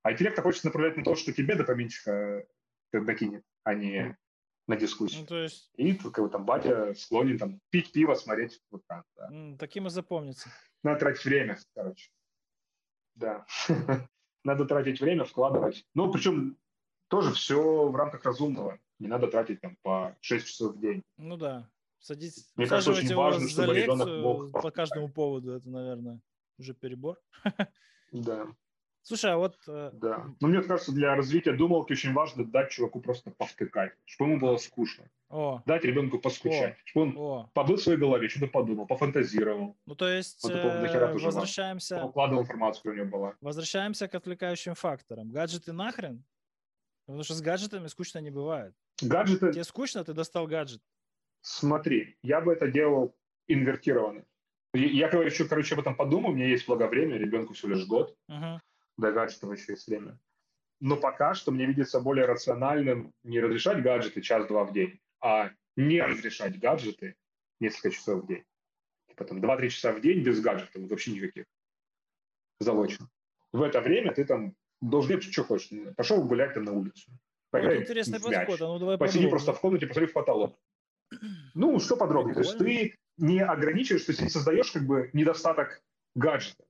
[0.03, 2.45] А интеллект хочется направлять на то, что тебе допоминчика
[2.91, 4.17] докинет, а не
[4.67, 5.21] на дискуссию.
[5.21, 5.69] Ну, то есть...
[5.75, 9.03] И как бы, там батя склонен там пить пиво, смотреть в экран.
[9.15, 9.57] Да.
[9.59, 10.49] Таким и запомнится.
[10.83, 12.09] Надо тратить время, короче.
[13.15, 13.45] Да.
[14.43, 15.85] Надо тратить время, вкладывать.
[15.93, 16.57] Ну, причем
[17.09, 18.79] тоже все в рамках разумного.
[18.97, 21.03] Не надо тратить там по 6 часов в день.
[21.17, 21.69] Ну да.
[22.01, 24.51] Садись, Мне кажется, очень важно, чтобы ребенок мог...
[24.51, 25.53] по каждому поводу.
[25.53, 26.19] Это, наверное,
[26.57, 27.17] уже перебор.
[28.11, 28.45] Да.
[29.03, 29.55] Слушай, а вот...
[29.69, 30.25] Э, да.
[30.41, 34.57] Ну, мне кажется, для развития думалки очень важно дать чуваку просто повтыкать, чтобы ему было
[34.57, 35.05] скучно.
[35.29, 35.61] О.
[35.65, 36.81] Дать ребенку поскучать, О.
[36.83, 37.49] чтобы он О.
[37.53, 39.77] побыл в своей голове, что-то подумал, пофантазировал.
[39.85, 42.03] Ну, то есть, вот, э, возвращаемся...
[42.03, 43.35] Укладывал информацию, у него была.
[43.39, 45.31] Возвращаемся к отвлекающим факторам.
[45.31, 46.25] Гаджеты нахрен?
[47.05, 48.75] Потому что с гаджетами скучно не бывает.
[49.01, 49.53] Гаджеты...
[49.53, 50.81] Тебе скучно, ты достал гаджет.
[51.41, 53.15] Смотри, я бы это делал
[53.47, 54.25] инвертированно.
[54.73, 58.15] Я, еще, короче, об этом подумал, у меня есть благо время, ребенку всего лишь год.
[58.29, 58.59] Uh-huh
[59.01, 60.17] до гаджетов еще есть время.
[60.79, 66.01] Но пока что мне видится более рациональным не разрешать гаджеты час-два в день, а не
[66.01, 67.15] разрешать гаджеты
[67.59, 68.43] несколько часов в день.
[69.09, 71.45] Типа там 2-3 часа в день без гаджетов, вообще никаких.
[72.59, 73.09] Залочено.
[73.51, 75.69] В это время ты там должен делать, что хочешь.
[75.95, 77.11] Пошел гулять там на улицу.
[77.51, 78.61] Поиграй вот интересный подход.
[78.61, 80.57] А ну, давай Посиди просто в комнате, посмотри в потолок.
[81.53, 82.35] Ну, что подробнее?
[82.35, 85.83] То есть ты не ограничиваешь, то есть ты создаешь как бы недостаток
[86.15, 86.63] гаджета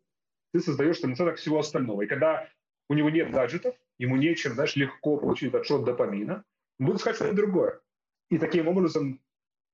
[0.51, 2.01] ты создаешь там недостаток всего остального.
[2.01, 2.47] И когда
[2.89, 6.43] у него нет гаджетов, ему нечем, знаешь, легко получить отшот допамина,
[6.79, 7.79] он будет искать что-то другое.
[8.29, 9.21] И таким образом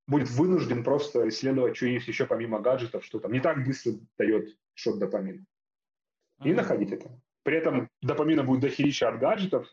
[0.08, 4.56] будет вынужден просто исследовать, что есть еще помимо гаджетов, что там не так быстро дает
[4.74, 5.46] шот допамина.
[6.44, 6.56] И mm-hmm.
[6.56, 7.20] находить это.
[7.44, 9.68] При этом допамина будет дохерища от гаджетов,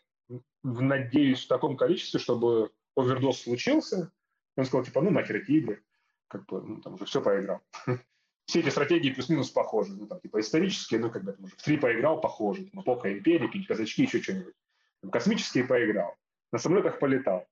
[0.62, 4.10] надеюсь, в таком количестве, чтобы овердоз случился.
[4.56, 5.82] Он сказал, типа, ну нахер эти игры,
[6.28, 7.60] как бы, ну, там уже все поиграл.
[8.46, 9.94] все эти стратегии плюс-минус похожи.
[9.94, 12.66] Ну, там, типа, исторические, ну, когда там уже в три поиграл, похожи.
[12.66, 14.54] Там, эпоха империи, какие-то казачки, еще что-нибудь.
[15.00, 16.14] Там, космические поиграл.
[16.52, 17.46] На самолетах полетал.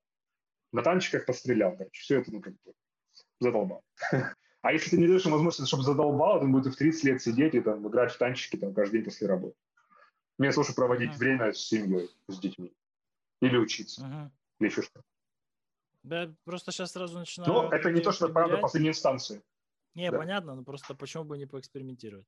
[0.71, 1.75] На танчиках пострелял.
[1.75, 2.73] Короче, все это, ну, как бы,
[3.39, 3.83] задолбал.
[4.63, 7.53] А если ты не даешь ему возможность, чтобы задолбал, он будет в 30 лет сидеть
[7.53, 9.57] и там играть в танчики там, каждый день после работы.
[10.37, 11.17] Мне лучше проводить uh-huh.
[11.17, 12.73] время с семьей, с детьми.
[13.41, 14.01] Или учиться.
[14.03, 14.29] Uh-huh.
[14.61, 15.03] Или еще что-то.
[16.03, 17.51] Да, просто сейчас сразу начинаю...
[17.51, 19.41] Ну, это не то, что правда последней инстанции.
[19.95, 20.17] Не, да.
[20.17, 22.27] понятно, но просто почему бы не поэкспериментировать?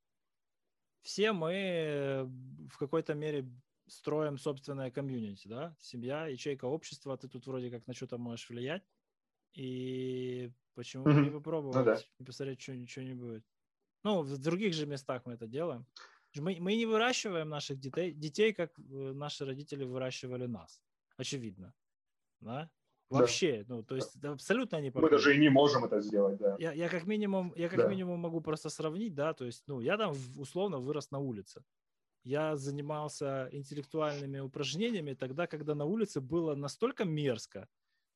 [1.02, 3.50] Все мы э, в какой-то мере
[3.88, 5.76] строим собственное комьюнити, да?
[5.80, 8.84] Семья, ячейка общества, ты тут вроде как на что-то можешь влиять.
[9.54, 11.24] И почему mm-hmm.
[11.24, 12.00] не попробовать ну, да.
[12.20, 13.46] и посмотреть, что ничего не будет?
[14.04, 15.86] Ну, в других же местах мы это делаем.
[16.36, 18.82] Мы, мы не выращиваем наших детей, детей, как э,
[19.14, 20.82] наши родители выращивали нас.
[21.18, 21.74] Очевидно.
[22.42, 22.70] Да?
[23.10, 23.76] Вообще, да.
[23.76, 26.56] ну, то есть да, абсолютно не Мы даже и не можем это сделать, да.
[26.60, 27.88] Я, я как минимум, я как да.
[27.88, 31.64] минимум могу просто сравнить, да, то есть, ну, я там условно вырос на улице.
[32.24, 37.68] Я занимался интеллектуальными упражнениями тогда, когда на улице было настолько мерзко,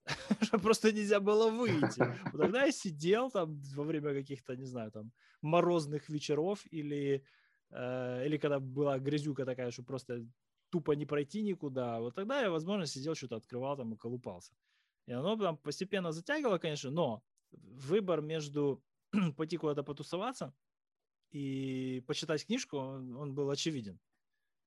[0.41, 2.03] что просто нельзя было выйти.
[2.31, 5.11] Тогда я сидел там во время каких-то, не знаю, там
[5.41, 7.23] морозных вечеров или,
[7.69, 10.25] э, или когда была грязюка такая, что просто
[10.71, 11.99] тупо не пройти никуда.
[11.99, 14.53] Вот тогда я, возможно, сидел, что-то открывал там и колупался.
[15.09, 18.83] И оно там постепенно затягивало, конечно, но выбор между
[19.37, 20.53] пойти куда-то потусоваться
[21.31, 23.99] и почитать книжку, он, был очевиден.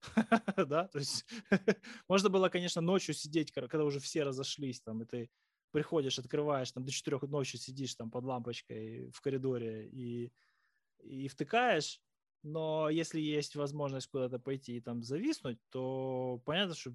[0.57, 1.25] да, то есть
[2.09, 5.31] можно было, конечно, ночью сидеть, когда уже все разошлись, там, и ты
[5.71, 10.33] приходишь, открываешь, там, до четырех ночи сидишь там под лампочкой в коридоре и,
[10.99, 12.01] и втыкаешь,
[12.43, 16.93] но если есть возможность куда-то пойти и там зависнуть, то понятно, что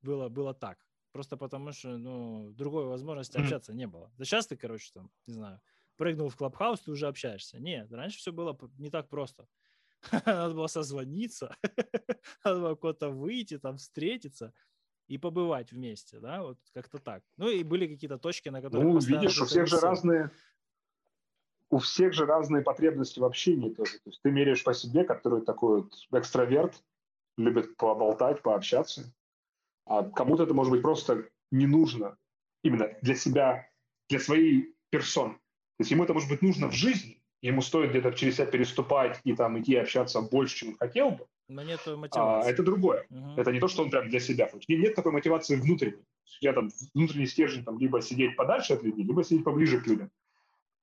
[0.00, 0.78] было, было так.
[1.14, 4.12] Просто потому что, ну, другой возможности общаться не было.
[4.18, 5.60] Да сейчас ты, короче, там, не знаю,
[5.96, 7.60] прыгнул в клабхаус, ты уже общаешься.
[7.60, 9.46] Нет, раньше все было не так просто.
[10.26, 11.56] Надо было созвониться,
[12.44, 14.52] надо было куда-то выйти, там, встретиться
[15.06, 17.22] и побывать вместе, да, вот как-то так.
[17.36, 18.84] Ну и были какие-то точки, на которые...
[18.84, 20.32] Ну, видишь, у всех же разные,
[21.70, 23.92] у всех же разные потребности в общении тоже.
[23.98, 26.82] То есть ты меряешь по себе, который такой вот экстраверт,
[27.36, 29.14] любит поболтать, пообщаться.
[29.86, 32.16] А кому-то это может быть просто не нужно
[32.62, 33.68] именно для себя,
[34.08, 35.34] для своей персоны.
[35.34, 39.20] То есть ему это может быть нужно в жизни, ему стоит где-то через себя переступать
[39.24, 41.26] и там идти общаться больше, чем он хотел бы.
[41.48, 42.48] Но нет мотивации.
[42.48, 43.06] А, это другое.
[43.10, 43.34] Угу.
[43.36, 44.68] Это не то, что он прям для себя хочет.
[44.68, 46.04] Нет такой мотивации внутренней.
[46.40, 50.10] Тебя там внутренний стержень там либо сидеть подальше от людей, либо сидеть поближе к людям.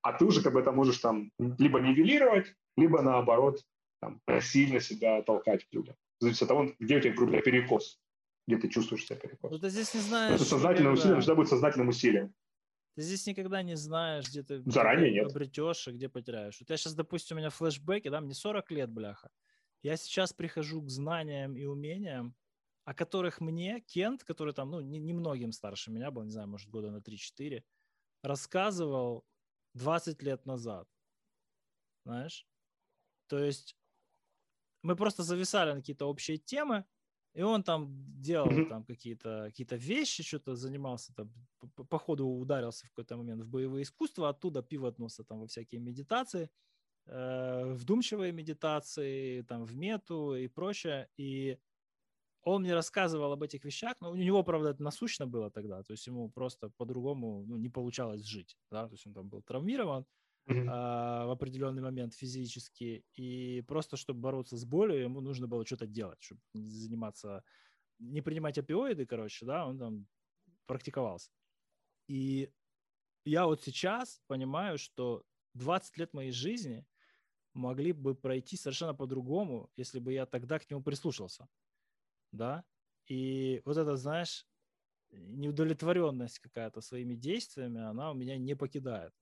[0.02, 3.60] А ты уже как бы это можешь там либо нивелировать, либо наоборот
[4.00, 5.94] там, сильно себя толкать к людям.
[6.20, 8.00] Зависит от того, где у тебя, грубо говоря, перекос,
[8.46, 9.50] где ты чувствуешь себя перекос.
[9.50, 10.34] Ну, ты здесь не знаешь...
[10.34, 12.34] Это сознательное усилие всегда будет сознательным усилием.
[12.94, 15.30] Ты здесь никогда не знаешь, где ты Заранее где нет.
[15.30, 16.60] обретешь и где потеряешь.
[16.60, 19.30] Вот я сейчас, допустим, у меня флешбеки, да, мне 40 лет, бляха.
[19.82, 22.36] Я сейчас прихожу к знаниям и умениям,
[22.84, 26.68] о которых мне Кент, который там, ну, немногим не старше меня был, не знаю, может,
[26.68, 27.62] года на 3-4,
[28.22, 29.24] рассказывал
[29.74, 30.88] 20 лет назад.
[32.04, 32.46] Знаешь?
[33.28, 33.76] То есть
[34.82, 36.84] мы просто зависали на какие-то общие темы,
[37.34, 37.88] и он там
[38.20, 38.68] делал mm-hmm.
[38.68, 41.32] там какие-то какие вещи, что-то занимался, там,
[41.74, 45.80] по, по ходу ударился в какой-то момент в боевые искусства, оттуда пивотнулся там во всякие
[45.80, 46.50] медитации,
[47.06, 51.08] э, вдумчивые медитации, там в мету и прочее.
[51.16, 51.58] И
[52.42, 55.92] он мне рассказывал об этих вещах, но у него, правда, это насущно было тогда, то
[55.92, 60.04] есть ему просто по-другому ну, не получалось жить, да, то есть он там был травмирован,
[60.64, 65.86] а, в определенный момент физически, и просто чтобы бороться с болью, ему нужно было что-то
[65.86, 67.44] делать, чтобы заниматься,
[67.98, 70.08] не принимать опиоиды, короче, да, он там
[70.66, 71.32] практиковался.
[72.08, 72.52] И
[73.24, 75.24] я вот сейчас понимаю, что
[75.54, 76.86] 20 лет моей жизни
[77.54, 81.48] могли бы пройти совершенно по-другому, если бы я тогда к нему прислушался
[82.32, 82.64] да,
[83.06, 84.46] и вот это, знаешь,
[85.10, 89.14] неудовлетворенность какая-то своими действиями, она у меня не покидает.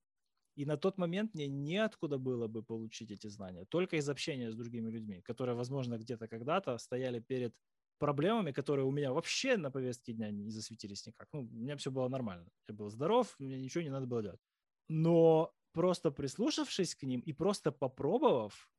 [0.61, 4.55] И на тот момент мне неоткуда было бы получить эти знания, только из общения с
[4.55, 7.55] другими людьми, которые, возможно, где-то когда-то стояли перед
[7.99, 11.29] проблемами, которые у меня вообще на повестке дня не засветились никак.
[11.33, 12.47] Ну, у меня все было нормально.
[12.69, 14.41] Я был здоров, мне ничего не надо было делать.
[14.89, 18.71] Но просто прислушавшись к ним и просто попробовав,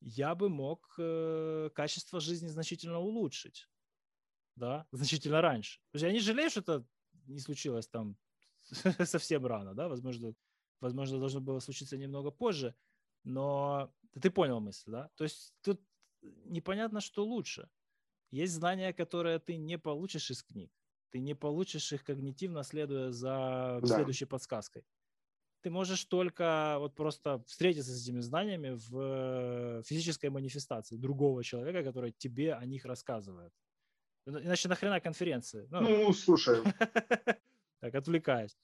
[0.00, 3.68] я бы мог э, качество жизни значительно улучшить.
[4.54, 5.80] Да, значительно раньше.
[5.90, 6.86] То есть я не жалею, что это
[7.26, 8.16] не случилось там
[9.04, 10.32] совсем рано, да, возможно,
[10.80, 12.74] возможно, должно было случиться немного позже,
[13.24, 15.10] но ты понял мысль, да?
[15.16, 15.80] То есть тут
[16.44, 17.68] непонятно, что лучше.
[18.30, 20.72] Есть знания, которые ты не получишь из книг.
[21.10, 23.86] Ты не получишь их когнитивно, следуя за да.
[23.86, 24.84] следующей подсказкой
[25.66, 31.82] ты можешь только вот просто встретиться с этими знаниями в э, физической манифестации другого человека,
[31.82, 33.52] который тебе о них рассказывает.
[34.26, 35.66] Иначе нахрена конференции?
[35.70, 36.62] Ну, ну слушай.
[37.80, 38.56] Так, отвлекаясь.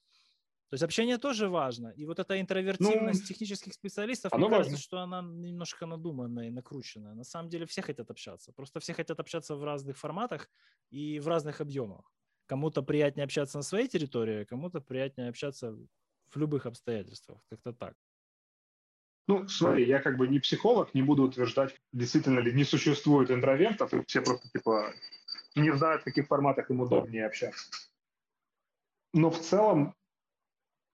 [0.73, 1.89] То есть общение тоже важно.
[1.89, 4.77] И вот эта интровертивность ну, технических специалистов, мне кажется, важно.
[4.79, 7.13] что она немножко надуманная и накрученная.
[7.13, 8.51] На самом деле все хотят общаться.
[8.53, 10.49] Просто все хотят общаться в разных форматах
[10.89, 12.11] и в разных объемах.
[12.47, 15.77] Кому-то приятнее общаться на своей территории, кому-то приятнее общаться
[16.31, 17.39] в любых обстоятельствах.
[17.51, 17.93] Как-то так.
[19.27, 23.93] Ну, смотри, я как бы не психолог, не буду утверждать, действительно ли не существует интровертов,
[23.93, 24.91] и все просто типа
[25.53, 27.69] не знают, в каких форматах им удобнее общаться.
[29.13, 29.93] Но в целом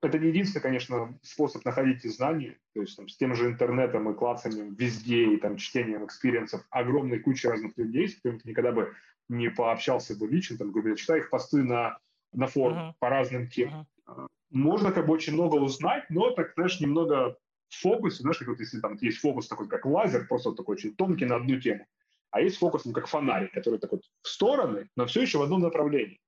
[0.01, 2.57] это не единственный, конечно, способ находить эти знания.
[2.73, 6.65] То есть там, с тем же интернетом и клацанием везде, и там чтением experience ов
[6.69, 8.93] огромной кучи разных людей, с которыми ты никогда бы
[9.27, 11.99] не пообщался бы лично, там, говорю, читай их посты на,
[12.33, 12.93] на форум uh-huh.
[12.99, 13.85] по разным темам.
[14.07, 17.37] Uh-huh можно как бы очень много узнать, но так, знаешь, немного
[17.69, 20.95] в фокусе, знаешь, как вот если там есть фокус такой, как лазер, просто такой очень
[20.95, 21.85] тонкий на одну тему,
[22.31, 25.61] а есть фокус, ну, как фонарик, который такой в стороны, но все еще в одном
[25.61, 26.19] направлении.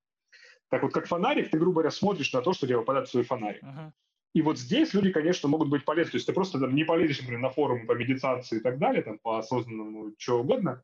[0.71, 3.23] Так вот, как фонарик, ты, грубо говоря, смотришь на то, что тебе попадает в свой
[3.23, 3.61] фонарик.
[3.61, 3.91] Uh-huh.
[4.33, 6.11] И вот здесь люди, конечно, могут быть полезны.
[6.11, 9.03] То есть ты просто там, не полезешь, например, на форум по медитации и так далее,
[9.03, 10.81] там, по осознанному, чего угодно,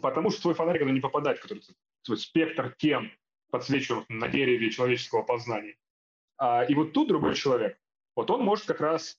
[0.00, 1.62] потому что твой фонарик оно не попадает, который
[2.02, 3.12] твой спектр тем
[3.50, 5.76] подсвечивает на дереве человеческого познания.
[6.38, 7.78] А, и вот тут другой человек,
[8.16, 9.18] вот он может как раз,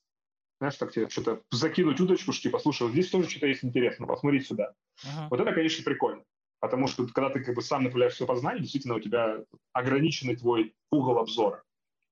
[0.59, 4.07] знаешь, так тебе что-то закинуть удочку, что типа, слушай, вот здесь тоже что-то есть интересно,
[4.07, 4.73] посмотри сюда.
[5.05, 5.27] Uh-huh.
[5.29, 6.23] Вот это, конечно, прикольно.
[6.63, 10.73] Потому что когда ты как бы сам направляешь свое познание, действительно у тебя ограниченный твой
[10.91, 11.61] угол обзора.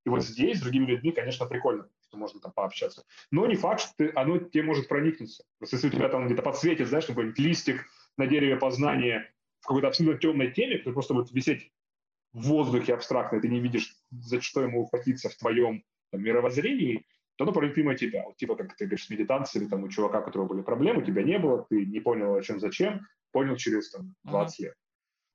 [0.05, 3.05] И вот здесь с другими людьми, конечно, прикольно, что можно там пообщаться.
[3.31, 5.45] Но не факт, что ты, оно тебе может проникнуться.
[5.57, 7.85] Просто если у тебя там где-то подсветит, знаешь, какой-нибудь листик
[8.17, 11.71] на дереве познания в какой-то абсолютно темной теме, который просто будет висеть
[12.33, 17.05] в воздухе абстрактно, ты не видишь, за что ему ухватиться в твоем там, мировоззрении,
[17.37, 18.25] то оно проявит мимо тебя.
[18.25, 21.05] Вот, типа, как ты говоришь, с медитацией, там, у чувака, у которого были проблемы, у
[21.05, 24.63] тебя не было, ты не понял, о чем, зачем, понял через там, 20 uh-huh.
[24.63, 24.75] лет.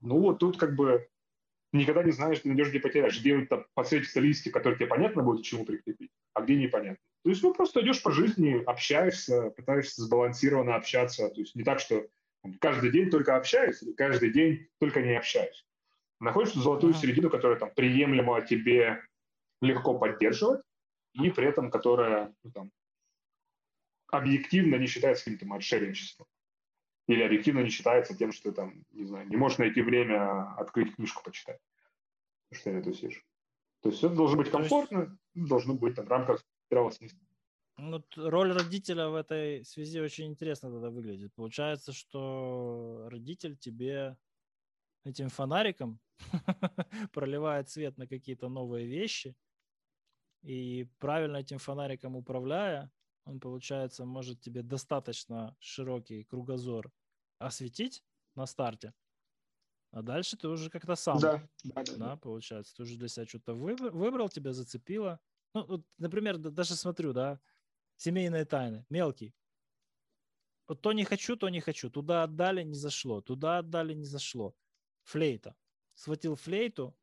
[0.01, 1.09] Ну, вот тут как бы
[1.73, 5.43] никогда не знаешь, ты найдешь, где потеряешь, где то подсветится листик, который тебе понятно будет,
[5.43, 6.99] к чему прикрепить, а где непонятно.
[7.25, 11.29] То есть, ну, просто идешь по жизни, общаешься, пытаешься сбалансированно общаться.
[11.29, 12.07] То есть не так, что
[12.61, 15.67] каждый день только общаюсь, или каждый день только не общаюсь
[16.21, 17.01] находишь золотую uh-huh.
[17.01, 19.03] середину, которая там приемлемо тебе
[19.61, 20.63] легко поддерживать,
[21.15, 22.71] и при этом которая ну, там,
[24.09, 26.27] объективно не считается каким-то отшельничеством.
[27.07, 30.95] Или объективно не считается тем, что ты там, не знаю, не можешь найти время открыть
[30.97, 31.61] книжку почитать.
[32.53, 33.25] что ты тусишь.
[33.83, 37.21] То есть все должно быть комфортно, должно быть там, в рамках здравого смысла.
[37.79, 41.35] Ну, роль родителя в этой связи очень интересно тогда выглядит.
[41.35, 44.17] Получается, что родитель тебе
[45.05, 46.01] этим фонариком
[47.13, 49.37] проливает свет на какие-то новые вещи,
[50.43, 52.91] и правильно этим фонариком управляя,
[53.27, 56.91] он, получается, может тебе достаточно широкий кругозор
[57.39, 58.03] осветить
[58.35, 58.95] на старте,
[59.91, 63.27] а дальше ты уже как-то сам, да, да, да, да, получается, ты уже для себя
[63.27, 65.21] что-то выбрал, тебя зацепило.
[65.55, 67.41] Ну, вот, например, даже смотрю, да,
[67.97, 69.35] семейные тайны, мелкий.
[70.69, 71.91] Вот то не хочу, то не хочу.
[71.91, 73.21] Туда отдали, не зашло.
[73.21, 74.55] Туда отдали, не зашло.
[75.05, 75.57] Флейта.
[75.95, 76.99] Схватил флейту,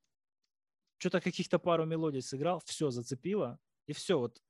[0.97, 4.19] что-то каких-то пару мелодий сыграл, все зацепило, и все.
[4.19, 4.43] Вот,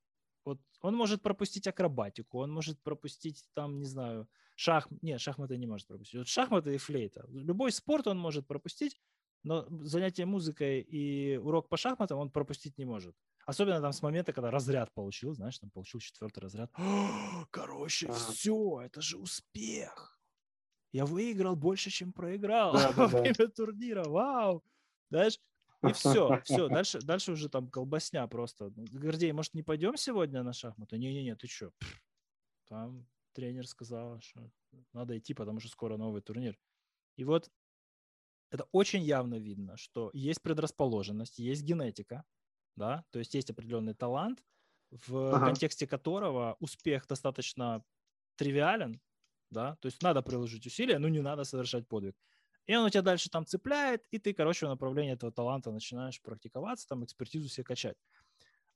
[0.46, 4.88] вот он может пропустить акробатику, он может пропустить там, не знаю, шах...
[5.02, 6.20] Нет, шахматы не может пропустить.
[6.20, 7.26] Вот шахматы и флейта.
[7.30, 9.00] Любой спорт он может пропустить,
[9.44, 13.16] но занятие музыкой и урок по шахматам он пропустить не может.
[13.46, 16.72] Особенно там с момента, когда разряд получил, знаешь, там получил четвертый разряд.
[17.52, 18.16] Короче, ага.
[18.16, 20.20] все, это же успех.
[20.94, 23.48] Я выиграл больше, чем проиграл да, во время да.
[23.48, 24.04] турнира.
[24.04, 24.64] Вау!
[25.10, 25.40] Знаешь,
[25.84, 28.72] и все, все, дальше, дальше уже там колбасня просто.
[28.76, 30.98] Гордей, может, не пойдем сегодня на шахматы?
[30.98, 31.72] Не-не-не, ты что?
[32.68, 34.50] Там тренер сказал, что
[34.94, 36.58] надо идти, потому что скоро новый турнир.
[37.18, 37.52] И вот
[38.52, 42.24] это очень явно видно, что есть предрасположенность, есть генетика,
[42.76, 44.44] да, то есть есть определенный талант,
[45.08, 45.48] в ага.
[45.48, 47.84] контексте которого успех достаточно
[48.36, 49.02] тривиален,
[49.50, 52.16] да, то есть надо приложить усилия, но не надо совершать подвиг.
[52.66, 56.22] И он у тебя дальше там цепляет, и ты, короче, в направлении этого таланта начинаешь
[56.22, 57.98] практиковаться, там экспертизу себе качать.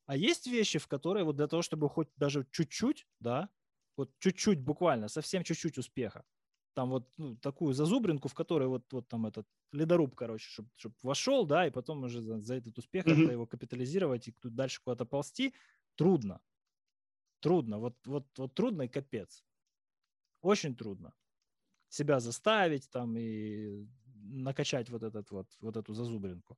[0.06, 3.50] А есть вещи, в которые вот для того, чтобы хоть даже чуть-чуть, да,
[3.96, 6.26] вот чуть-чуть буквально, совсем чуть-чуть успеха,
[6.74, 10.94] там вот ну, такую зазубринку, в которой вот, вот там этот ледоруб, короче, чтобы чтоб
[11.02, 13.32] вошел, да, и потом уже за, за этот успех mm-hmm.
[13.32, 15.54] его капитализировать и тут дальше куда-то ползти,
[15.96, 16.42] трудно.
[17.40, 19.44] Трудно, вот, вот, вот трудно и капец.
[20.42, 21.14] Очень трудно
[21.90, 26.58] себя заставить там и накачать вот, этот вот, вот эту зазубринку.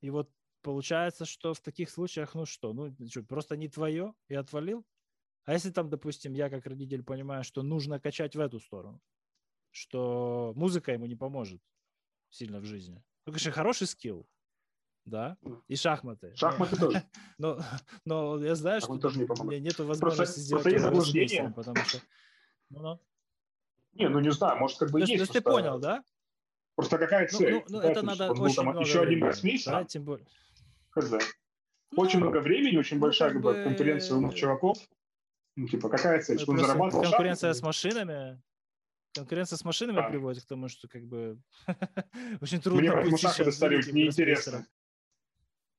[0.00, 0.30] И вот
[0.62, 4.86] получается, что в таких случаях, ну что, ну что, просто не твое и отвалил?
[5.44, 9.00] А если там, допустим, я как родитель понимаю, что нужно качать в эту сторону,
[9.70, 11.62] что музыка ему не поможет
[12.28, 13.02] сильно в жизни.
[13.24, 14.28] Ну, конечно, хороший скилл,
[15.04, 16.34] да, и шахматы.
[16.36, 17.02] Шахматы тоже.
[17.38, 17.60] Но,
[18.04, 21.98] но я знаю, что у меня нет возможности просто, сделать просто это смыслом, потому что...
[22.70, 23.00] Ну, ну.
[23.98, 25.14] Не, ну не знаю, может как бы то есть.
[25.14, 26.02] То есть ты понял, да?
[26.76, 27.54] Просто какая ну, цель?
[27.54, 29.72] Ну, ну, это надо очень там, много еще один гроссмейстер.
[29.72, 30.26] Да, тем более.
[30.90, 31.12] Хз.
[31.96, 34.78] Очень ну, много времени, очень ну, большая как бы, конкуренция умных чуваков.
[35.56, 36.38] Ну, типа, какая цель?
[36.38, 37.02] Что он зарабатывал?
[37.02, 38.40] Конкуренция с машинами.
[39.12, 40.08] Конкуренция с машинами а.
[40.08, 41.40] приводит к тому, что как бы
[42.40, 44.64] очень трудно Мне поэтому шахматы стали неинтересно.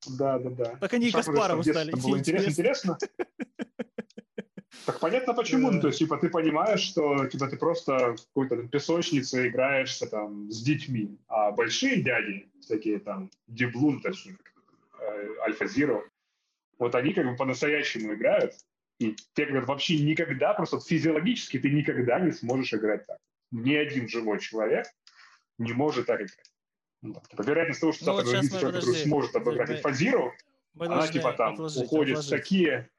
[0.06, 0.76] Да, да, да.
[0.76, 1.92] Так они и Каспарову стали.
[1.92, 2.98] Было интересно, интересно.
[4.90, 5.70] Так понятно почему.
[5.70, 10.08] Ну, то есть, типа, ты понимаешь, что типа, ты просто в какой-то там, песочнице играешься
[10.08, 14.36] там с детьми, а большие дяди, всякие там Деблун, точнее,
[14.98, 16.04] э, Альфа Зиро,
[16.78, 18.54] вот они как бы по-настоящему играют,
[18.98, 23.18] и те говорят, вообще никогда, просто физиологически ты никогда не сможешь играть так.
[23.52, 24.86] Ни один живой человек
[25.58, 26.52] не может так играть.
[27.02, 30.34] Ну, типа, вероятность того, что ну, завтра вот человек, который сможет обыграть Альфа Зиро,
[30.76, 32.90] она типа там уходит в такие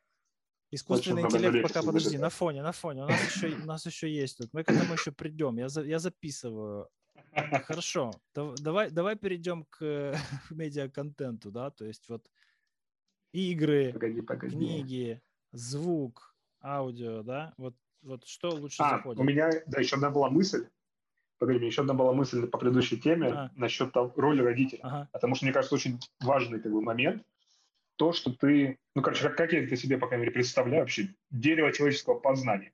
[0.72, 3.04] Искусственный интеллект пока, подожди, на фоне, на фоне.
[3.04, 4.54] У нас еще, у нас еще есть тут.
[4.54, 5.58] Мы к этому еще придем.
[5.58, 6.88] Я, за, я записываю.
[7.66, 8.12] Хорошо.
[8.34, 10.14] Давай, давай перейдем к
[10.50, 12.30] медиа-контенту, да, то есть вот
[13.34, 14.56] игры, погоди, погоди.
[14.56, 15.22] книги,
[15.52, 19.20] звук, аудио, да, вот, вот что лучше а, заходит?
[19.20, 20.68] у меня, да, еще одна была мысль,
[21.38, 23.52] погоди, меня еще одна была мысль по предыдущей теме а.
[23.56, 25.10] насчет того, роли родителя, ага.
[25.14, 27.24] потому что, мне кажется, очень важный как бы момент,
[28.02, 31.10] то, что ты, ну, короче, как, как я это себе, по крайней мере, представляю вообще,
[31.30, 32.74] дерево человеческого познания.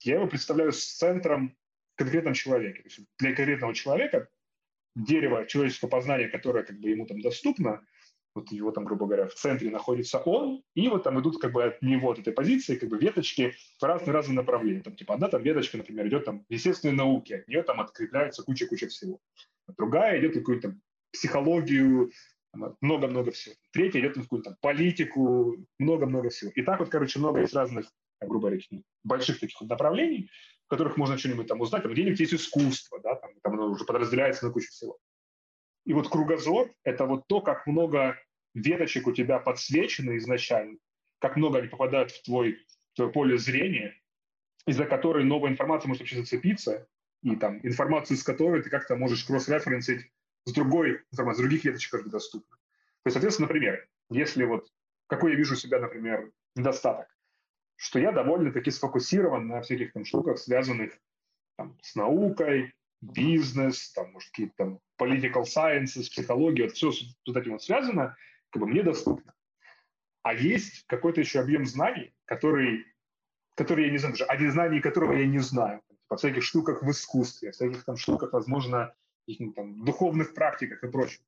[0.00, 1.54] Я его представляю с центром
[1.94, 2.80] конкретном человеке.
[2.80, 4.30] То есть для конкретного человека
[4.94, 7.86] дерево человеческого познания, которое как бы ему там доступно,
[8.34, 11.62] вот его там, грубо говоря, в центре находится он, и вот там идут как бы
[11.62, 14.80] от него, от этой позиции, как бы веточки в разные-разные направления.
[14.80, 18.42] Там, типа, одна там веточка, например, идет там в естественной науке, от нее там открепляется
[18.42, 19.20] куча-куча всего.
[19.66, 20.74] А другая идет какую-то
[21.12, 22.10] психологию,
[22.80, 23.54] много-много всего.
[23.72, 26.50] Третья идет в какую-то политику, много-много всего.
[26.54, 28.62] И так вот, короче, много есть разных, грубо говоря,
[29.04, 30.30] больших таких вот направлений,
[30.66, 31.82] в которых можно что-нибудь там узнать.
[31.82, 34.98] Там где-нибудь есть искусство, да, там, там оно уже подразделяется на кучу всего.
[35.84, 38.18] И вот кругозор– это вот то, как много
[38.54, 40.78] веточек у тебя подсвечено изначально,
[41.20, 42.58] как много они попадают в твой,
[42.92, 43.94] в твое поле зрения,
[44.66, 46.88] из-за которой новая информация может вообще зацепиться,
[47.22, 50.10] и там информацию, с которой ты как-то можешь кросс-референсить
[50.46, 52.56] с другой с других веточек доступна.
[52.56, 54.68] То есть, соответственно, например, если вот
[55.08, 57.08] какой я вижу себя, например, недостаток,
[57.76, 60.98] что я довольно-таки сфокусирован на всяких там штуках, связанных
[61.56, 67.36] там, с наукой, бизнес, там, может, какие-то там political sciences, психология, вот все с вот
[67.36, 68.16] этим вот связано,
[68.50, 69.34] как бы мне доступно.
[70.22, 72.86] А есть какой-то еще объем знаний, который,
[73.54, 75.82] который я не знаю, даже один знаний которого я не знаю.
[76.08, 78.94] О всяких штуках в искусстве, всяких там штуках, возможно,
[79.26, 81.20] ну, там, духовных практиках и прочем,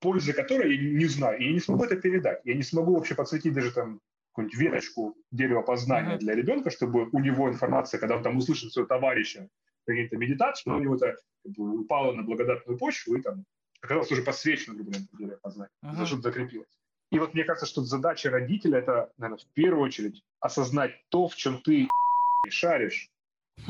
[0.00, 2.40] пользы которой я не знаю, и я не смогу это передать.
[2.44, 4.00] Я не смогу вообще подсветить даже там
[4.30, 8.88] какую-нибудь веточку дерева познания для ребенка, чтобы у него информация, когда он там услышит своего
[8.88, 9.48] товарища
[9.84, 13.44] какие-то медитации, у него это как бы, упало на благодатную почву и там
[13.80, 16.06] оказалось уже посвящено, грубо говоря, дерево познания, uh-huh.
[16.06, 16.68] что закрепилось.
[17.10, 21.36] И вот мне кажется, что задача родителя это, наверное, в первую очередь осознать то, в
[21.36, 21.88] чем ты
[22.48, 23.10] шаришь,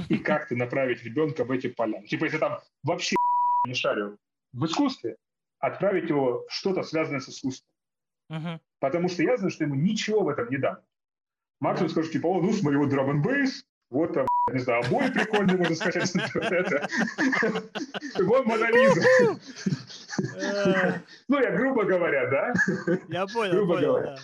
[0.08, 2.02] и как ты направить ребенка в эти поля.
[2.02, 3.16] Типа, если там вообще
[3.68, 4.18] не шарю
[4.52, 5.16] в искусстве,
[5.58, 7.68] отправить его в что-то связанное с искусством.
[8.30, 8.58] Uh-huh.
[8.80, 10.78] Потому что я знаю, что ему ничего в этом не дам.
[11.60, 13.50] Максимум скажу, типа, о, ну смотри, вот drum and bass,
[13.90, 16.88] вот там, не знаю, обои прикольные можно скачать с интернета.
[18.18, 19.40] Вот Монолиза.
[21.28, 22.54] Ну, я грубо говоря, да?
[23.08, 24.16] Я понял, грубо говоря.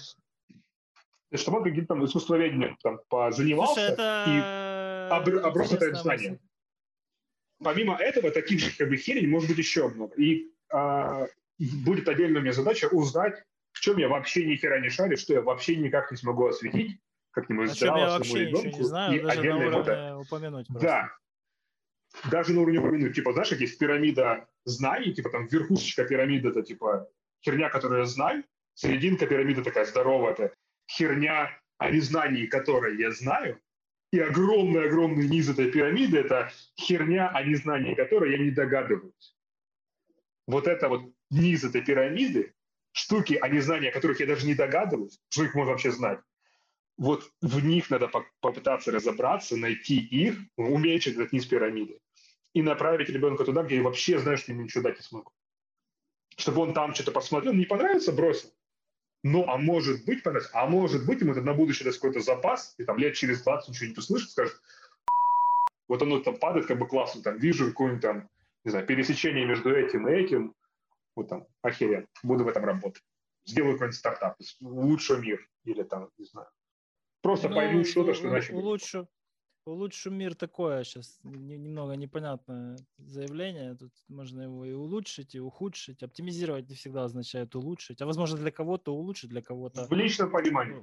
[1.34, 3.94] Чтобы он каким-то там искусствоведением там позанимался
[4.28, 4.38] и
[5.10, 6.38] оброс это знание.
[7.64, 10.14] Помимо этого, таких же как бы херень может быть еще много.
[10.16, 11.26] И а,
[11.58, 13.42] будет отдельная у меня задача узнать,
[13.72, 17.00] в чем я вообще ни хера не шарю, что я вообще никак не смогу осветить,
[17.30, 20.18] как-нибудь О чем я вообще ничего не знаю, и даже на уровне это...
[20.18, 20.86] упомянуть просто.
[20.86, 21.16] Да,
[22.30, 23.14] даже на уровне упомянуть.
[23.14, 27.08] Типа, знаешь, есть пирамида знаний, типа там верхушечка пирамиды, это типа
[27.44, 30.54] херня, которую я знаю, серединка пирамиды такая здоровая, это
[30.90, 33.60] херня о незнании, которой я знаю,
[34.14, 39.36] и огромный-огромный низ этой пирамиды– это херня о незнании которой я не догадываюсь.
[40.46, 42.54] Вот это вот низ этой пирамиды,
[42.92, 46.20] штуки о незнании, о которых я даже не догадываюсь, что их можно вообще знать,
[46.96, 48.08] вот в них надо
[48.40, 51.98] попытаться разобраться, найти их, уменьшить этот низ пирамиды
[52.52, 55.32] и направить ребенка туда, где я вообще знаю, что ему ничего дать не смогу.
[56.36, 58.50] Чтобы он там что-то посмотрел, не понравится, бросил.
[59.24, 62.74] Ну, а может быть, понравится, а может быть, ему это на будущее даст какой-то запас,
[62.76, 64.54] и там лет через 20 ничего не услышит, скажет,
[65.88, 68.28] вот оно там падает, как бы классно, там вижу какое-нибудь там,
[68.64, 70.54] не знаю, пересечение между этим и этим,
[71.16, 73.02] вот там, охеренно, буду в этом работать.
[73.46, 76.48] Сделаю какой-нибудь стартап, улучшу мир, или там, не знаю,
[77.24, 78.52] Просто ну, пойму что-то, что иначе...
[78.52, 79.08] Улучшу,
[79.66, 83.74] улучшу мир такое сейчас немного непонятное заявление.
[83.76, 86.02] Тут можно его и улучшить, и ухудшить.
[86.02, 88.00] Оптимизировать не всегда означает улучшить.
[88.02, 89.86] А возможно для кого-то улучшить, для кого-то...
[89.86, 90.76] В личном понимании.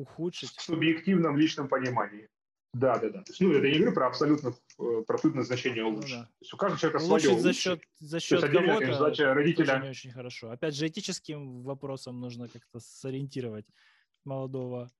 [0.00, 0.50] ухудшить.
[0.50, 2.28] В субъективном личном понимании.
[2.74, 3.22] Да, да, да.
[3.22, 4.48] То есть, ну, это я не говорю про абсолютно,
[4.78, 6.10] э, про абсолютное значение улучшить.
[6.10, 6.24] Ну, да.
[6.24, 9.80] То есть у каждого человека улучшить свое за счет, за счет кого-то задача родителя.
[9.82, 10.50] не очень хорошо.
[10.50, 13.64] Опять же, этическим вопросом нужно как-то сориентировать
[14.24, 14.90] молодого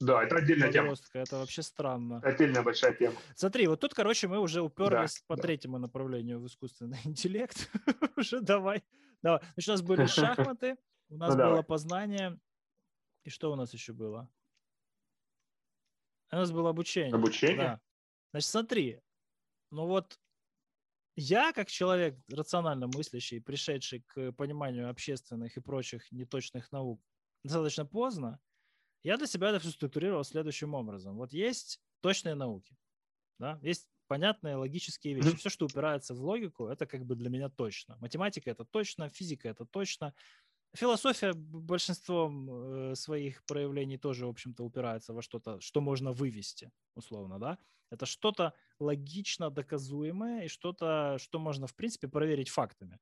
[0.00, 0.94] да, это отдельная тема.
[1.12, 2.20] Это вообще странно.
[2.22, 3.16] Отдельная большая тема.
[3.34, 5.42] Смотри, вот тут, короче, мы уже уперлись да, по да.
[5.42, 7.70] третьему направлению в искусственный интеллект.
[8.16, 8.82] уже давай.
[9.22, 9.40] давай.
[9.54, 10.76] Значит, у нас были шахматы,
[11.08, 12.38] у нас ну, было познание.
[13.24, 14.28] И что у нас еще было?
[16.30, 17.14] У нас было обучение.
[17.14, 17.56] Обучение?
[17.56, 17.80] Да.
[18.32, 19.00] Значит, смотри,
[19.70, 20.18] ну вот
[21.16, 27.00] я, как человек рационально мыслящий, пришедший к пониманию общественных и прочих неточных наук
[27.44, 28.40] достаточно поздно,
[29.04, 31.16] я для себя это все структурировал следующим образом.
[31.16, 32.76] Вот есть точные науки,
[33.38, 35.36] да, есть понятные логические вещи.
[35.36, 37.96] Все, что упирается в логику, это как бы для меня точно.
[38.00, 40.14] Математика это точно, физика это точно.
[40.74, 47.38] Философия большинством э, своих проявлений тоже, в общем-то, упирается во что-то, что можно вывести, условно,
[47.38, 47.58] да.
[47.90, 52.98] Это что-то логично доказуемое и что-то, что можно, в принципе, проверить фактами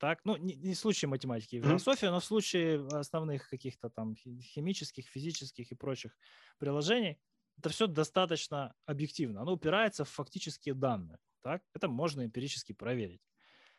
[0.00, 2.10] так, ну, не, не в случае математики и философии, mm-hmm.
[2.10, 6.16] но в случае основных каких-то там химических, физических и прочих
[6.58, 7.18] приложений,
[7.58, 9.42] это все достаточно объективно.
[9.42, 13.20] Оно упирается в фактические данные, так, это можно эмпирически проверить.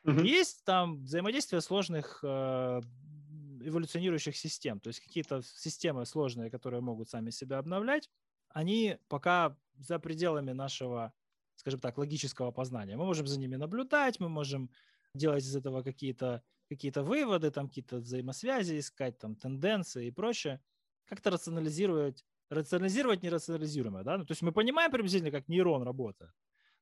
[0.05, 0.27] Mm-hmm.
[0.27, 2.81] Есть там взаимодействие сложных э,
[3.63, 8.11] эволюционирующих систем, то есть какие-то системы сложные, которые могут сами себя обновлять,
[8.49, 11.13] они пока за пределами нашего,
[11.55, 12.95] скажем так, логического познания.
[12.95, 14.69] Мы можем за ними наблюдать, мы можем
[15.13, 20.61] делать из этого какие-то какие выводы, там какие-то взаимосвязи искать, там тенденции и прочее,
[21.05, 26.31] как-то рационализировать, рационализировать нерационализируемое, да, ну, то есть мы понимаем приблизительно, как нейрон работает,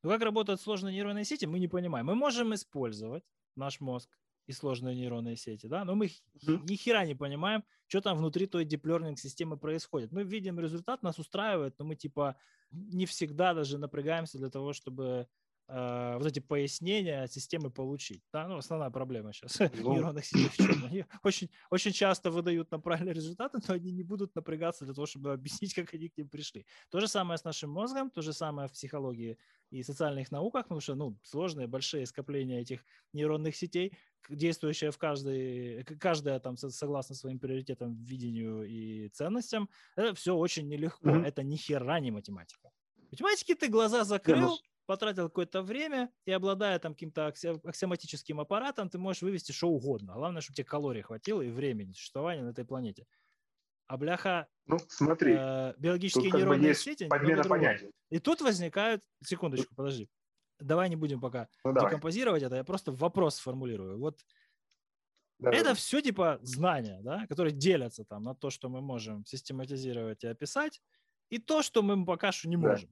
[0.04, 2.06] но как работают сложные нейронные сети, мы не понимаем.
[2.06, 3.24] Мы можем использовать
[3.56, 4.16] наш мозг
[4.46, 6.66] и сложные нейронные сети, да, но мы mm-hmm.
[6.70, 10.12] ни хера не понимаем, что там внутри той диплернинг системы происходит.
[10.12, 12.36] Мы видим результат, нас устраивает, но мы типа
[12.72, 15.28] не всегда даже напрягаемся для того, чтобы
[15.70, 18.24] э, вот эти пояснения от системы получить.
[18.34, 18.48] Да?
[18.48, 19.94] Ну, основная проблема сейчас Ну.
[19.94, 20.86] нейронных сетей в чем?
[20.86, 25.06] Они очень, очень часто выдают нам правильные результаты, но они не будут напрягаться для того,
[25.06, 26.66] чтобы объяснить, как они к ним пришли.
[26.90, 29.38] То же самое с нашим мозгом, то же самое в психологии
[29.70, 32.84] и социальных науках, потому что ну, сложные, большие скопления этих
[33.14, 33.94] нейронных сетей,
[34.30, 40.68] действующие в каждой, каждая там со- согласно своим приоритетам, видению и ценностям, это все очень
[40.68, 41.10] нелегко.
[41.10, 41.24] Мгм.
[41.24, 42.72] Это ни хера не математика.
[43.12, 44.58] Математики ты глаза Не, закрыл, ну,
[44.90, 50.14] потратил какое-то время, и обладая там каким-то акси- аксиоматическим аппаратом, ты можешь вывести что угодно.
[50.16, 53.06] Главное, чтобы тебе калорий хватило и времени существования на этой планете.
[53.86, 57.06] А бляха, ну, смотри, э, биологические тут как бы нейронные есть сети...
[57.06, 57.92] подмена понятий.
[58.10, 59.04] И тут возникают...
[59.24, 60.10] Секундочку, подожди.
[60.60, 61.92] Давай не будем пока Ну, давай.
[61.92, 64.00] декомпозировать это, я просто вопрос сформулирую.
[64.00, 64.20] Вот
[65.38, 65.74] Да, это да.
[65.76, 70.82] все типа знания, да, которые делятся там на то, что мы можем систематизировать и описать,
[71.30, 72.70] и то, что мы пока что не Да.
[72.70, 72.92] можем.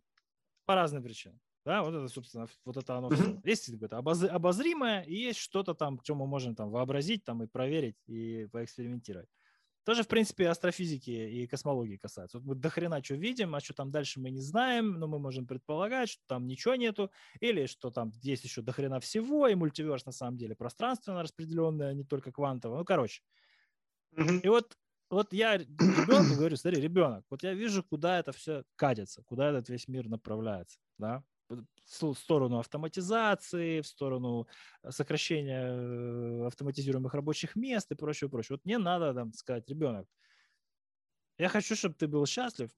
[0.65, 1.39] По разным причинам.
[1.67, 3.41] Да, вот это, собственно, вот это оно все.
[3.43, 7.47] Есть какое-то обоз- обозримое, и есть что-то там, что мы можем там вообразить, там и
[7.47, 9.27] проверить, и поэкспериментировать.
[9.83, 12.39] Тоже, в принципе, астрофизики и космологии касается.
[12.39, 15.19] Вот мы до хрена что видим, а что там дальше мы не знаем, но мы
[15.19, 17.11] можем предполагать, что там ничего нету,
[17.41, 21.93] или что там есть еще до хрена всего, и мультиверс на самом деле пространственно распределенное,
[21.93, 22.77] не только квантово.
[22.77, 23.23] Ну, короче.
[24.15, 24.77] И вот,
[25.09, 29.67] вот я ребенку говорю, смотри, ребенок, вот я вижу, куда это все катится, куда этот
[29.67, 34.47] весь мир направляется, да, в сторону автоматизации, в сторону
[34.83, 38.55] э, сокращения э, автоматизируемых рабочих мест и прочее, прочее.
[38.57, 40.07] Вот мне надо там сказать, ребенок,
[41.37, 42.71] я хочу, чтобы ты был счастлив,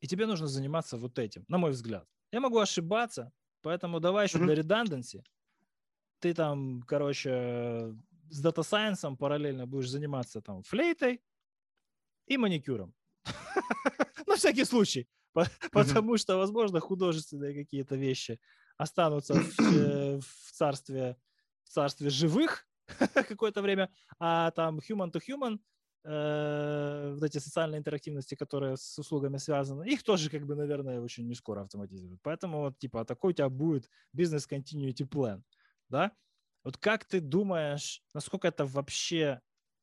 [0.00, 2.08] и тебе нужно заниматься вот этим, на мой взгляд.
[2.32, 3.32] Я могу ошибаться,
[3.62, 4.40] поэтому давай еще Мгм.
[4.40, 5.24] для redundancy
[6.20, 7.94] ты там, короче,
[8.30, 11.22] с дата сайенсом параллельно будешь заниматься там флейтой
[12.26, 12.94] и маникюром.
[14.26, 15.08] На всякий случай.
[15.36, 18.40] По- Потому что, возможно, художественные какие-то вещи
[18.78, 21.16] останутся в, э, в царстве,
[21.64, 22.66] в царстве живых
[23.28, 25.58] какое-то время, а там human to human,
[26.04, 31.26] э, вот эти социальные интерактивности, которые с услугами связаны, их тоже, как бы, наверное, очень
[31.26, 32.20] не скоро автоматизируют.
[32.22, 35.42] Поэтому вот, типа, такой у тебя будет бизнес continuity plan,
[35.88, 36.12] да?
[36.64, 39.40] Вот как ты думаешь, насколько это вообще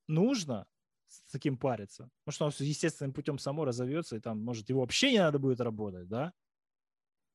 [0.07, 0.67] нужно
[1.13, 2.09] с таким париться?
[2.23, 5.59] Потому что оно естественным путем само разовьется, и там, может, его вообще не надо будет
[5.61, 6.33] работать, да?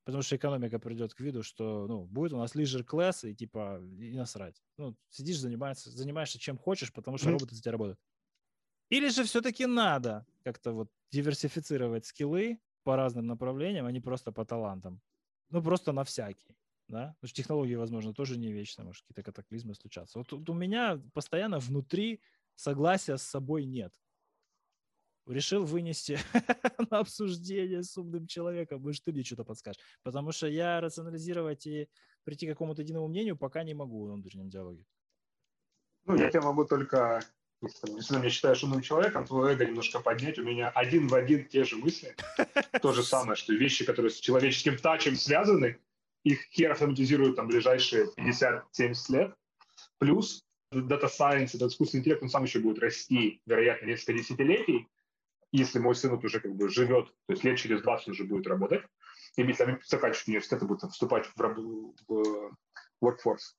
[0.05, 3.82] Потому что экономика придет к виду, что, ну, будет у нас leisure класс и, типа,
[4.00, 4.62] и насрать.
[4.78, 8.00] Ну, сидишь, занимаешься, занимаешься чем хочешь, потому что роботы за тебя работают.
[8.88, 14.46] Или же все-таки надо как-то вот диверсифицировать скиллы по разным направлениям, а не просто по
[14.46, 15.02] талантам.
[15.50, 16.56] Ну, просто на всякий.
[16.88, 17.14] Да?
[17.16, 20.18] Потому что технологии, возможно, тоже не вечны, может, какие-то катаклизмы случатся.
[20.18, 22.22] Вот тут у меня постоянно внутри
[22.59, 23.93] согласия с собой нет.
[25.26, 26.18] Решил вынести
[26.90, 28.82] на обсуждение с умным человеком.
[28.82, 29.80] Может, ты мне что-то подскажешь.
[30.02, 31.89] Потому что я рационализировать и
[32.24, 34.85] прийти к какому-то единому мнению пока не могу в внутреннем диалоге.
[36.06, 37.22] Ну, я тебе могу только,
[37.60, 40.39] если ты меня считаешь умным человеком, твое эго немножко поднять.
[40.39, 42.16] У меня один в один те же мысли.
[42.82, 45.78] То же самое, что вещи, которые с человеческим тачем связаны,
[46.24, 49.35] их хер автоматизируют там ближайшие 50-70 лет.
[49.98, 54.86] Плюс Data Science, этот искусственный интеллект, он сам еще будет расти, вероятно, несколько десятилетий.
[55.51, 58.47] Если мой сын вот уже как бы живет, то есть лет через 20 уже будет
[58.47, 58.82] работать,
[59.36, 62.53] или там заканчивать университет и будет вступать в, раб- в
[63.03, 63.55] workforce.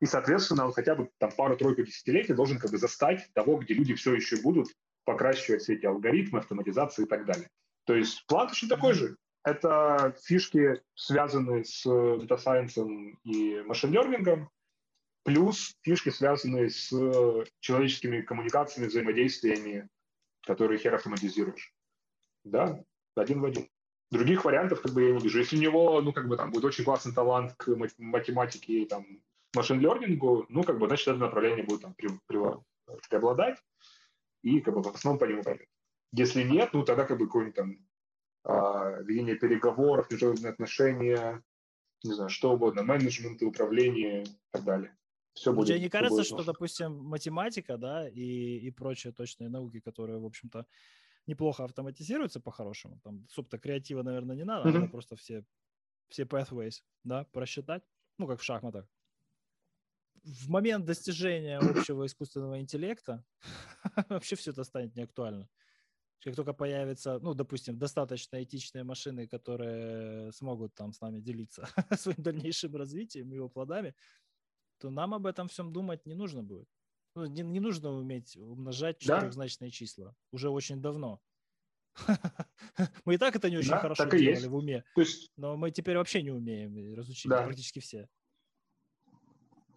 [0.00, 3.94] И, соответственно, он хотя бы там пару-тройку десятилетий должен как бы застать того, где люди
[3.94, 4.68] все еще будут
[5.04, 7.48] покращивать все эти алгоритмы, автоматизации и так далее.
[7.84, 9.16] То есть план точно такой же.
[9.44, 14.50] Это фишки, связанные с data science и машин-лернингом,
[15.24, 16.88] плюс фишки, связанные с
[17.60, 19.88] человеческими коммуникациями, взаимодействиями,
[20.42, 21.74] которые хер автоматизируешь.
[22.44, 22.84] Да,
[23.16, 23.68] один в один.
[24.10, 25.38] Других вариантов как бы я не вижу.
[25.38, 28.86] Если у него, ну, как бы там будет очень классный талант к мат- математике и
[28.86, 29.04] там
[29.54, 32.62] машин-лернингу, ну, как бы, значит, это направление будет там пре- пре-
[33.08, 33.58] преобладать
[34.42, 35.66] и как бы в основном по нему пойдет.
[36.12, 37.78] Если нет, ну, тогда как бы какое-нибудь там
[38.44, 41.42] а, ведение переговоров, международные отношения,
[42.04, 44.96] не знаю, что угодно, менеджмент, управление и так далее.
[45.34, 45.78] Все Ну, будет.
[45.78, 46.44] Тебе не кажется, будет что, нужно.
[46.44, 50.66] допустим, математика, да, и, и прочие точные науки, которые, в общем-то,
[51.26, 54.80] неплохо автоматизируются по-хорошему, там, субто креатива, наверное, не надо, Мгм.
[54.80, 55.44] надо просто все,
[56.08, 57.84] все pathways, да, просчитать,
[58.18, 58.88] ну, как в шахматах.
[60.22, 63.26] В момент достижения общего искусственного интеллекта
[64.08, 65.50] вообще все это станет неактуально.
[66.22, 72.22] Как только появятся, ну, допустим, достаточно этичные машины, которые смогут там с нами делиться своим
[72.22, 73.94] дальнейшим развитием и его плодами,
[74.84, 76.68] то нам об этом всем думать не нужно будет.
[77.16, 79.14] Ну, не, не нужно уметь умножать Да.
[79.16, 80.14] четырехзначные числа.
[80.30, 81.22] Уже очень давно.
[83.06, 84.46] Мы и так это не очень Да, хорошо делали есть.
[84.46, 87.44] в уме, То есть, но мы теперь вообще не умеем, разучили Да.
[87.44, 88.10] практически все.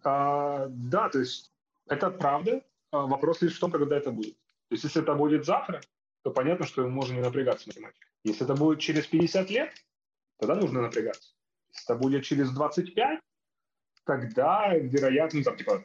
[0.04, 1.52] а, да, то есть
[1.86, 2.62] это правда.
[2.90, 4.34] А Вопрос лишь в том, когда это будет.
[4.68, 5.80] То есть если это будет завтра,
[6.22, 8.06] то понятно, что можно не напрягаться в математике.
[8.24, 9.72] Если это будет через 50 лет,
[10.38, 11.32] тогда нужно напрягаться.
[11.72, 13.20] Если это будет через 25,
[14.08, 15.84] тогда вероятно, там, типа,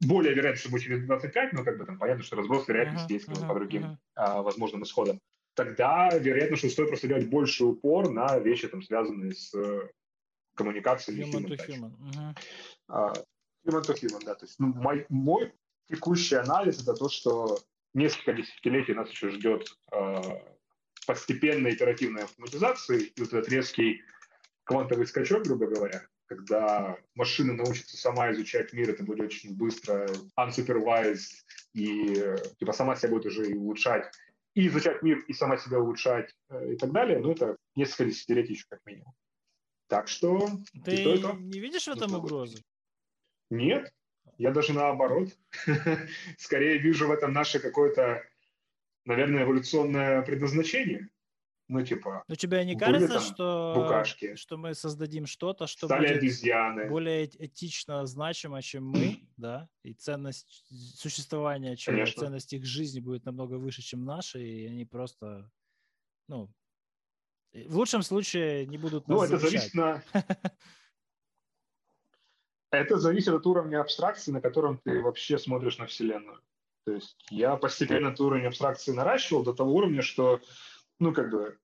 [0.00, 3.14] более вероятно, что будет через 25, но как бы там понятно, что разброс вероятности Мгм,
[3.14, 3.98] есть мгм, по другим мгм.
[4.16, 5.20] а, возможным исходам.
[5.54, 9.88] Тогда вероятно, что стоит просто делать больше упор на вещи, там, связанные с э,
[10.56, 11.22] коммуникацией.
[11.22, 11.92] Human human to human.
[12.00, 12.34] Мгм.
[12.88, 13.12] А,
[13.64, 14.34] Human to human, да.
[14.34, 15.52] То есть ну, мой, мой
[15.88, 17.58] текущий анализ это то, что
[17.94, 20.20] несколько десятилетий нас еще ждет а,
[21.06, 24.02] постепенная итеративная автоматизация и вот этот резкий
[24.64, 30.08] квантовый скачок, грубо говоря, когда машина научится сама изучать мир, это будет очень быстро,
[30.38, 34.12] unsupervised, и типа сама себя будет уже и улучшать,
[34.54, 38.54] и изучать мир, и сама себя улучшать, э, и так далее, ну, это несколько десятилетий
[38.54, 39.12] еще как минимум.
[39.88, 41.32] Так что и то, Ты то.
[41.34, 42.32] не видишь в этом Нужно быть.
[42.32, 42.64] угрозы?
[43.50, 43.92] Нет,
[44.38, 45.28] я даже наоборот.
[46.38, 48.24] Скорее вижу в этом наше какое-то,
[49.04, 51.08] наверное, эволюционное предназначение.
[51.68, 54.36] Ну, типа, Но тебе не кажется, там что, букашки.
[54.36, 56.88] что мы создадим что-то, что стали будет обезьяны.
[56.88, 60.64] более эт- этично значимо, чем мы, да, и ценность
[60.96, 62.22] существования Конечно.
[62.22, 65.50] ценность их жизни будет намного выше, чем наша, и они просто,
[66.28, 66.52] ну,
[67.52, 70.02] э, в лучшем случае не будут Ну, это зависит на...
[72.70, 76.40] Это зависит от уровня абстракции, на котором ты вообще смотришь на Вселенную.
[76.84, 80.40] То есть я постепенно этот уровень абстракции наращивал до того уровня, что,
[80.98, 81.58] ну, как бы,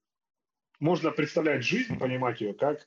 [0.80, 2.86] можно представлять жизнь, понимать ее как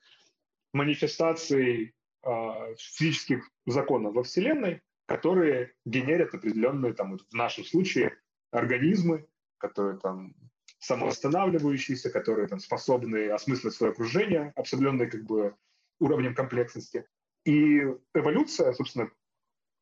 [0.73, 8.17] манифестацией а, физических законов во Вселенной, которые генерят определенные, там, в нашем случае,
[8.51, 9.27] организмы,
[9.57, 10.35] которые там
[10.79, 15.55] самоостанавливающиеся, которые там способны осмыслить свое окружение, обсобленные как бы
[15.99, 17.07] уровнем комплексности.
[17.45, 17.79] И
[18.13, 19.09] эволюция, собственно,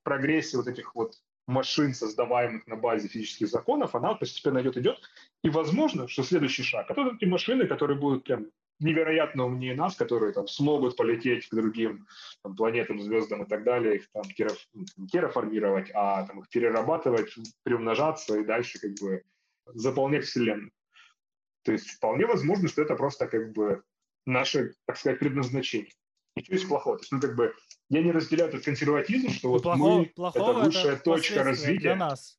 [0.03, 1.15] прогрессия вот этих вот
[1.47, 4.99] машин, создаваемых на базе физических законов, она постепенно идет, идет.
[5.43, 8.47] И возможно, что следующий шаг, это вот эти машины, которые будут прям
[8.79, 12.07] невероятно умнее нас, которые там смогут полететь к другим
[12.43, 14.23] там, планетам, звездам и так далее, их там
[15.11, 17.33] терраформировать, а там, их перерабатывать,
[17.63, 19.23] приумножаться и дальше как бы
[19.67, 20.71] заполнять Вселенную.
[21.63, 23.83] То есть вполне возможно, что это просто как бы
[24.25, 25.91] наше, так сказать, предназначение.
[26.35, 26.97] Ничего есть плохого.
[26.97, 27.53] То есть, ну, как бы,
[27.89, 31.80] я не разделяю этот консерватизм, что вот Плохого- мы плохого это высшая точка развития.
[31.80, 32.38] для нас.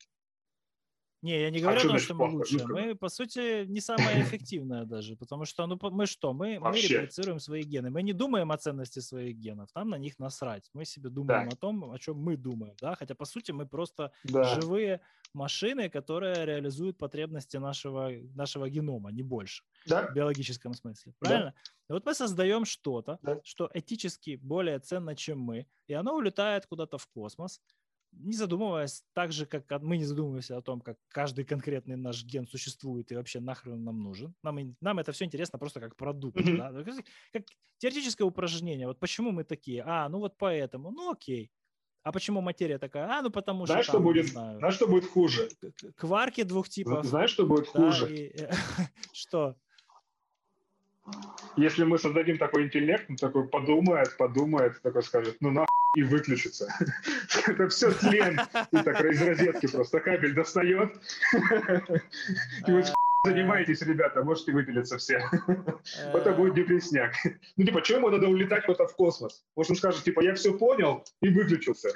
[1.24, 2.46] Не, я не говорю о чё том, что мы плохо?
[2.68, 6.32] Ну, Мы, по сути, не самое эффективное даже, потому что, ну, мы что?
[6.34, 7.90] Мы, мы реплицируем свои гены.
[7.90, 10.68] Мы не думаем о ценности своих генов, нам на них насрать.
[10.74, 11.54] Мы себе думаем Да.
[11.54, 12.94] о том, о чем мы думаем, да?
[12.94, 14.44] Хотя, по сути, мы просто Да.
[14.44, 15.00] живые
[15.32, 20.06] машины, которые реализуют потребности нашего, нашего генома, не больше Да?
[20.06, 21.12] в биологическом смысле.
[21.22, 21.28] Да.
[21.28, 21.54] Правильно?
[21.90, 23.40] И вот мы создаем что-то, Да.
[23.44, 27.60] что этически более ценно, чем мы, и оно улетает куда-то в космос,
[28.18, 32.46] не задумываясь так же, как мы не задумываемся о том, как каждый конкретный наш ген
[32.46, 34.34] существует и вообще нахрен нам нужен.
[34.42, 36.36] Нам, нам это все интересно просто как продукт.
[36.36, 36.56] Мгм.
[36.58, 36.72] да.
[36.84, 36.94] Как,
[37.32, 37.42] как
[37.78, 38.86] теоретическое упражнение.
[38.86, 39.82] Вот почему мы такие?
[39.86, 40.90] А, ну вот поэтому.
[40.90, 41.50] Ну окей.
[42.02, 43.08] А почему материя такая?
[43.08, 45.48] А, ну потому Знаешь, что что там, не будет, знаю, знаешь, что будет хуже?
[45.96, 47.04] кварки двух типов.
[47.06, 48.14] Знаешь, что будет да, хуже?
[48.14, 48.36] и-
[49.12, 49.56] что?
[51.56, 56.68] Если мы создадим такой интеллект, он такой подумает, подумает, такой скажет, ну нахуй, и выключится.
[57.46, 58.40] Это все тлен.
[58.72, 60.96] И так из розетки просто кабель достает.
[62.66, 62.82] И вы
[63.24, 65.20] Э, занимаетесь, ребята, можете выпилиться все.
[66.12, 67.14] Это будет депресняк.
[67.56, 69.44] Ну, типа, чему надо улетать куда-то в космос?
[69.56, 71.90] Может, он скажет, типа, я все понял и выключился.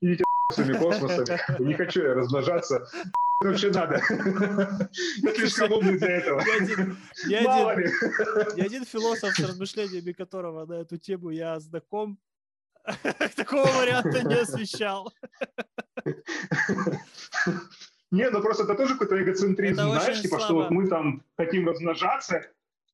[0.00, 0.25] Своими
[0.56, 1.62] космосами.
[1.62, 2.86] Не хочу я размножаться.
[3.40, 4.00] Вообще надо.
[5.18, 6.40] Я слишком умный для этого.
[6.40, 12.18] Ни один, Мало один- философ, с размышлениями которого на эту тему я знаком,
[13.36, 15.12] такого варианта не освещал.
[18.12, 20.62] Не, ну просто это тоже какой-то эгоцентризм, Это знаешь, типа, что слабо.
[20.62, 22.40] вот мы там хотим размножаться,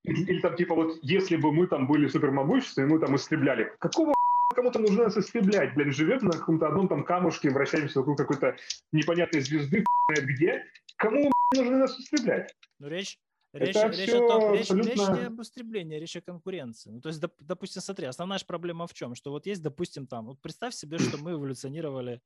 [0.05, 3.71] или, или там, типа, вот если бы мы там были супермогущественны, мы там истребляли.
[3.79, 4.15] Какого
[4.53, 8.57] кому-то нужно нас истреблять, блин, живет на каком-то одном там камушке, вращаемся вокруг какой-то
[8.93, 9.85] непонятной звезды,
[10.23, 10.65] где.
[10.97, 12.55] Кому нужно нас истреблять?
[12.79, 13.19] Но речь,
[13.53, 16.91] Это речь, речь, о том, речь, речь абсолютно- не об истреблении, речь о конкуренции.
[16.91, 19.15] Ну, то есть, доп- допустим, смотри, основная же проблема в чем?
[19.15, 22.21] Что вот есть, допустим, там, вот представь себе, что мы эволюционировали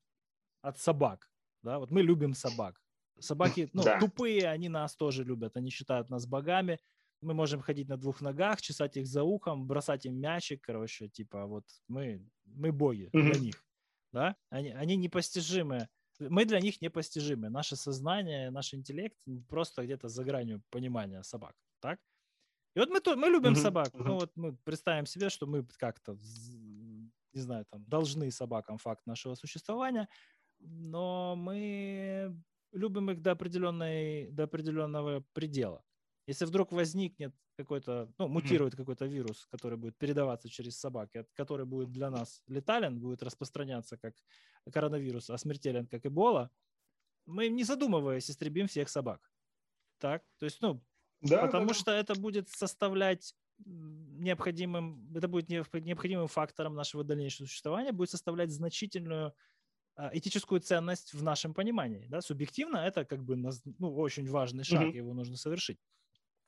[0.62, 1.28] от собак,
[1.62, 2.80] да, вот мы любим собак.
[3.18, 3.98] Собаки, ну, Да.
[3.98, 6.78] тупые, они нас тоже любят, они считают нас богами,
[7.20, 11.46] мы можем ходить на двух ногах, чесать их за ухом, бросать им мячик, короче, типа
[11.46, 13.40] вот мы, мы боги для Мгм.
[13.40, 13.64] них,
[14.12, 15.88] да, они, они непостижимы
[16.18, 17.50] Мы для них непостижимы.
[17.50, 19.16] Наше сознание, наш интеллект
[19.48, 21.54] просто где-то за гранью понимания собак.
[21.80, 21.98] Так?
[22.74, 23.62] И вот мы, то, мы любим mm-hmm.
[23.62, 23.88] собак.
[23.88, 24.04] Mm-hmm.
[24.04, 26.16] Ну вот мы представим себе, что мы как-то,
[27.32, 30.08] не знаю, там, должны собакам факт нашего существования,
[30.58, 32.34] но мы
[32.72, 35.82] любим их до, определенной, до определенного предела.
[36.26, 38.76] Если вдруг возникнет какой-то, ну, мутирует mm-hmm.
[38.78, 44.14] какой-то вирус, который будет передаваться через собаки, который будет для нас летален, будет распространяться как
[44.72, 46.50] коронавирус, а смертелен как эбола,
[47.26, 49.30] мы, не задумываясь, истребим всех собак.
[49.98, 50.24] Так?
[50.38, 50.82] То есть, ну,
[51.20, 53.34] да, потому да, что это будет составлять
[53.64, 59.32] необходимым, это будет необходимым фактором нашего дальнейшего существования, будет составлять значительную
[59.94, 62.06] а, этическую ценность в нашем понимании.
[62.08, 62.20] Да?
[62.20, 64.96] Субъективно это как бы ну, очень важный шаг, mm-hmm.
[64.96, 65.78] его нужно совершить.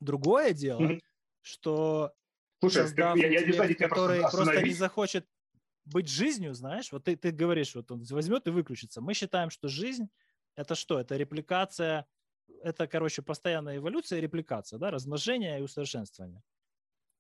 [0.01, 1.01] Другое дело, mm-hmm.
[1.43, 2.13] что
[2.61, 5.27] Слушай, создав я, я, я, я который просто, просто не захочет
[5.85, 9.01] быть жизнью, знаешь, вот ты, ты говоришь, вот он возьмет и выключится.
[9.01, 10.09] Мы считаем, что жизнь
[10.57, 10.99] это что?
[10.99, 12.07] Это репликация,
[12.63, 16.43] это, короче, постоянная эволюция и репликация, да, размножение и усовершенствование.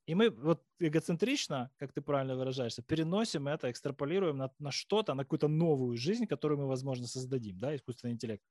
[0.06, 5.24] И мы вот эгоцентрично, как ты правильно выражаешься, переносим это, экстраполируем на, на что-то, на
[5.24, 8.42] какую-то новую жизнь, которую мы, возможно, создадим, да, искусственный интеллект.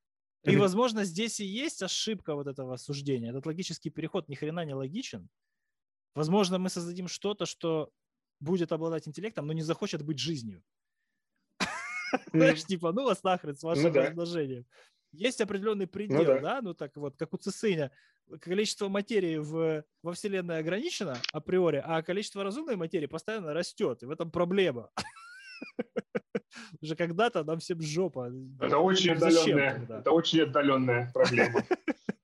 [0.44, 3.30] И, возможно, здесь и есть ошибка вот этого суждения.
[3.30, 5.28] Этот логический переход ни хрена не логичен.
[6.14, 7.90] Возможно, мы создадим что-то, что
[8.40, 10.62] будет обладать интеллектом, но не захочет быть жизнью.
[12.32, 14.66] Знаешь, типа, ну вас нахрен с вашим ну размножением.
[15.12, 17.90] Есть определенный ну предел, да, ну так вот, как у Цициня,
[18.40, 24.10] количество материи в, во Вселенной ограничено априори, а количество разумной материи постоянно растет, и в
[24.10, 24.90] этом проблема.
[26.82, 28.30] Уже когда-то нам всем жопа.
[28.60, 31.62] Это очень отдаленная, это очень отдаленная проблема.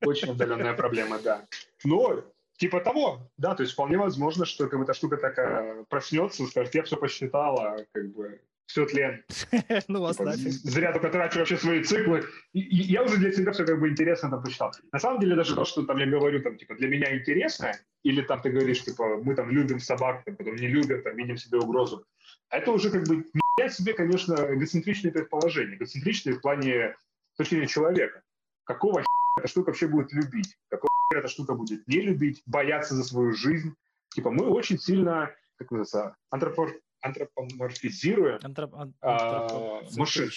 [0.07, 1.47] Очень отдаленная проблема, да.
[1.83, 2.23] Но
[2.59, 6.75] типа того, да, то есть вполне возможно, что как бы, эта штука такая проснется, скажет,
[6.75, 9.23] я все посчитала, как бы все тлен.
[9.89, 12.25] ну, вас типа, Зря только трачу вообще свои циклы.
[12.53, 14.73] И, и я уже для себя все как бы интересно там почитал.
[14.93, 17.73] На самом деле даже то, что там я говорю, там, типа, для меня интересно,
[18.03, 21.37] или там ты говоришь, типа, мы там любим собак, там, потом не любим, там, видим
[21.37, 22.07] себе угрозу.
[22.55, 23.27] Это уже как бы
[23.59, 25.77] я себе, конечно, эгоцентричные предположения.
[25.77, 26.97] Эгоцентричные в плане
[27.33, 28.23] с точки зрения человека.
[28.65, 29.03] Какого
[29.39, 30.57] эта штука вообще будет любить?
[30.69, 33.75] Какого эта штука будет не любить, бояться за свою жизнь?
[34.15, 40.31] Типа мы очень сильно, как называется, антропор антропоморфизируем Антроп, а, машин.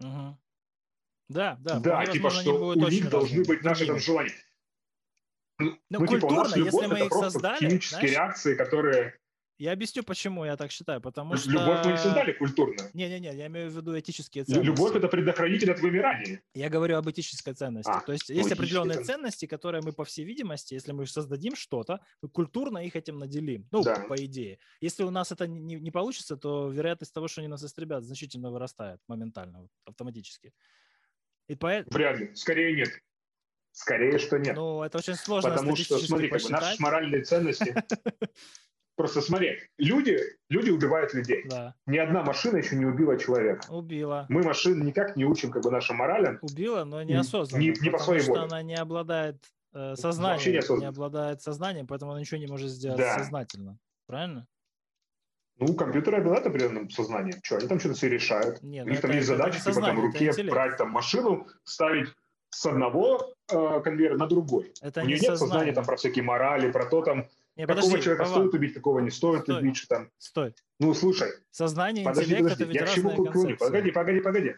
[0.00, 0.38] Угу.
[1.28, 1.80] Да, да.
[1.80, 4.32] Да, типа, что у них должны быть наши там желания.
[5.58, 9.18] Ну, ну типа, у нас любовь, если мы их создали, химические знаешь, реакции, которые
[9.58, 11.00] я объясню, почему я так считаю.
[11.00, 11.50] Потому что...
[11.50, 12.90] Любовь мы не создали культурно.
[12.94, 14.66] Не-не-не, я имею в виду этические ценности.
[14.66, 16.42] Любовь– это предохранитель от вымирания.
[16.54, 17.90] Я говорю об этической ценности.
[17.90, 19.12] А, То есть есть определенные ценности.
[19.12, 23.68] ценности, которые мы, по всей видимости, если мы создадим что-то, мы культурно их этим наделим.
[23.70, 23.96] Ну, да.
[24.08, 24.58] по идее.
[24.80, 28.50] Если у нас это не, не получится, то вероятность того, что они нас истребят, значительно
[28.50, 30.52] вырастает моментально, автоматически.
[31.48, 31.94] И поэтому...
[31.94, 32.34] Вряд ли.
[32.34, 32.88] Скорее нет.
[33.72, 34.54] Скорее, что нет.
[34.54, 37.74] Ну, это очень сложно Потому что, смотри, как бы наши моральные ценности
[39.02, 40.16] Просто смотри, люди,
[40.48, 41.44] люди убивают людей.
[41.50, 41.74] Да.
[41.86, 43.66] Ни одна машина еще не убила человека.
[43.68, 44.26] Убила.
[44.28, 46.38] Мы машин никак не учим как бы нашим моралям.
[46.40, 47.60] Убила, но неосознанно.
[47.60, 48.42] Не, не по своей воле.
[48.42, 50.76] она не обладает э, сознанием.
[50.76, 53.18] Не, не обладает сознанием, поэтому она ничего не может сделать да.
[53.18, 53.76] сознательно.
[54.06, 54.46] Правильно?
[55.58, 57.40] Ну, компьютеры обладают определенным сознанием.
[57.42, 58.62] Что, они там что-то все решают.
[58.62, 62.08] Нет, У них там есть задачи, типа там в руке брать там машину, ставить
[62.50, 64.72] с одного э, конвейера на другой.
[64.80, 67.26] Это У нее нет сознания там про всякие морали, про то там,
[67.56, 68.34] не, какого подожди, человека Вова.
[68.34, 69.60] стоит убить, какого не стоит Стой.
[69.60, 70.10] убить, что там.
[70.18, 70.54] Стой.
[70.78, 71.28] Ну, слушай.
[71.50, 72.64] Сознание, подожди, интеллект подожди.
[72.64, 73.56] это ведь я к чему клоню?
[73.56, 74.56] Погоди, погоди, погоди.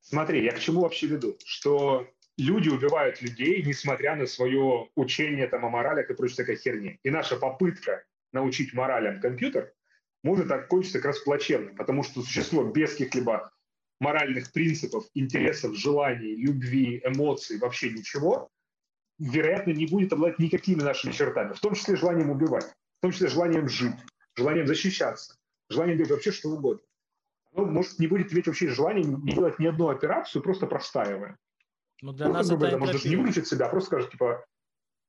[0.00, 1.38] Смотри, я к чему вообще веду?
[1.44, 2.06] Что
[2.36, 6.98] люди убивают людей, несмотря на свое учение там, о моралях и прочей такой херни.
[7.02, 9.72] И наша попытка научить моралям компьютер
[10.22, 13.52] может окончиться как раз плачевно, потому что существо без каких-либо
[14.00, 18.50] моральных принципов, интересов, желаний, любви, эмоций, вообще ничего,
[19.18, 23.28] вероятно, не будет обладать никакими нашими чертами, в том числе желанием убивать, в том числе
[23.28, 23.96] желанием жить,
[24.34, 25.36] желанием защищаться,
[25.68, 26.82] желанием делать вообще что угодно.
[27.52, 31.38] Оно, может, не будет иметь вообще желания не делать ни одну операцию, просто простаивая.
[32.02, 34.44] Ну, для ну, нас это, это может не выключить себя, а просто скажет, типа,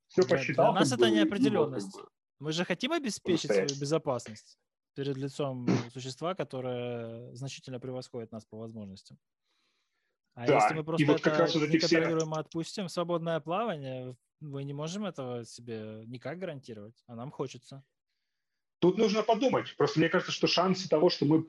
[0.07, 0.71] все для, посчитал.
[0.71, 1.97] Для нас это неопределенность.
[2.39, 4.57] Мы же хотим обеспечить свою безопасность
[4.93, 9.17] перед лицом существа, которое значительно превосходит нас по возможностям.
[10.35, 10.55] А да.
[10.55, 11.99] если мы просто и вот как раз вот эти все...
[11.99, 17.83] отпустим, свободное плавание, мы не можем этого себе никак гарантировать, а нам хочется.
[18.79, 19.75] Тут нужно подумать.
[19.77, 21.45] Просто мне кажется, что шансы того, что мы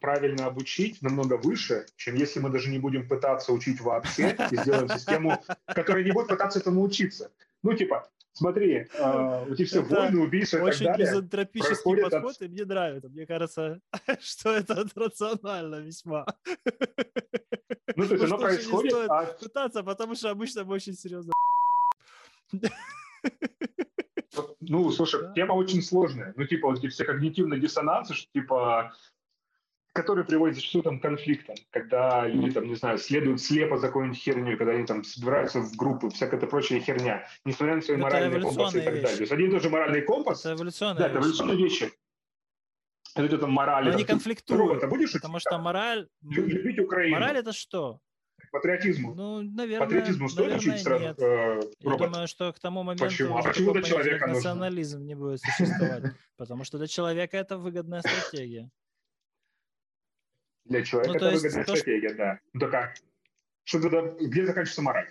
[0.00, 4.88] правильно обучить, намного выше, чем если мы даже не будем пытаться учить вообще и сделаем
[4.88, 7.30] систему, которая не будет пытаться этому учиться.
[7.64, 11.06] Ну, типа, смотри, э, эти все Это войны, убийства и так Очень далее.
[11.08, 13.08] мизантропический происходит от- подход, и мне нравится.
[13.08, 13.80] Мне кажется,
[14.20, 16.26] что это рационально весьма.
[17.96, 21.32] Ну, то есть оно лучше не происходит стоит пытаться, потому что обычно мы очень серьезно.
[24.60, 25.32] Ну, слушай, Да.
[25.32, 26.32] тема очень сложная.
[26.36, 28.92] Ну, типа, вот эти все когнитивные диссонансы, что, типа,
[29.94, 34.18] которые приводят зачастую там, к конфликтам, когда люди, там, не знаю, следуют слепо за какой-нибудь
[34.18, 38.02] херню, когда они там собираются в группы, всякая эта прочая херня, несмотря на свои Это
[38.04, 39.02] моральные компасы и эволюционные так далее.
[39.02, 39.16] вещи.
[39.16, 41.92] То есть один и тот же моральный компас, Это эволюционная да, это эволюционные вещи.
[43.14, 43.84] Это где-то мораль.
[43.84, 46.08] Но там, они ты конфликтуют, робота будешь потому что мораль...
[46.22, 48.00] лю- любить Украину, Мораль это что?
[48.50, 49.14] патриотизму.
[49.14, 51.18] Ну, наверное, Патриотизму стоит наверное, учить сразу нет.
[51.20, 53.36] э, Я думаю, что к тому моменту Почему?
[53.38, 54.34] А почему для человека нужно?
[54.34, 56.12] национализм не будет существовать.
[56.36, 58.70] Потому что для человека это выгодная стратегия.
[60.64, 62.38] Для человека Ну, то это есть выгодная то, что- стратегия, да.
[62.52, 62.94] Ну, так а
[63.64, 65.10] что тогда, где заканчивается мораль?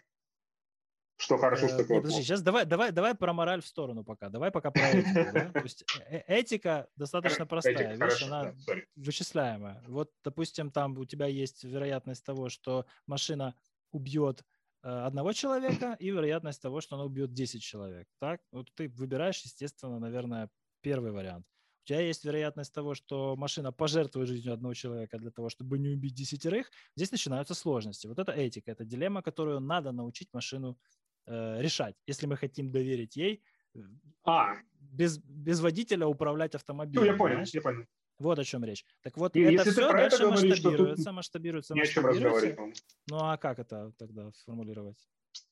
[1.17, 4.29] Что хорошо, Э, что такое подожди, сейчас давай, давай, давай про мораль в сторону пока.
[4.29, 5.31] Давай пока про этику.
[5.31, 5.51] да?
[5.51, 9.83] То есть э- э- этика достаточно простая Этика, вещь, хорошо, она да, вычисляемая.
[9.87, 13.55] Вот, допустим, там у тебя есть вероятность того, что машина
[13.91, 14.43] убьет
[14.81, 18.07] одного человека и вероятность того, что она убьет 10 человек.
[18.19, 18.41] Так?
[18.51, 20.49] Вот ты выбираешь, естественно, наверное,
[20.81, 21.45] первый вариант.
[21.83, 25.89] У тебя есть вероятность того, что машина пожертвует жизнью одного человека для того, чтобы не
[25.89, 26.71] убить десятерых.
[26.95, 28.07] Здесь начинаются сложности.
[28.07, 30.77] Вот это этика, это дилемма, которую надо научить машину
[31.25, 33.43] э, решать, если мы хотим доверить ей
[33.75, 33.79] э,
[34.23, 37.03] А, без, без водителя управлять ну, автомобилем.
[37.05, 37.49] я понял, понимаешь?
[37.53, 37.85] я понял.
[38.17, 38.85] Вот о чем речь.
[39.01, 42.43] Так вот, И это все про это дальше говоришь, масштабируется, масштабируется, Не о чем разговаривать.
[42.57, 42.83] масштабируется.
[43.09, 45.05] Ну а как это тогда сформулировать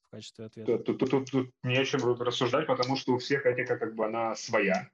[0.03, 0.77] в качестве ответа?
[0.77, 4.05] Тут, тут- тут- тут не о чем рассуждать, потому что у всех этика как бы
[4.05, 4.89] она своя.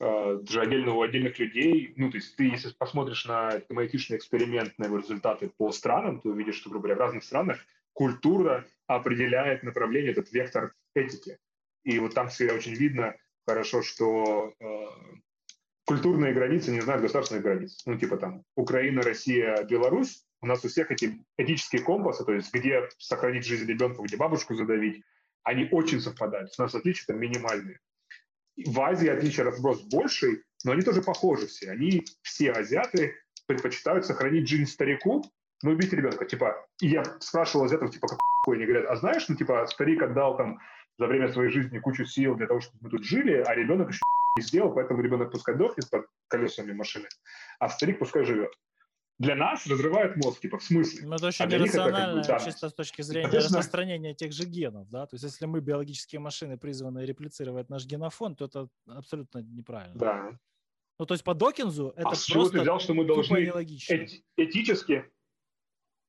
[0.00, 4.74] Э, Даже отдельно у отдельных людей, ну, то есть ты, если посмотришь на айтишный эксперимент,
[4.78, 7.58] результаты по странам, то увидишь, что, грубо говоря, в разных странах
[7.92, 11.38] культура определяет направление, этот вектор этики.
[11.82, 13.16] И вот там всегда очень видно
[13.46, 14.64] хорошо, что э,
[15.84, 17.82] культурные границы не знают государственных границ.
[17.86, 20.24] Ну, типа там Украина, Россия, Беларусь.
[20.40, 24.54] У нас у всех эти этические компасы, то есть где сохранить жизнь ребенка, где бабушку
[24.54, 25.02] задавить,
[25.42, 26.52] они очень совпадают.
[26.56, 27.80] У нас отличия там минимальные.
[28.66, 31.70] В Азии отличия разброс больший, но они тоже похожи все.
[31.70, 33.14] Они, все азиаты,
[33.46, 35.24] предпочитают сохранить жизнь старику,
[35.62, 36.24] но убить ребенка.
[36.24, 38.56] Типа, я спрашивал азиатов, типа, какой?
[38.56, 40.58] Они говорят, а знаешь, ну, типа, старик отдал там
[40.98, 44.00] за время своей жизни кучу сил для того, чтобы мы тут жили, а ребенок еще
[44.36, 47.08] не сделал, поэтому ребенок пускай дохнет под колесами машины,
[47.58, 48.50] а старик пускай живет.
[49.18, 51.06] Для нас разрывает мозг, типа, в смысле?
[51.08, 54.14] Ну, это очень А них это как бы иррационально, чисто с точки зрения Соответственно- распространения
[54.14, 58.44] тех же генов, да, то есть если мы биологические машины, призванные реплицировать наш генофон, то
[58.44, 59.98] это абсолютно неправильно.
[59.98, 60.38] Да.
[61.00, 64.24] Ну, то есть по Докинзу это а чего ты просто взял, что мы должны эти-
[64.36, 65.04] этически...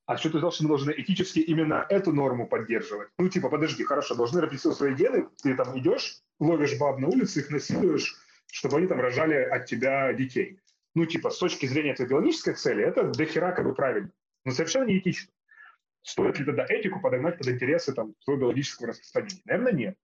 [0.06, 3.10] А что ты взял, что мы должны этически именно эту норму поддерживать?
[3.20, 7.42] Ну, типа, подожди, хорошо, должны реплицировать свои гены, ты там идешь, ловишь баб на улице,
[7.42, 8.16] их насилуешь,
[8.52, 10.60] чтобы они там рожали от тебя детей.
[10.96, 14.12] Ну, типа, с точки зрения этой биологической цели, это дохера как бы правильно,
[14.46, 15.32] но совершенно неэтично.
[16.02, 19.42] Стоит ли тогда этику подогнать под интересы там, своего биологического распространения?
[19.46, 19.98] Наверное, нет.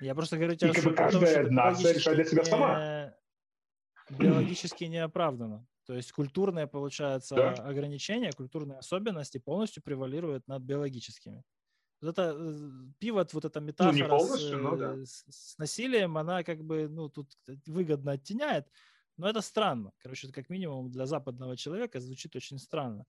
[0.00, 3.14] Я просто говорю тебе, как бы том, каждая нация решает для себя биологически сама.
[4.10, 5.66] не- биологически не оправдано.
[5.86, 7.52] То есть культурные, получается, Да.
[7.54, 11.42] ограничения, культурные особенности полностью превалируют над биологическими.
[12.00, 12.58] Вот это э,
[12.98, 14.96] пивот, вот эта метафора с, Ну, полностью, но э, да.
[15.04, 17.32] с- с насилием, она как бы, ну, тут
[17.66, 18.68] выгодно оттеняет,
[19.16, 19.92] но это странно.
[19.98, 23.04] Короче, это как минимум для западного человека звучит очень странно.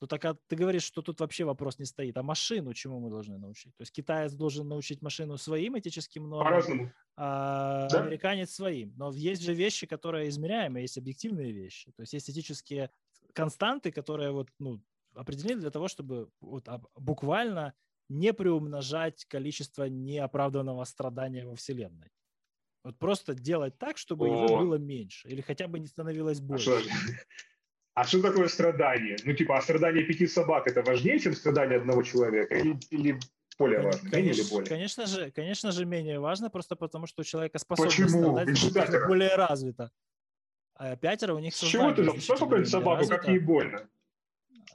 [0.00, 2.16] Ну так а ты говоришь, что тут вообще вопрос не стоит.
[2.16, 3.76] А машину чему мы должны научить?
[3.76, 6.92] То есть китаец должен научить машину своим этическим нормам, По-разному.
[7.16, 8.04] а Да.
[8.04, 8.94] американец своим.
[8.96, 11.92] Но есть же вещи, которые измеряемые, есть объективные вещи.
[11.96, 12.90] То есть есть этические
[13.34, 14.82] константы, которые вот, ну,
[15.14, 17.74] определены для того, чтобы вот, буквально
[18.08, 22.10] не приумножать количество неоправданного страдания во Вселенной.
[22.88, 24.60] Вот просто делать так, чтобы его О.
[24.60, 26.62] было меньше или хотя бы не становилось А больше.
[26.62, 26.88] что, же-
[27.94, 29.18] а что такое страдание?
[29.24, 32.54] Ну, типа, а страдание пяти собак это важнее, чем страдание одного человека?
[32.54, 33.18] Или, или
[33.58, 34.08] более важно?
[34.08, 34.68] Менее или Конечно, более?
[34.70, 38.46] конечно же, конечно же, менее важно, просто потому что у человека способность Почему?
[38.56, 39.90] страдать более развита.
[40.74, 43.30] А пятеро у них С чего ты менее собаку, как развито.
[43.32, 43.90] ей больно.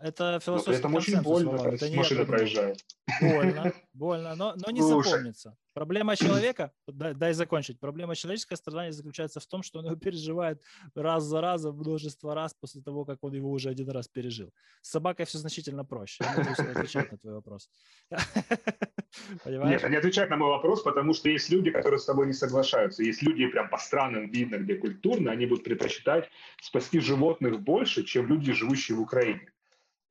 [0.04, 2.38] Это Ну, философский это очень больно, это не машина придумал.
[2.40, 2.86] проезжает.
[3.22, 5.12] Больно, больно, но, но не Слушай.
[5.12, 5.56] запомнится.
[5.74, 10.62] Проблема человека, дай, дай закончить, проблема человеческого страдания заключается в том, что он его переживает
[10.94, 14.54] раз за разом, множество раз после того, как он его уже один раз пережил.
[14.82, 16.26] С собакой все значительно проще.
[16.26, 17.70] Я надеюсь, это отвечает на твой вопрос.
[19.46, 19.70] Понимаешь?
[19.70, 23.04] Нет, они отвечают на мой вопрос, потому что есть люди, которые с тобой не соглашаются.
[23.04, 26.30] Есть люди прям по странам видно, где культурно, они будут предпочитать
[26.62, 29.53] спасти животных больше, чем люди, живущие в Украине.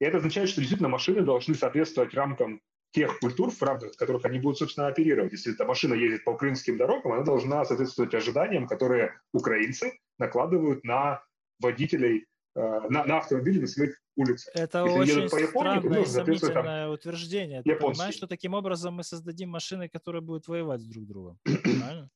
[0.02, 2.60] И это означает, что действительно машины должны соответствовать рамкам
[2.90, 5.30] тех культур, в рамках которых они будут, собственно, оперировать.
[5.30, 11.22] Если эта машина ездит по украинским дорогам, она должна соответствовать ожиданиям, которые украинцы накладывают на
[11.60, 12.26] водителей,
[12.56, 12.60] э,
[12.90, 14.52] на, на автомобили на своих улицах.
[14.56, 17.62] Это Если очень по Японии, странное и сомнительное там, утверждение.
[17.62, 17.92] Ты японский.
[17.92, 21.38] понимаешь, что таким образом мы создадим машины, которые будут воевать с друг другом?
[21.44, 22.10] Правильно?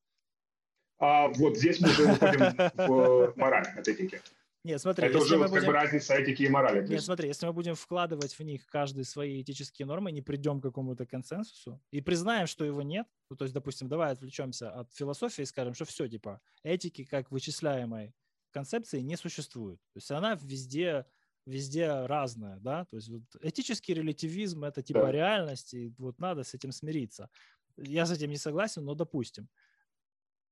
[0.99, 4.21] А вот здесь мы уже выходим в мораль от этики.
[4.67, 5.61] Нет, смотри, это уже вот будем...
[5.61, 6.85] как бы разница этики и морали.
[6.89, 10.65] Нет, смотри, если мы будем вкладывать в них каждый свои этические нормы, не придем к
[10.65, 15.43] какому-то консенсусу и признаем, что его нет, ну, то есть, допустим, давай отвлечемся от философии
[15.43, 18.13] и скажем, что все, типа, этики как вычисляемой
[18.51, 19.79] концепции не существует.
[19.93, 21.07] То есть она везде
[21.47, 25.13] везде разная, да, то есть вот этический релятивизм это типа да.
[25.13, 27.31] реальность, и вот надо с этим смириться.
[27.77, 29.49] Я с этим не согласен, но допустим.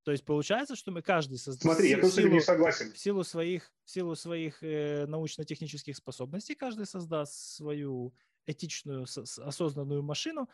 [0.05, 1.63] То есть получается, что мы каждый создаст...
[1.63, 2.93] Смотри, я тоже не согласен.
[2.93, 8.13] В силу своих, в силу своих э, научно-технических способностей каждый создаст свою
[8.45, 10.47] этичную, осознанную машину,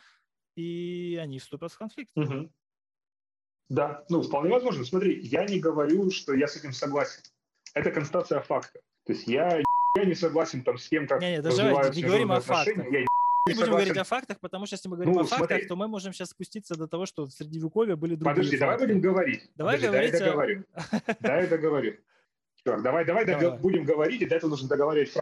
[0.56, 2.12] и они вступят в конфликт.
[2.16, 2.50] Угу.
[3.68, 4.86] Да, ну, вполне возможно.
[4.86, 7.22] Смотри, я не говорю, что я с этим согласен.
[7.74, 8.80] Это констатация факта.
[9.06, 9.62] То есть я,
[9.98, 11.62] я не согласен там с тем, как не, не, даже
[11.94, 12.90] не говорим о фактах.
[12.90, 13.06] Я
[13.48, 15.68] не будем говорить о фактах, потому что если мы говорим ну, о фактах, смотри.
[15.68, 18.66] то мы можем сейчас спуститься до того, что в Средневековье были другие Подожди, факты.
[18.66, 19.52] давай будем говорить.
[19.56, 20.12] Давай Подожди, говорить.
[20.20, 20.66] Дай я договорю.
[21.20, 21.98] Дай я договорю.
[22.64, 23.58] Черт, давай, давай, давай.
[23.58, 25.18] будем говорить, и для этого нужно договаривать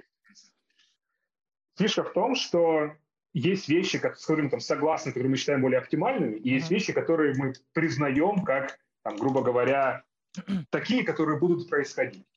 [1.77, 2.91] Фишка в том, что
[3.33, 7.35] есть вещи, с которыми там согласны, которые мы считаем более оптимальными, и есть вещи, которые
[7.35, 10.03] мы признаем как, там, грубо говоря,
[10.71, 12.27] такие, которые будут происходить.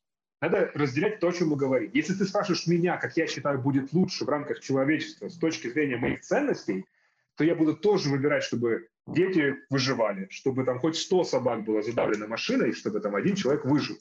[0.43, 1.93] Надо разделять то, о чем мы говорим.
[1.95, 5.97] Если ты спрашиваешь меня, как я считаю будет лучше в рамках человечества с точки зрения
[5.97, 6.85] моих ценностей,
[7.37, 12.27] то я буду тоже выбирать, чтобы дети выживали, чтобы там хоть 100 собак было задавлено
[12.27, 13.97] машиной, чтобы там один человек выжил.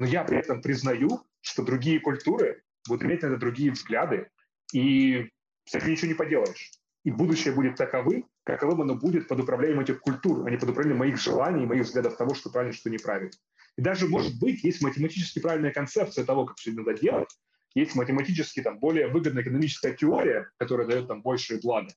[0.00, 4.28] Но я при этом признаю, что другие культуры будут иметь на это другие взгляды,
[4.72, 5.30] и
[5.66, 6.72] с этим ничего не поделаешь.
[7.04, 10.98] И будущее будет таковым, каковым оно будет под управлением этих культур, а не под управлением
[10.98, 13.30] моих желаний, моих взглядов того, что правильно, что неправильно.
[13.76, 17.28] И даже, может быть, есть математически правильная концепция того, как все надо делать,
[17.74, 21.92] есть математически там более выгодная экономическая теория, которая дает там большие блага.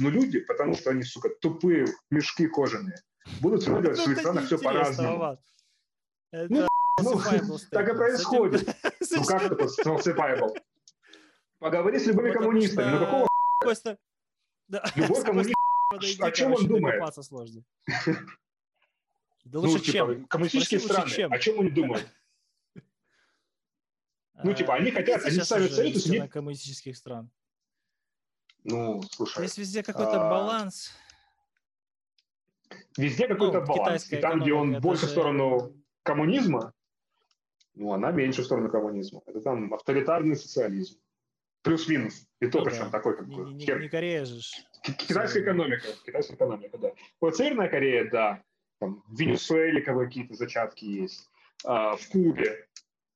[0.00, 2.96] Но люди, потому что они, сука, тупые мешки кожаные,
[3.40, 5.38] будут смотреть в своих странах все по-разному.
[6.32, 6.66] Ну,
[7.00, 7.20] ну
[7.70, 8.76] так и происходит.
[9.10, 10.56] Ну как это falsifiable?
[11.58, 12.90] Поговори с любыми коммунистами.
[12.90, 13.28] Ну какого
[14.96, 15.54] Любой коммунист,
[16.20, 17.02] о чем он думает?
[19.44, 20.26] Да лучше ну, типа, чем?
[20.26, 21.32] Коммунистические Спроси, страны, чем?
[21.32, 22.06] о чем они думают?
[24.42, 27.30] Ну, типа, они а, хотят, они ставят то есть коммунистических стран.
[28.64, 29.42] Ну, слушай.
[29.42, 30.30] Есть везде какой-то а...
[30.30, 30.92] баланс.
[32.96, 34.10] Везде какой-то ну, баланс.
[34.10, 36.72] И там, где он больше в сторону коммунизма,
[37.74, 39.20] ну, она меньше в сторону коммунизма.
[39.26, 40.98] Это там авторитарный социализм.
[41.60, 42.26] Плюс-минус.
[42.40, 42.90] И то, ну, причем да.
[42.92, 43.44] такой, как бы...
[43.52, 44.40] Не, не, не Корея же.
[45.06, 45.86] Китайская экономика.
[46.06, 46.92] Китайская экономика, да.
[47.20, 48.42] Вот Северная Корея, да
[48.80, 51.28] там, в Венесуэле какие-то зачатки есть,
[51.64, 52.66] а, в Кубе.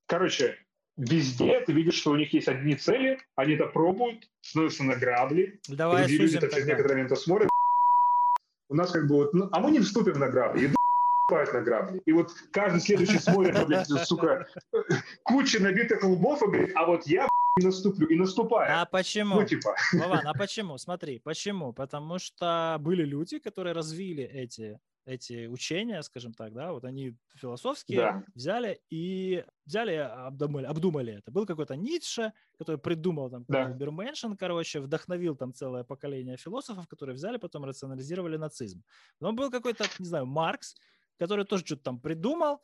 [0.07, 0.57] Короче,
[0.95, 5.59] везде ты видишь, что у них есть одни цели, они это пробуют, становятся на грабли.
[5.67, 7.49] Давай люди люди это через некоторое время смотрят.
[8.69, 10.65] У нас как бы вот, ну, а мы не вступим на грабли.
[10.65, 10.69] И
[11.53, 12.01] на грабли.
[12.05, 14.47] И вот каждый следующий смотрит, блядь, сука,
[15.23, 17.27] куча набитых лбов и говорит, а вот я
[17.57, 18.81] не наступлю, и наступаю.
[18.81, 19.35] А почему?
[19.35, 19.75] Ну, типа.
[19.93, 20.77] Вован, а почему?
[20.77, 21.73] Смотри, почему?
[21.73, 27.99] Потому что были люди, которые развили эти эти учения, скажем так, да, вот они философские
[27.99, 28.23] да.
[28.33, 31.31] взяли и взяли, обдумали, обдумали это.
[31.31, 33.69] Был какой-то Ницше, который придумал там да.
[33.69, 38.83] Берменшин, короче, вдохновил там целое поколение философов, которые взяли, потом рационализировали нацизм.
[39.19, 40.75] Но был какой-то, не знаю, Маркс,
[41.17, 42.61] который тоже что-то там придумал,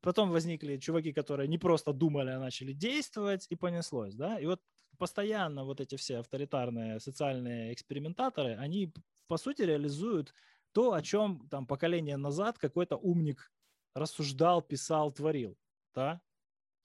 [0.00, 4.60] потом возникли чуваки, которые не просто думали, а начали действовать, и понеслось, да, и вот
[4.96, 8.92] постоянно вот эти все авторитарные социальные экспериментаторы, они
[9.26, 10.34] по сути реализуют
[10.74, 13.52] то, о чем там поколение назад какой-то умник
[13.94, 15.56] рассуждал, писал, творил,
[15.94, 16.20] да?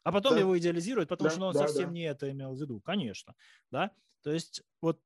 [0.03, 0.39] А потом да.
[0.39, 1.93] его идеализируют, потому да, что он да, совсем да.
[1.93, 3.35] не это имел в виду, конечно,
[3.71, 3.91] да?
[4.21, 5.01] То есть вот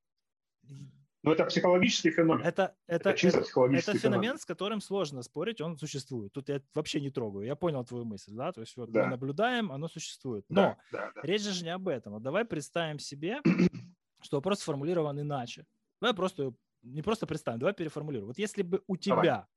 [1.23, 2.45] но это психологический феномен.
[2.45, 6.33] Это, это, это, чисто это, психологический это феномен, феномен, с которым сложно спорить, он существует.
[6.33, 7.45] Тут я вообще не трогаю.
[7.45, 8.51] Я понял твою мысль, да?
[8.51, 9.05] То есть вот да.
[9.05, 10.43] мы наблюдаем, оно существует.
[10.49, 11.21] Но да, да, да.
[11.23, 12.13] речь же не об этом.
[12.13, 13.39] Вот давай представим себе,
[14.21, 15.65] что вопрос сформулирован иначе.
[16.01, 16.53] Давай просто
[16.83, 18.27] не просто представим, давай переформулируем.
[18.27, 19.47] Вот если бы у тебя,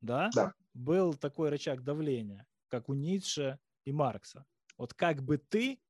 [0.00, 4.46] да, да, был такой рычаг давления, как у Ницше и Маркса,
[4.78, 5.80] вот как бы ты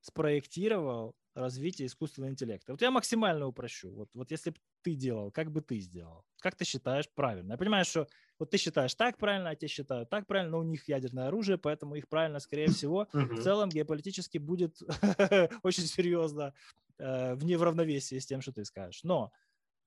[0.00, 2.72] спроектировал развитие искусственного интеллекта?
[2.72, 3.92] Вот я максимально упрощу.
[3.92, 6.24] Вот, вот если бы ты делал, как бы ты сделал?
[6.40, 7.52] Как ты считаешь правильно?
[7.52, 8.06] Я понимаю, что
[8.38, 11.58] вот ты считаешь так правильно, а те считают так правильно, но у них ядерное оружие,
[11.58, 14.76] поэтому их правильно, скорее всего, в целом геополитически будет
[15.62, 16.54] очень серьезно
[16.98, 19.02] э, в неравновесии с тем, что ты скажешь.
[19.02, 19.32] Но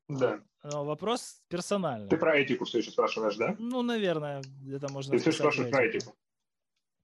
[0.08, 0.42] Да.
[0.64, 2.10] Но вопрос персональный.
[2.10, 3.56] Ты про этику все еще спрашиваешь, да?
[3.60, 6.16] Ну, наверное, это можно Ты все списать спрашиваешь про этику.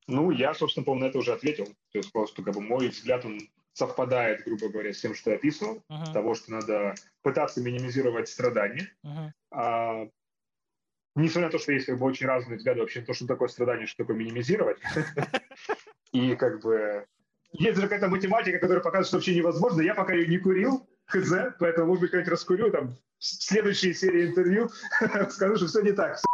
[0.08, 1.66] Ну, я, собственно, по-моему, на это уже ответил.
[1.66, 3.40] То есть просто как бы мой взгляд, он
[3.74, 5.84] совпадает, грубо говоря, с тем, что я описывал.
[5.90, 8.94] Мгм, Того, что надо пытаться минимизировать страдания.
[9.02, 9.34] мгм.
[9.52, 10.08] А,
[11.16, 13.48] несмотря на то, что есть как бы очень разные взгляды вообще на то, что такое
[13.48, 14.80] страдание, что такое минимизировать.
[16.12, 17.08] И как бы
[17.54, 19.82] есть же какая-то математика, которая показывает, что вообще невозможно.
[19.82, 22.90] Я пока ее не курил, хз, поэтому, может быть, как-нибудь раскурю, там,
[23.20, 24.70] в следующей серии интервью
[25.30, 26.26] скажу, что все не так, всё,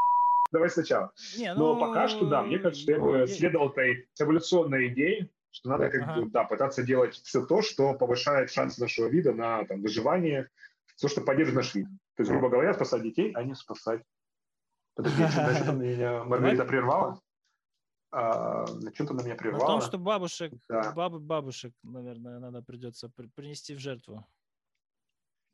[0.52, 1.12] давай сначала.
[1.38, 5.30] Не, Но ну, пока что, да, мне кажется, что я бы следовал этой эволюционной идее,
[5.52, 6.22] что надо как Ага.
[6.22, 10.50] бы, да, пытаться делать все то, что повышает шансы нашего вида на там, выживание,
[10.96, 11.88] все, что поддержит наш вид.
[12.16, 14.02] То есть, грубо говоря, спасать детей, а не спасать.
[14.96, 15.24] Подожди,
[15.64, 17.22] чем меня Маргарита прервала?
[18.12, 19.68] А, на чем-то на меня На прервала.
[19.68, 20.92] том, что бабушек, Да.
[20.94, 24.26] бабы, бабушек, наверное, надо придется при- принести в жертву.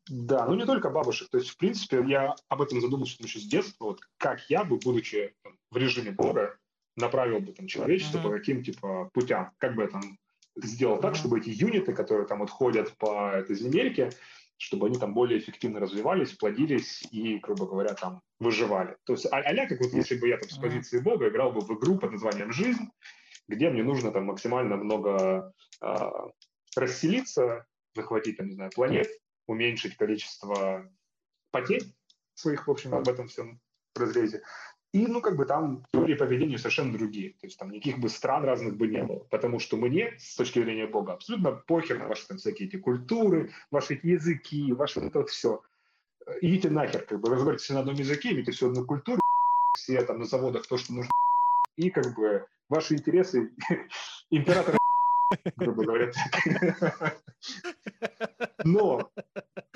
[0.08, 1.28] Да, ну не только бабушек.
[1.30, 3.86] То есть, в принципе, я об этом задумался еще с детства.
[3.86, 6.56] Вот как я бы, будучи там, в режиме Бога,
[6.96, 8.28] направил бы там человечество Мгм.
[8.30, 9.50] по каким типа путям.
[9.58, 10.18] Как бы я там
[10.56, 11.18] сделал так, Мгм.
[11.18, 14.10] чтобы эти юниты, которые там вот ходят по этой земельке,
[14.58, 18.96] чтобы они там более эффективно развивались, плодились и, грубо говоря, там выживали.
[19.04, 21.60] То есть а- а-ля, как вот если бы я там с позиции Бога играл бы
[21.60, 22.88] в игру под названием «Жизнь»,
[23.48, 26.30] где мне нужно там максимально много а,
[26.74, 29.08] расселиться, захватить, там, не знаю, планет,
[29.46, 30.88] уменьшить количество
[31.50, 31.84] потерь
[32.34, 33.60] своих, в общем, об этом всем
[33.94, 34.42] разрезе.
[34.92, 37.30] И, ну, как бы там теории поведения совершенно другие.
[37.32, 39.18] То есть там никаких бы стран разных бы не было.
[39.30, 43.52] Потому что мне, с точки зрения Бога, абсолютно похер на ваши там всякие эти культуры,
[43.70, 45.62] ваши эти языки, ваше это все.
[46.40, 49.20] Идите нахер, как бы, разговаривайте на одном языке, имейте всю одну культуру,
[49.76, 51.12] все там на заводах то, что нужно,
[51.76, 53.52] и как бы ваши интересы
[54.30, 54.78] императора
[55.56, 56.12] грубо говоря.
[58.64, 59.10] Но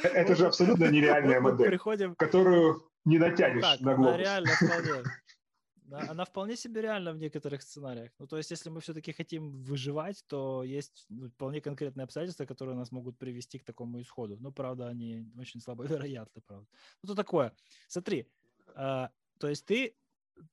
[0.03, 4.21] это же абсолютно нереальная модель, Приходим которую не натянешь так, на она глобус.
[4.21, 5.05] реально вполне.
[6.11, 8.13] Она вполне себе реальна в некоторых сценариях.
[8.21, 12.77] Ну, то есть, если мы все-таки хотим выживать, то есть ну, вполне конкретные обстоятельства, которые
[12.77, 14.37] нас могут привести к такому исходу.
[14.39, 16.69] Ну, правда, они очень слабо вероятны, правда.
[17.03, 17.53] Ну, то такое.
[17.89, 18.29] Смотри,
[18.77, 19.97] а, то есть ты,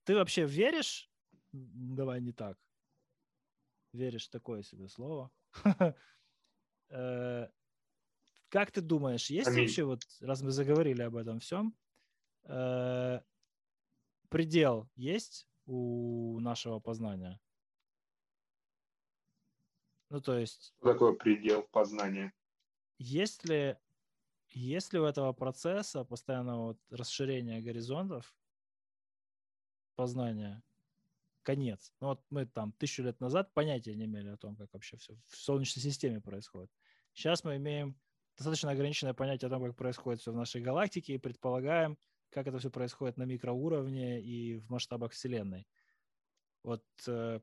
[0.05, 1.07] ты вообще веришь,
[1.51, 2.57] давай не так,
[3.93, 5.31] веришь такое себе слово,
[6.89, 7.47] Э,
[8.49, 9.63] как ты думаешь, есть Аминь.
[9.63, 11.75] вообще вот, раз мы заговорили об этом всем,
[12.45, 13.21] э,
[14.29, 17.39] предел есть у нашего познания?
[20.09, 22.33] Ну, то есть, Что такое предел познания?
[22.99, 23.77] есть ли,
[24.49, 28.35] есть ли у этого процесса постоянного вот расширения горизонтов
[29.95, 30.63] познания
[31.47, 31.93] конец?
[32.01, 35.13] Ну, вот мы там тысячу лет назад понятия не имели о том, как вообще все
[35.27, 36.69] в Солнечной системе происходит.
[37.13, 37.97] Сейчас мы имеем
[38.35, 41.97] достаточно ограниченное понятие о том, как происходит все в нашей галактике и предполагаем,
[42.31, 45.65] как это все происходит на микроуровне и в масштабах Вселенной.
[46.63, 47.39] Вот э,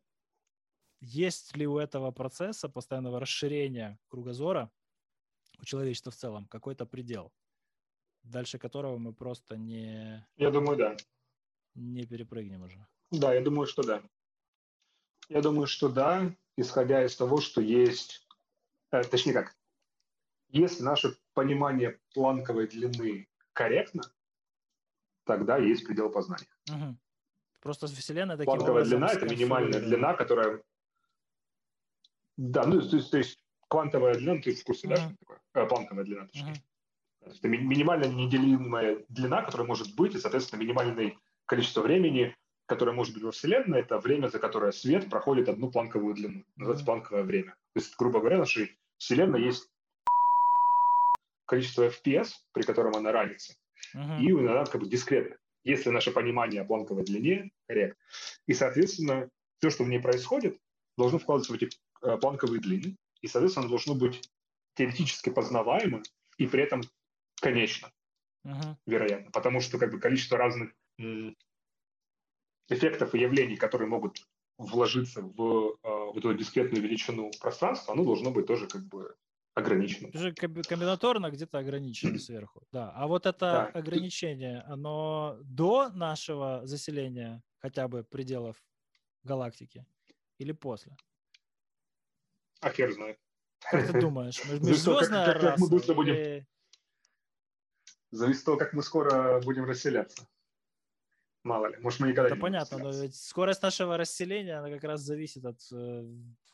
[1.00, 4.70] есть ли у этого процесса постоянного расширения кругозора
[5.60, 7.32] у человечества в целом какой-то предел,
[8.22, 10.96] дальше которого мы просто не, Я думаю, да.
[11.74, 12.86] не перепрыгнем уже?
[13.18, 14.02] Да, я думаю, что да.
[15.28, 18.26] Я думаю, что да, исходя из того, что есть...
[18.90, 19.56] э, точнее как,
[20.48, 24.02] если наше понимание планковой длины корректно,
[25.24, 26.48] тогда есть предел познания.
[26.68, 26.98] Мгм.
[27.60, 30.62] Просто Вселенная таким Планковая образом длина– это минимальная длина, которая...
[32.36, 33.38] Да, ну, то есть, то есть
[33.68, 35.08] квантовая длина, ты в курсе, да, Мгм.
[35.08, 35.40] что такое?
[35.54, 36.50] Э, планковая длина, точнее.
[36.50, 37.32] Мгм.
[37.32, 42.36] Это ми- минимальная неделимая длина, которая может быть, и, соответственно, минимальное количество времени,
[42.66, 46.44] которое может быть во Вселенной, это время, за которое свет проходит одну планковую длину.
[46.56, 47.50] Называется планковое время.
[47.74, 49.68] То есть, грубо говоря, в нашей Вселенной есть
[51.46, 53.54] количество FPS, при котором она ранится,
[53.92, 54.22] Мгм.
[54.22, 58.02] и иногда как бы дискретно, если наше понимание о планковой длине корректно.
[58.46, 59.28] И, соответственно,
[59.58, 60.58] все, что в ней происходит,
[60.96, 61.68] должно вкладываться в эти
[62.02, 64.28] э, планковые длины, и, соответственно, должно быть
[64.74, 66.02] теоретически познаваемо
[66.38, 66.82] и при этом
[67.40, 67.90] конечно
[68.44, 68.76] Мгм.
[68.86, 71.36] вероятно, потому что как бы количество разных м,
[72.68, 74.18] эффектов и явлений, которые могут
[74.58, 79.16] вложиться в э, вот эту дискретную величину пространства, оно должно быть тоже как бы
[79.54, 80.10] ограничено.
[80.14, 82.62] Уже комби- комбинаторно где-то ограничено сверху.
[82.72, 82.90] Да.
[82.94, 83.78] А вот это Да.
[83.78, 88.56] ограничение, оно до нашего заселения хотя бы пределов
[89.24, 89.84] галактики
[90.38, 90.96] или после?
[92.60, 93.18] А хер знает.
[93.70, 94.40] Как ты думаешь?
[94.46, 96.46] мы- Межзвездная раса
[98.10, 100.26] Зависит от того, как мы скоро будем расселяться.
[101.44, 104.82] Мало ли, может, мы никогда Это не понятно, но ведь скорость нашего расселения, она как
[104.84, 106.04] раз зависит от э,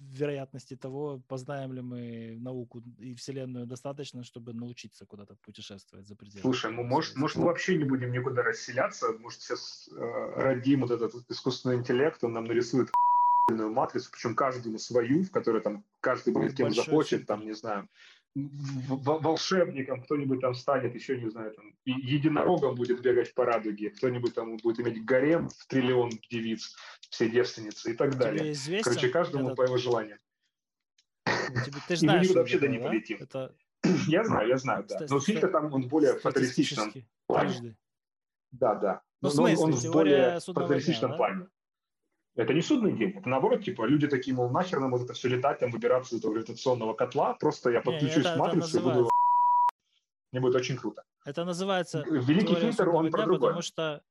[0.01, 6.43] вероятности того, познаем ли мы науку и Вселенную достаточно, чтобы научиться куда-то путешествовать за пределы.
[6.43, 10.91] Слушай, ну, может, может, мы вообще не будем никуда расселяться, может, сейчас э, родим вот
[10.91, 12.91] этот искусственный интеллект, он нам нарисует
[13.49, 17.89] матрицу, причем каждому свою, в которой там каждый будет кем захочет, там, не знаю,
[18.35, 24.35] волшебником кто-нибудь там станет, еще не знаю, там, и- единорогом будет бегать по радуге, кто-нибудь
[24.35, 26.75] там будет иметь гарем в триллион девиц,
[27.11, 28.39] все девственницы и так далее.
[28.41, 30.19] Тебе известен Короче, каждому этот- по его желанию.
[31.27, 32.85] тебе- ты И мы знаешь, никуда что вообще да не да?
[32.89, 33.17] полетим.
[33.21, 33.55] Это
[34.09, 35.07] Я знаю, я знаю, да.
[35.09, 36.93] Но фильтр там, он более фаталистичном
[37.27, 37.77] плане.
[38.53, 39.03] Да, да.
[39.23, 41.47] Ну, Но он- смысле, он в более фаталистичном дня, да?
[42.37, 45.29] Это не судный день, это наоборот, типа, люди такие, мол, нахер нам вот это все
[45.29, 49.11] летать, там, выбираться из этого гравитационного котла, просто я подключусь к матрице и буду...
[50.33, 51.03] Мне будет очень круто.
[51.25, 53.41] Это называется Великий фильтр, он про дня, другое.
[53.41, 54.03] потому что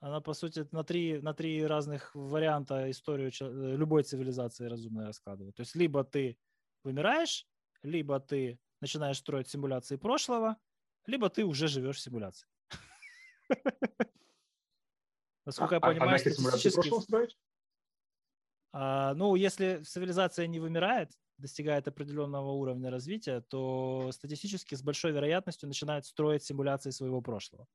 [0.00, 5.54] она, по сути, на три, на три разных варианта историю э, любой цивилизации разумной раскладывает.
[5.54, 6.36] То есть либо ты
[6.82, 7.46] вымираешь,
[7.84, 10.56] либо ты начинаешь строить симуляции прошлого,
[11.06, 12.48] либо ты уже живешь в симуляции.
[15.44, 17.36] Насколько я а, а понимаю, симуляции статистически
[18.72, 25.68] а, ну, если цивилизация не вымирает, достигает определенного уровня развития, то статистически с большой вероятностью
[25.68, 27.66] начинает строить симуляции своего прошлого.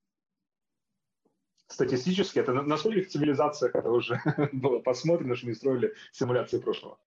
[1.67, 4.21] Статистически, это на, скольких цивилизациях это уже
[4.53, 6.97] было посмотрено, что не строили симуляции прошлого.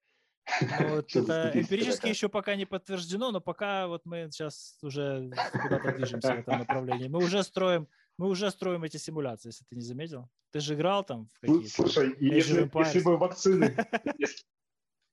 [0.61, 5.31] Ну, вот это эмпирически еще пока не подтверждено, но пока вот мы сейчас уже
[5.63, 7.09] куда-то движемся в этом направлении.
[7.09, 7.89] Мы уже строим,
[8.21, 10.29] мы уже строим эти симуляции, если ты не заметил.
[10.53, 11.75] Ты же играл там в Ну, какие-то.
[11.75, 13.75] Слушай, если, если бы вакцины,
[14.19, 14.45] если,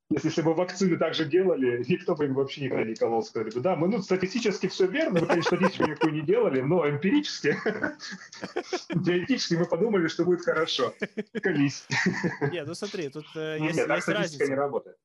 [0.10, 3.62] если бы вакцины так же делали, никто бы им вообще никогда не колол, сказали бы,
[3.62, 7.56] да, мы, ну, статистически все верно, мы, конечно, статистику никакую не делали, но эмпирически,
[9.06, 10.94] теоретически мы подумали, что будет хорошо.
[11.42, 11.88] Колись.
[12.52, 14.98] Нет, ну смотри, тут э, Ну, есть, Нет, так есть не работает.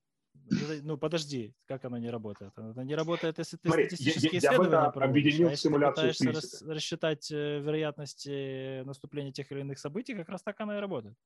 [0.82, 2.52] Ну, подожди, как она не работает?
[2.56, 5.68] Она не работает, если ты Смотри, я- статистические я- я исследования это проводишь, а если
[5.68, 10.76] ты пытаешься рас- рассчитать э, вероятности наступления тех или иных событий, как раз так она
[10.78, 11.16] и работает.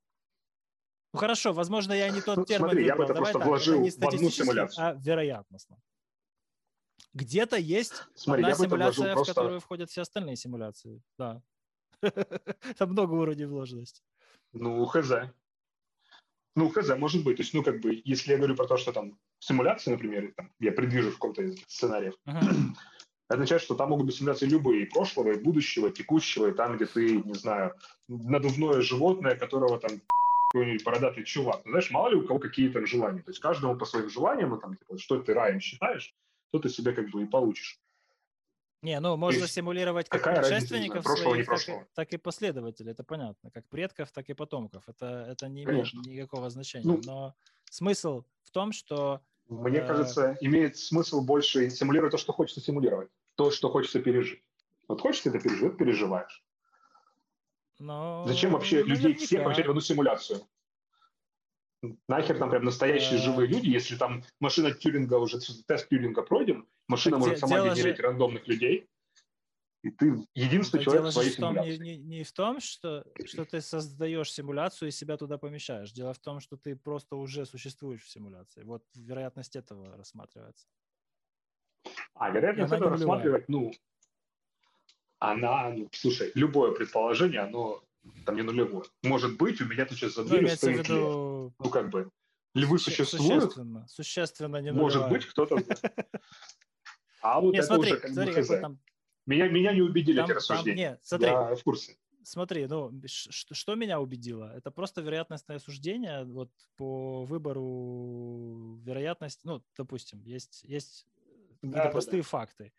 [1.14, 3.04] Ну хорошо, возможно, я не тот Ну, термин смотри, я бы выбрал.
[3.10, 4.86] это Давай просто так, вложил не в одну симуляцию.
[4.86, 5.78] а вероятностно.
[7.14, 9.34] Где-то есть Смотри, одна я симуляция, в просто...
[9.34, 11.02] которую входят все остальные симуляции.
[11.18, 11.42] Да.
[12.78, 14.02] Там много уровней вложенности.
[14.52, 15.10] Ну, хз.
[16.56, 17.36] Ну, хз, может быть.
[17.36, 20.50] То есть, ну, как бы, если я говорю про то, что там симуляции, например, там,
[20.58, 22.74] я предвижу в каком-то из сценариев, это
[23.28, 26.76] означает, что там могут быть симуляции любые, и прошлого, и будущего, и текущего, и там,
[26.76, 27.74] где ты, не знаю,
[28.08, 29.90] надувное животное, которого там
[30.52, 31.60] какой-нибудь бородатый чувак.
[31.66, 33.22] Ну, знаешь, мало ли у кого какие там желания.
[33.22, 36.14] То есть каждому по своим желаниям, ну, там, типа, что ты раем считаешь,
[36.52, 37.78] то ты себе как бы и получишь.
[38.82, 41.88] Не, ну можно есть симулировать как предшественников прошлого, своих, так и, прошлого?
[41.94, 44.88] так и последователей, это понятно, как предков, так и потомков.
[44.88, 46.00] Это, это не имеет Конечно.
[46.00, 46.84] никакого значения.
[46.84, 47.34] Ну, Но
[47.70, 53.10] смысл в том, что Мне Э, кажется, имеет смысл больше симулировать то, что хочется симулировать,
[53.36, 54.42] то, что хочется пережить.
[54.88, 56.44] Вот хочется это пережить, переживаешь.
[57.78, 59.44] ну, Зачем вообще людей всех наверняка.
[59.44, 60.40] помещать в одну симуляцию?
[62.08, 67.16] Нахер там прям настоящие живые люди, если там машина Тюринга уже тест Тюринга пройден, машина
[67.16, 68.88] Так может сама генерить же- рандомных людей,
[69.84, 71.84] и ты единственный Да человек в своей в том, не, симуляции.
[71.84, 75.92] не- не в том, что, что ты создаешь симуляцию и себя туда помещаешь.
[75.92, 78.62] Дело в том, что ты просто уже существуешь в симуляции.
[78.64, 80.66] Вот вероятность этого рассматривается.
[82.14, 83.72] А вероятность этого рассматривать, ну,
[85.18, 87.82] она, ну, слушай, любое предположение, оно
[88.24, 88.84] там не нулевое.
[89.02, 90.62] Может быть, у меня тут сейчас за Ну, лев.
[90.62, 92.10] виду Ну, как бы,
[92.54, 95.20] львы суще- существуют, существенно, существенно не может нулевая.
[95.20, 95.56] быть, кто-то.
[97.22, 98.78] А вот это уже как бы
[99.26, 101.00] Меня, меня не убедили эти рассуждения.
[101.10, 101.96] Я в курсе.
[102.22, 104.52] смотри, ну, ш- что меня убедило?
[104.56, 111.06] Это просто вероятностное суждение вот по выбору вероятности, ну, допустим, есть, есть
[111.60, 112.72] какие-то Да, да, простые факты.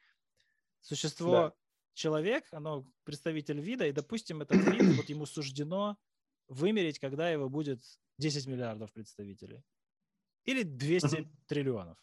[0.81, 1.53] Существо Да.
[1.97, 5.97] Человек, оно представитель вида, и, допустим, этот вид, вот ему суждено
[6.47, 7.81] вымереть, когда его будет
[8.19, 9.63] 10 миллиардов представителей.
[10.45, 11.31] Или 200 Мгм.
[11.47, 11.97] триллионов.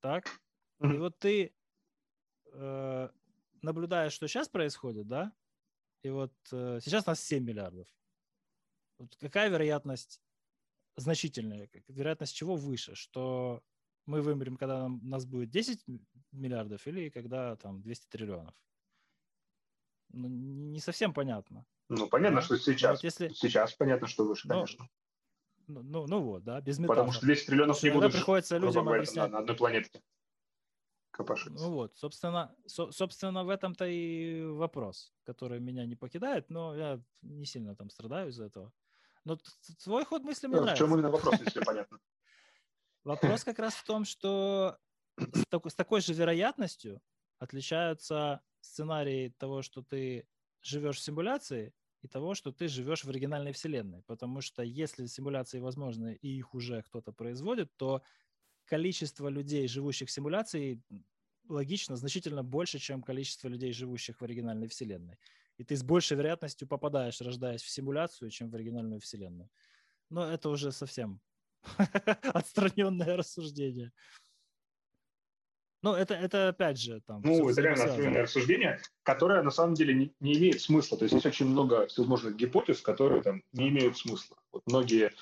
[0.00, 0.26] Так?
[0.80, 1.54] И вот ты
[2.52, 3.08] э,
[3.62, 5.32] наблюдаешь, что сейчас происходит, да?
[6.02, 7.88] И вот э, сейчас нас 7 миллиардов.
[8.98, 10.20] Вот какая вероятность
[10.96, 11.68] значительная?
[11.88, 12.94] Вероятность чего выше?
[12.94, 13.62] Что
[14.06, 18.54] мы вымрем, когда нам, нас будет 10 м- миллиардов или когда там 200 триллионов?
[20.12, 21.66] Ну, не совсем понятно.
[21.88, 22.98] Ну, понятно, что Но сейчас.
[22.98, 24.88] вот если, Сейчас понятно, что выше, Ну, конечно.
[25.66, 27.14] ну, ну, ну вот, да, без Потому метафор.
[27.14, 30.02] что 200 триллионов Потому не будут приходится людям говоря, объяснять, на, на одной планетке.
[31.10, 31.64] копошиться.
[31.64, 37.00] Ну вот, собственно, со- собственно, в этом-то и вопрос, который меня не покидает, но я
[37.22, 38.72] не сильно там страдаю из-за этого.
[39.24, 39.38] Но
[39.82, 40.84] твой ход мысли мне В нравится.
[40.84, 41.98] чем именно вопрос, если понятно?
[43.04, 44.78] Вопрос как раз в том, что
[45.18, 47.00] с такой, с такой же вероятностью
[47.38, 50.26] отличаются сценарии того, что ты
[50.62, 51.72] живешь в симуляции,
[52.02, 54.02] и того, что ты живешь в оригинальной вселенной.
[54.02, 58.02] Потому что если симуляции возможны, и их уже кто-то производит, то
[58.64, 60.82] количество людей, живущих в симуляции,
[61.48, 65.18] логично, значительно больше, чем количество людей, живущих в оригинальной вселенной.
[65.58, 69.50] И ты с большей вероятностью попадаешь, рождаясь в симуляцию, чем в оригинальную вселенную.
[70.10, 71.20] Но это уже совсем
[72.34, 73.92] отстраненное рассуждение.
[75.86, 77.22] Ну, это, это опять же там...
[77.22, 80.98] Ну, это реально отстроенное рассуждение, которое на самом деле не, не имеет смысла.
[80.98, 84.36] То есть есть очень много всевозможных гипотез, которые там не имеют смысла.
[84.50, 85.12] Вот многие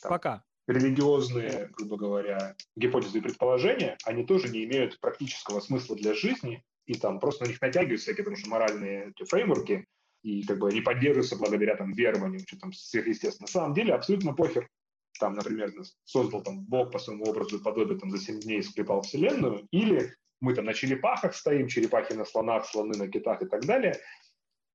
[0.00, 0.42] там, Пока.
[0.66, 6.94] религиозные, грубо говоря, гипотезы и предположения, они тоже не имеют практического смысла для жизни, и
[6.94, 9.86] там просто на них натягивают всякие, потому что моральные эти фреймворки,
[10.22, 13.44] и как бы они поддерживаются благодаря там верованию, что там сверхъестественно.
[13.44, 14.70] На самом деле абсолютно похер.
[15.20, 18.62] Там, например, нас создал там Бог по своему образу и подобию, там за 7 дней
[18.62, 23.46] склепал Вселенную, или мы там на черепахах стоим, черепахи на слонах, слоны на китах и
[23.46, 24.00] так далее.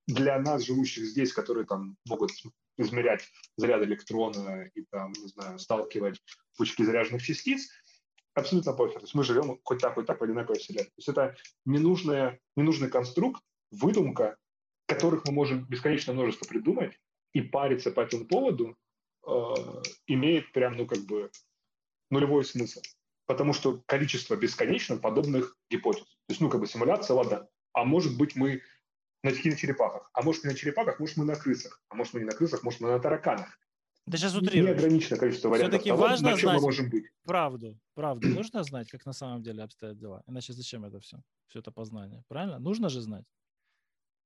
[0.08, 2.32] Для нас, живущих здесь, которые там могут
[2.78, 6.22] измерять заряд электрона и там, не знаю, сталкивать
[6.58, 7.70] пучки заряженных частиц,
[8.34, 9.00] абсолютно похер.
[9.00, 10.86] То есть мы живем хоть так, хоть так в одинаковой вселенной.
[10.86, 11.36] То есть это
[11.66, 14.38] ненужная, ненужный конструкт, выдумка,
[14.88, 16.98] которых мы можем бесконечное множество придумать,
[17.34, 18.76] и париться по этому поводу
[20.08, 21.30] имеет прям, ну, как бы
[22.10, 22.82] нулевой смысл.
[23.26, 26.04] Потому что количество бесконечно подобных гипотез.
[26.04, 27.48] То есть, ну, как бы симуляция, ладно.
[27.74, 28.62] А может быть, мы
[29.24, 30.10] на таких черепахах.
[30.14, 31.84] А может, не на черепахах, может, мы на крысах.
[31.90, 33.60] А может, мы не на крысах, может, мы на тараканах.
[34.10, 34.66] Ты сейчас утрируешь.
[34.76, 37.06] Неограниченное количество вариантов Всё-таки того, важно на чем мы знать- можем быть.
[37.26, 37.78] Правду.
[37.94, 38.28] Правду.
[38.44, 40.24] Нужно знать, как на самом деле обстоят дела.
[40.26, 41.18] Иначе зачем это все?
[41.48, 42.24] Все это познание.
[42.28, 42.58] Правильно?
[42.60, 43.26] Нужно же знать.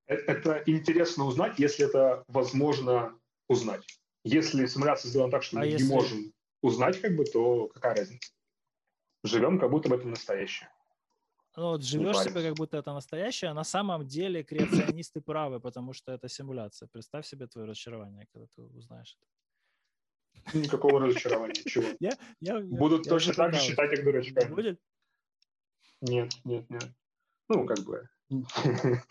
[0.07, 3.19] Э- Это интересно узнать, если это возможно
[3.49, 3.85] узнать.
[4.23, 7.95] Если симуляция сделана так, что А мы если- не можем узнать, как бы, то какая
[7.95, 8.31] разница?
[9.23, 10.69] Живем, как будто бы это настоящее.
[11.55, 15.93] Ну, вот живешь себе, как будто это настоящее, а на самом деле креационисты правы, потому
[15.93, 16.87] что это симуляция.
[16.87, 20.57] Представь себе твое разочарование, когда ты узнаешь это.
[20.57, 21.53] Никакого разочарования.
[21.65, 21.85] Чего?
[21.99, 24.53] Я, я- Будут я точно так же считать, как дурачками.
[24.53, 24.79] Будет?
[26.01, 26.89] Нет, нет, нет.
[27.49, 28.09] Ну, как бы...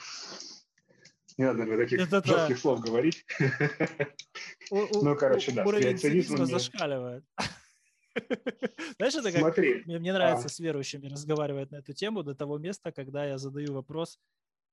[1.38, 2.26] Не надо наверное, таких Это да.
[2.28, 3.24] жестких слов говорить.
[4.72, 7.24] Ну, короче, да, Уровень цинизма зашкаливает.
[8.96, 12.58] Знаешь, это как Смотри, Мне, мне нравится с верующими разговаривать на эту тему до того
[12.58, 14.18] места, когда я задаю вопрос,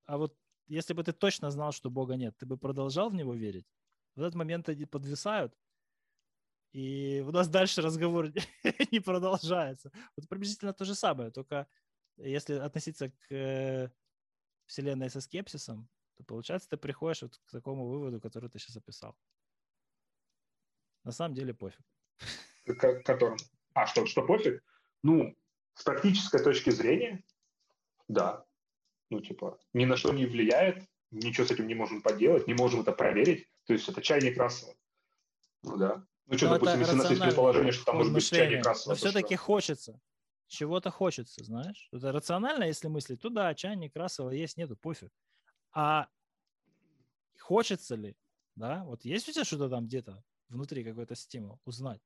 [0.05, 0.35] а вот
[0.67, 3.65] если бы ты точно знал, что Бога нет, ты бы продолжал в Него верить?
[4.15, 5.53] В этот момент они подвисают,
[6.71, 8.31] и у нас дальше разговор
[8.91, 9.91] не продолжается.
[10.15, 11.67] Вот приблизительно то же самое, только
[12.17, 13.89] если относиться к э,
[14.65, 19.15] Вселенной со скепсисом, то получается ты приходишь вот к такому выводу, который ты сейчас описал.
[21.03, 21.81] На самом деле пофиг.
[22.65, 23.37] к которым...
[23.73, 24.63] А, что, что пофиг?
[25.03, 25.35] Ну,
[25.73, 27.23] с практической точки зрения,
[28.07, 28.45] да.
[29.09, 32.81] Ну, типа, ни на что не влияет, ничего с этим не можем поделать, не можем
[32.81, 33.47] это проверить.
[33.65, 34.73] То есть это чайник Рассела.
[35.63, 36.05] Ну, да.
[36.25, 38.65] Ну, что, Но это допустим, если у нас есть предположение, что там может быть чайник
[38.65, 39.09] Рассела, Но то что?
[39.09, 39.99] все-таки хочется.
[40.47, 41.89] Чего-то хочется, знаешь.
[41.91, 45.11] Это рационально, если мыслить, то да, чайник Рассела есть, нету, пофиг.
[45.71, 46.07] А
[47.39, 48.17] хочется ли,
[48.55, 48.83] да?
[48.85, 52.01] Вот есть у тебя что-то там где-то внутри, какой-то стимул узнать?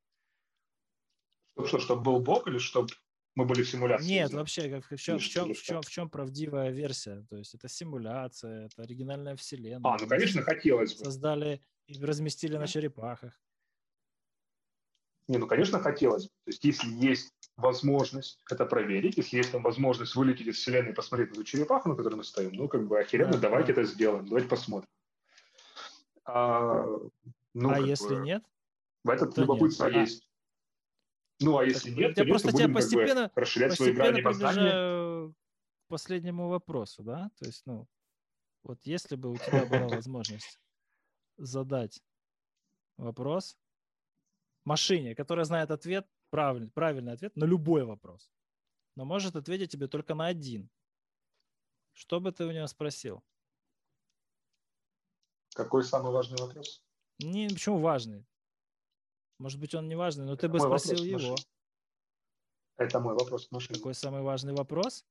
[1.53, 2.89] Чтоб что, чтобы был Бог или чтобы
[3.35, 4.07] мы были в симуляции?
[4.07, 4.37] Нет, где?
[4.37, 7.25] вообще, как, в, чем, в, чем, в, чем, в чем правдивая версия?
[7.29, 9.91] То есть это симуляция, это оригинальная вселенная.
[9.91, 11.05] А, ну, конечно, хотелось бы.
[11.05, 13.39] Создали и разместили на черепахах.
[15.27, 16.29] Не, ну, конечно, хотелось бы.
[16.45, 20.95] То есть, если есть возможность это проверить, если есть там возможность вылететь из Вселенной и
[20.95, 23.81] посмотреть на эту черепаху, на которой мы стоим, ну, как бы, охеренно, Да, давайте да.
[23.81, 24.89] это сделаем, давайте посмотрим.
[26.25, 26.85] А,
[27.53, 28.43] ну, а если бы, нет?
[29.03, 29.47] В этот то нет.
[29.49, 29.89] любопытство А.
[29.89, 30.29] есть.
[31.39, 33.31] Ну, а если Так, нет, я то нет, просто то тебя будем как бы постепенно-
[33.35, 34.53] расширять свои Постепенно грани познания.
[34.55, 37.29] приближаю к последнему вопросу, да?
[37.37, 37.87] То есть, ну,
[38.63, 40.59] вот если бы у тебя была возможность
[41.37, 42.01] задать
[42.97, 43.57] вопрос
[44.63, 48.31] машине, которая знает ответ, правильный, правильный ответ на любой вопрос,
[48.95, 50.69] но может ответить тебе только на один.
[51.93, 53.23] Что бы ты у нее спросил?
[55.55, 56.82] Какой самый важный вопрос?
[57.19, 58.25] Не, почему важный?
[59.39, 61.35] Может быть, он не важный, но ты бы вопрос спросил его.
[62.77, 63.77] Это мой вопрос к машине.
[63.77, 65.05] Какой самый важный вопрос?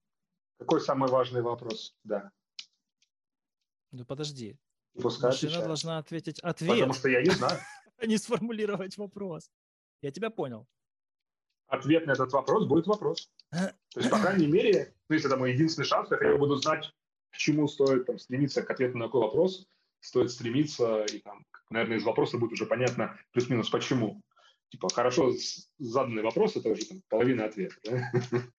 [0.59, 1.95] Какой самый важный вопрос?
[2.05, 2.31] Да.
[3.93, 4.59] Ну подожди.
[4.95, 5.67] Пускай Машина отвечает.
[5.67, 6.71] должна ответить ответ.
[6.71, 7.59] Потому что я не знаю.
[7.99, 9.51] а не сформулировать вопрос.
[10.03, 10.67] Я тебя понял.
[11.67, 13.31] Ответ на этот вопрос будет вопрос.
[13.51, 16.57] То есть, по крайней мере, ну, если это мой единственный шанс, я хотя бы буду
[16.57, 16.93] знать,
[17.31, 19.67] к чему стоит там, стремиться, к ответу на какой вопрос
[20.03, 24.23] стоит стремиться, и там, наверное, из вопроса будет уже понятно плюс-минус почему.
[24.69, 25.33] Типа, хорошо
[25.79, 27.77] заданный вопрос– это уже там, половина ответа.
[27.85, 28.13] Да?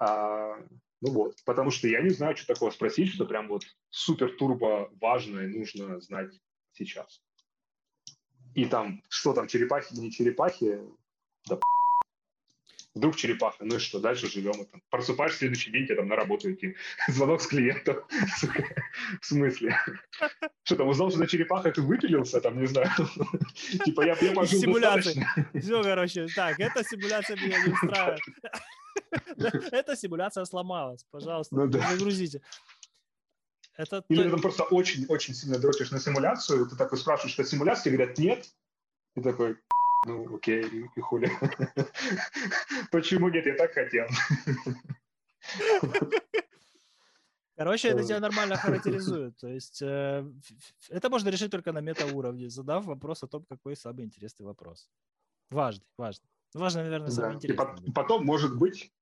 [0.00, 0.54] А,
[1.00, 5.48] ну вот, потому что я не знаю, что такое спросить, что прям вот супер-турбо важное
[5.48, 7.20] нужно знать сейчас.
[8.54, 10.80] И там, что там, черепахи, не черепахи,
[11.48, 11.58] да
[12.98, 14.60] Вдруг черепаха, ну и что, дальше живем.
[14.60, 16.74] И, там, просыпаешь в следующий день, тебе там на работу идти.
[17.08, 17.98] Звонок с клиентом.
[19.20, 19.78] В смысле?
[20.64, 22.90] Что там, узнал, что на черепахах ты выпилился, там, не знаю.
[23.84, 25.26] Типа я, я пожил Симуляция.
[25.54, 28.20] Все, короче, так, эта симуляция меня не устраивает.
[29.72, 31.06] Эта симуляция сломалась.
[31.10, 32.42] Пожалуйста, ну загрузите.
[33.76, 37.92] Это Или ты там просто очень-очень сильно дрочишь на симуляцию, ты такой спрашиваешь, что симуляция,
[37.92, 38.44] говорят, нет.
[39.16, 39.56] И такой,
[40.06, 41.30] ну, окей, и хули.
[42.90, 44.06] Почему нет, я так хотел.
[47.56, 49.36] Короче, это тебя нормально характеризует.
[49.36, 50.24] То есть э,
[50.90, 54.88] это можно решить только на метауровне, задав вопрос о том, какой самый интересный вопрос.
[55.50, 56.28] Важный, важный.
[56.54, 57.34] Важно, наверное, самый да.
[57.34, 57.88] интересный.
[57.88, 58.92] И потом, может быть,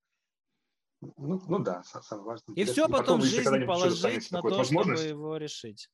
[1.01, 2.55] ну, ну да, самое важное.
[2.55, 5.89] И все потом, потом жизнь положить на то, чтобы его решить.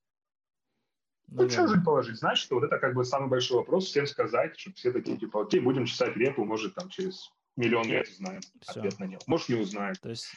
[1.28, 2.18] Ну, что жить положить?
[2.18, 5.60] Значит, вот это как бы самый большой вопрос, всем сказать, чтобы все такие, типа, окей,
[5.60, 8.80] будем чесать репу, может, там через миллион лет узнаем все.
[8.80, 9.22] ответ на него.
[9.28, 9.96] Может, не узнаем.
[9.96, 10.28] То есть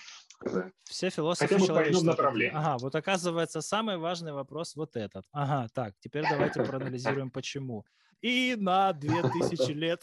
[0.44, 0.70] да.
[0.84, 2.32] все философы Хотя бы человечества...
[2.52, 5.24] Ага, вот оказывается, самый важный вопрос вот этот.
[5.32, 7.84] Ага, так, теперь давайте проанализируем, почему.
[8.22, 10.02] И на 2000 лет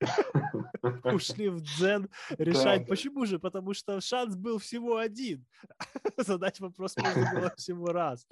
[1.04, 2.86] ушли в дзен решать.
[2.86, 3.38] Почему же?
[3.38, 5.46] Потому что шанс был всего один.
[6.16, 8.26] Задать вопрос можно было всего раз.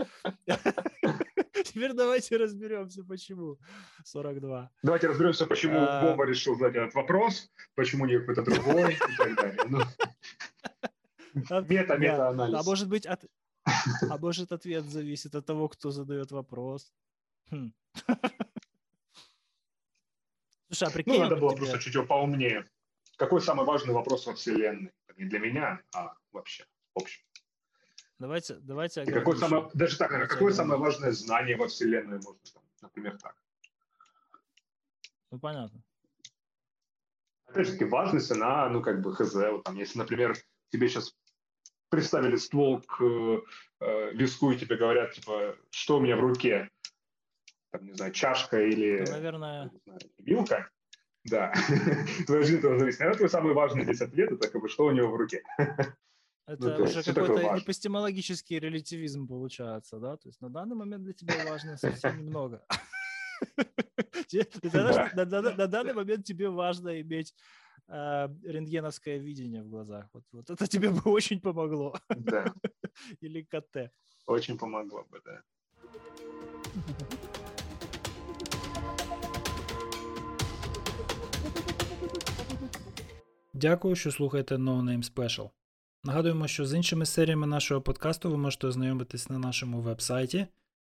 [1.64, 3.58] Теперь давайте разберемся, почему
[4.04, 4.70] 42.
[4.82, 6.02] Давайте разберемся, почему а...
[6.02, 9.60] Боба решил задать этот вопрос, почему не какой-то другой и так далее.
[9.68, 9.80] Ну,
[11.68, 12.58] мета-мета-анализ.
[12.58, 13.24] А может быть, от...
[13.64, 16.92] а может ответ зависит от того, кто задает вопрос.
[17.50, 17.72] Хм.
[20.68, 21.66] Слушай, а прикинь, ну, надо было тебе...
[21.66, 22.64] просто чуть поумнее.
[23.18, 24.90] Какой самый важный вопрос во Вселенной?
[25.18, 26.64] Не для меня, а вообще,
[26.94, 27.22] в общем.
[28.22, 29.02] Давайте, давайте.
[29.02, 33.18] И какое самое, даже так, давайте какое самое важное знание во Вселенной можно, там, например,
[33.18, 33.34] так?
[35.32, 35.82] Ну, понятно.
[37.46, 40.36] Опять же таки, важность, она, ну, как бы, хз, вот там, если, например,
[40.70, 41.16] тебе сейчас
[41.88, 46.70] представили ствол к э, виску и тебе говорят, типа, что у меня в руке,
[47.72, 50.70] там, не знаю, чашка или, ну, наверное, знаю, вилка,
[51.24, 51.52] да,
[52.26, 53.00] твоя жизнь тоже зависит.
[53.00, 55.42] Наверное, твой самый важный здесь ответ, это как бы, что у него в руке.
[56.46, 60.16] Это ну, уже какой-то эпистемологический релятивизм получается, да?
[60.16, 62.64] То есть на данный момент для тебя важно совсем немного.
[65.14, 67.34] На данный момент тебе важно иметь
[67.88, 70.08] а, рентгеновское видение в глазах.
[70.12, 71.94] Вот, вот это тебе бы очень помогло.
[72.08, 72.52] Да.
[73.20, 73.92] Или КТ.
[74.26, 75.42] Очень помогло бы, да.
[83.54, 85.50] Дякую, що слухаєте No Name Special.
[86.04, 90.46] Нагадуємо, що з іншими серіями нашого подкасту ви можете ознайомитись на нашому веб-сайті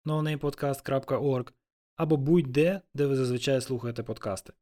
[0.07, 1.53] nonamepodcast.org
[1.97, 4.53] або будь-де, де ви зазвичай слухаєте подкасти.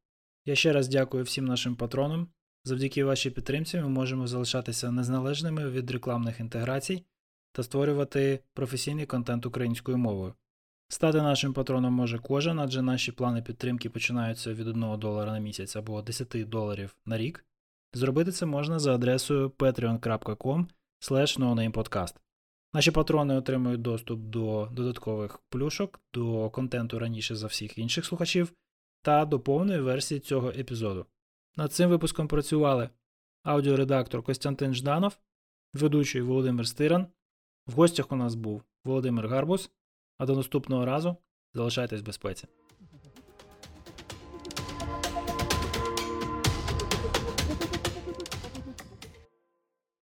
[0.45, 2.27] Я ще раз дякую всім нашим патронам.
[2.63, 7.03] Завдяки вашій підтримці ми можемо залишатися незалежними від рекламних інтеграцій
[7.51, 10.33] та створювати професійний контент українською мовою.
[10.87, 15.75] Стати нашим патроном може кожен, адже наші плани підтримки починаються від 1 долара на місяць
[15.75, 17.45] або 10 доларів на рік.
[17.93, 20.65] Зробити це можна за адресою patreon.com.
[22.73, 28.53] Наші патрони отримують доступ до додаткових плюшок, до контенту раніше за всіх інших слухачів
[29.01, 31.05] та до повної версії цього епізоду.
[31.55, 32.89] Над цим випуском працювали
[33.43, 35.17] аудіоредактор Костянтин Жданов,
[35.73, 37.07] ведучий Володимир Стиран.
[37.67, 39.71] В гостях у нас був Володимир Гарбус.
[40.19, 41.17] А до наступного разу
[41.53, 42.47] залишайтесь в безпеці.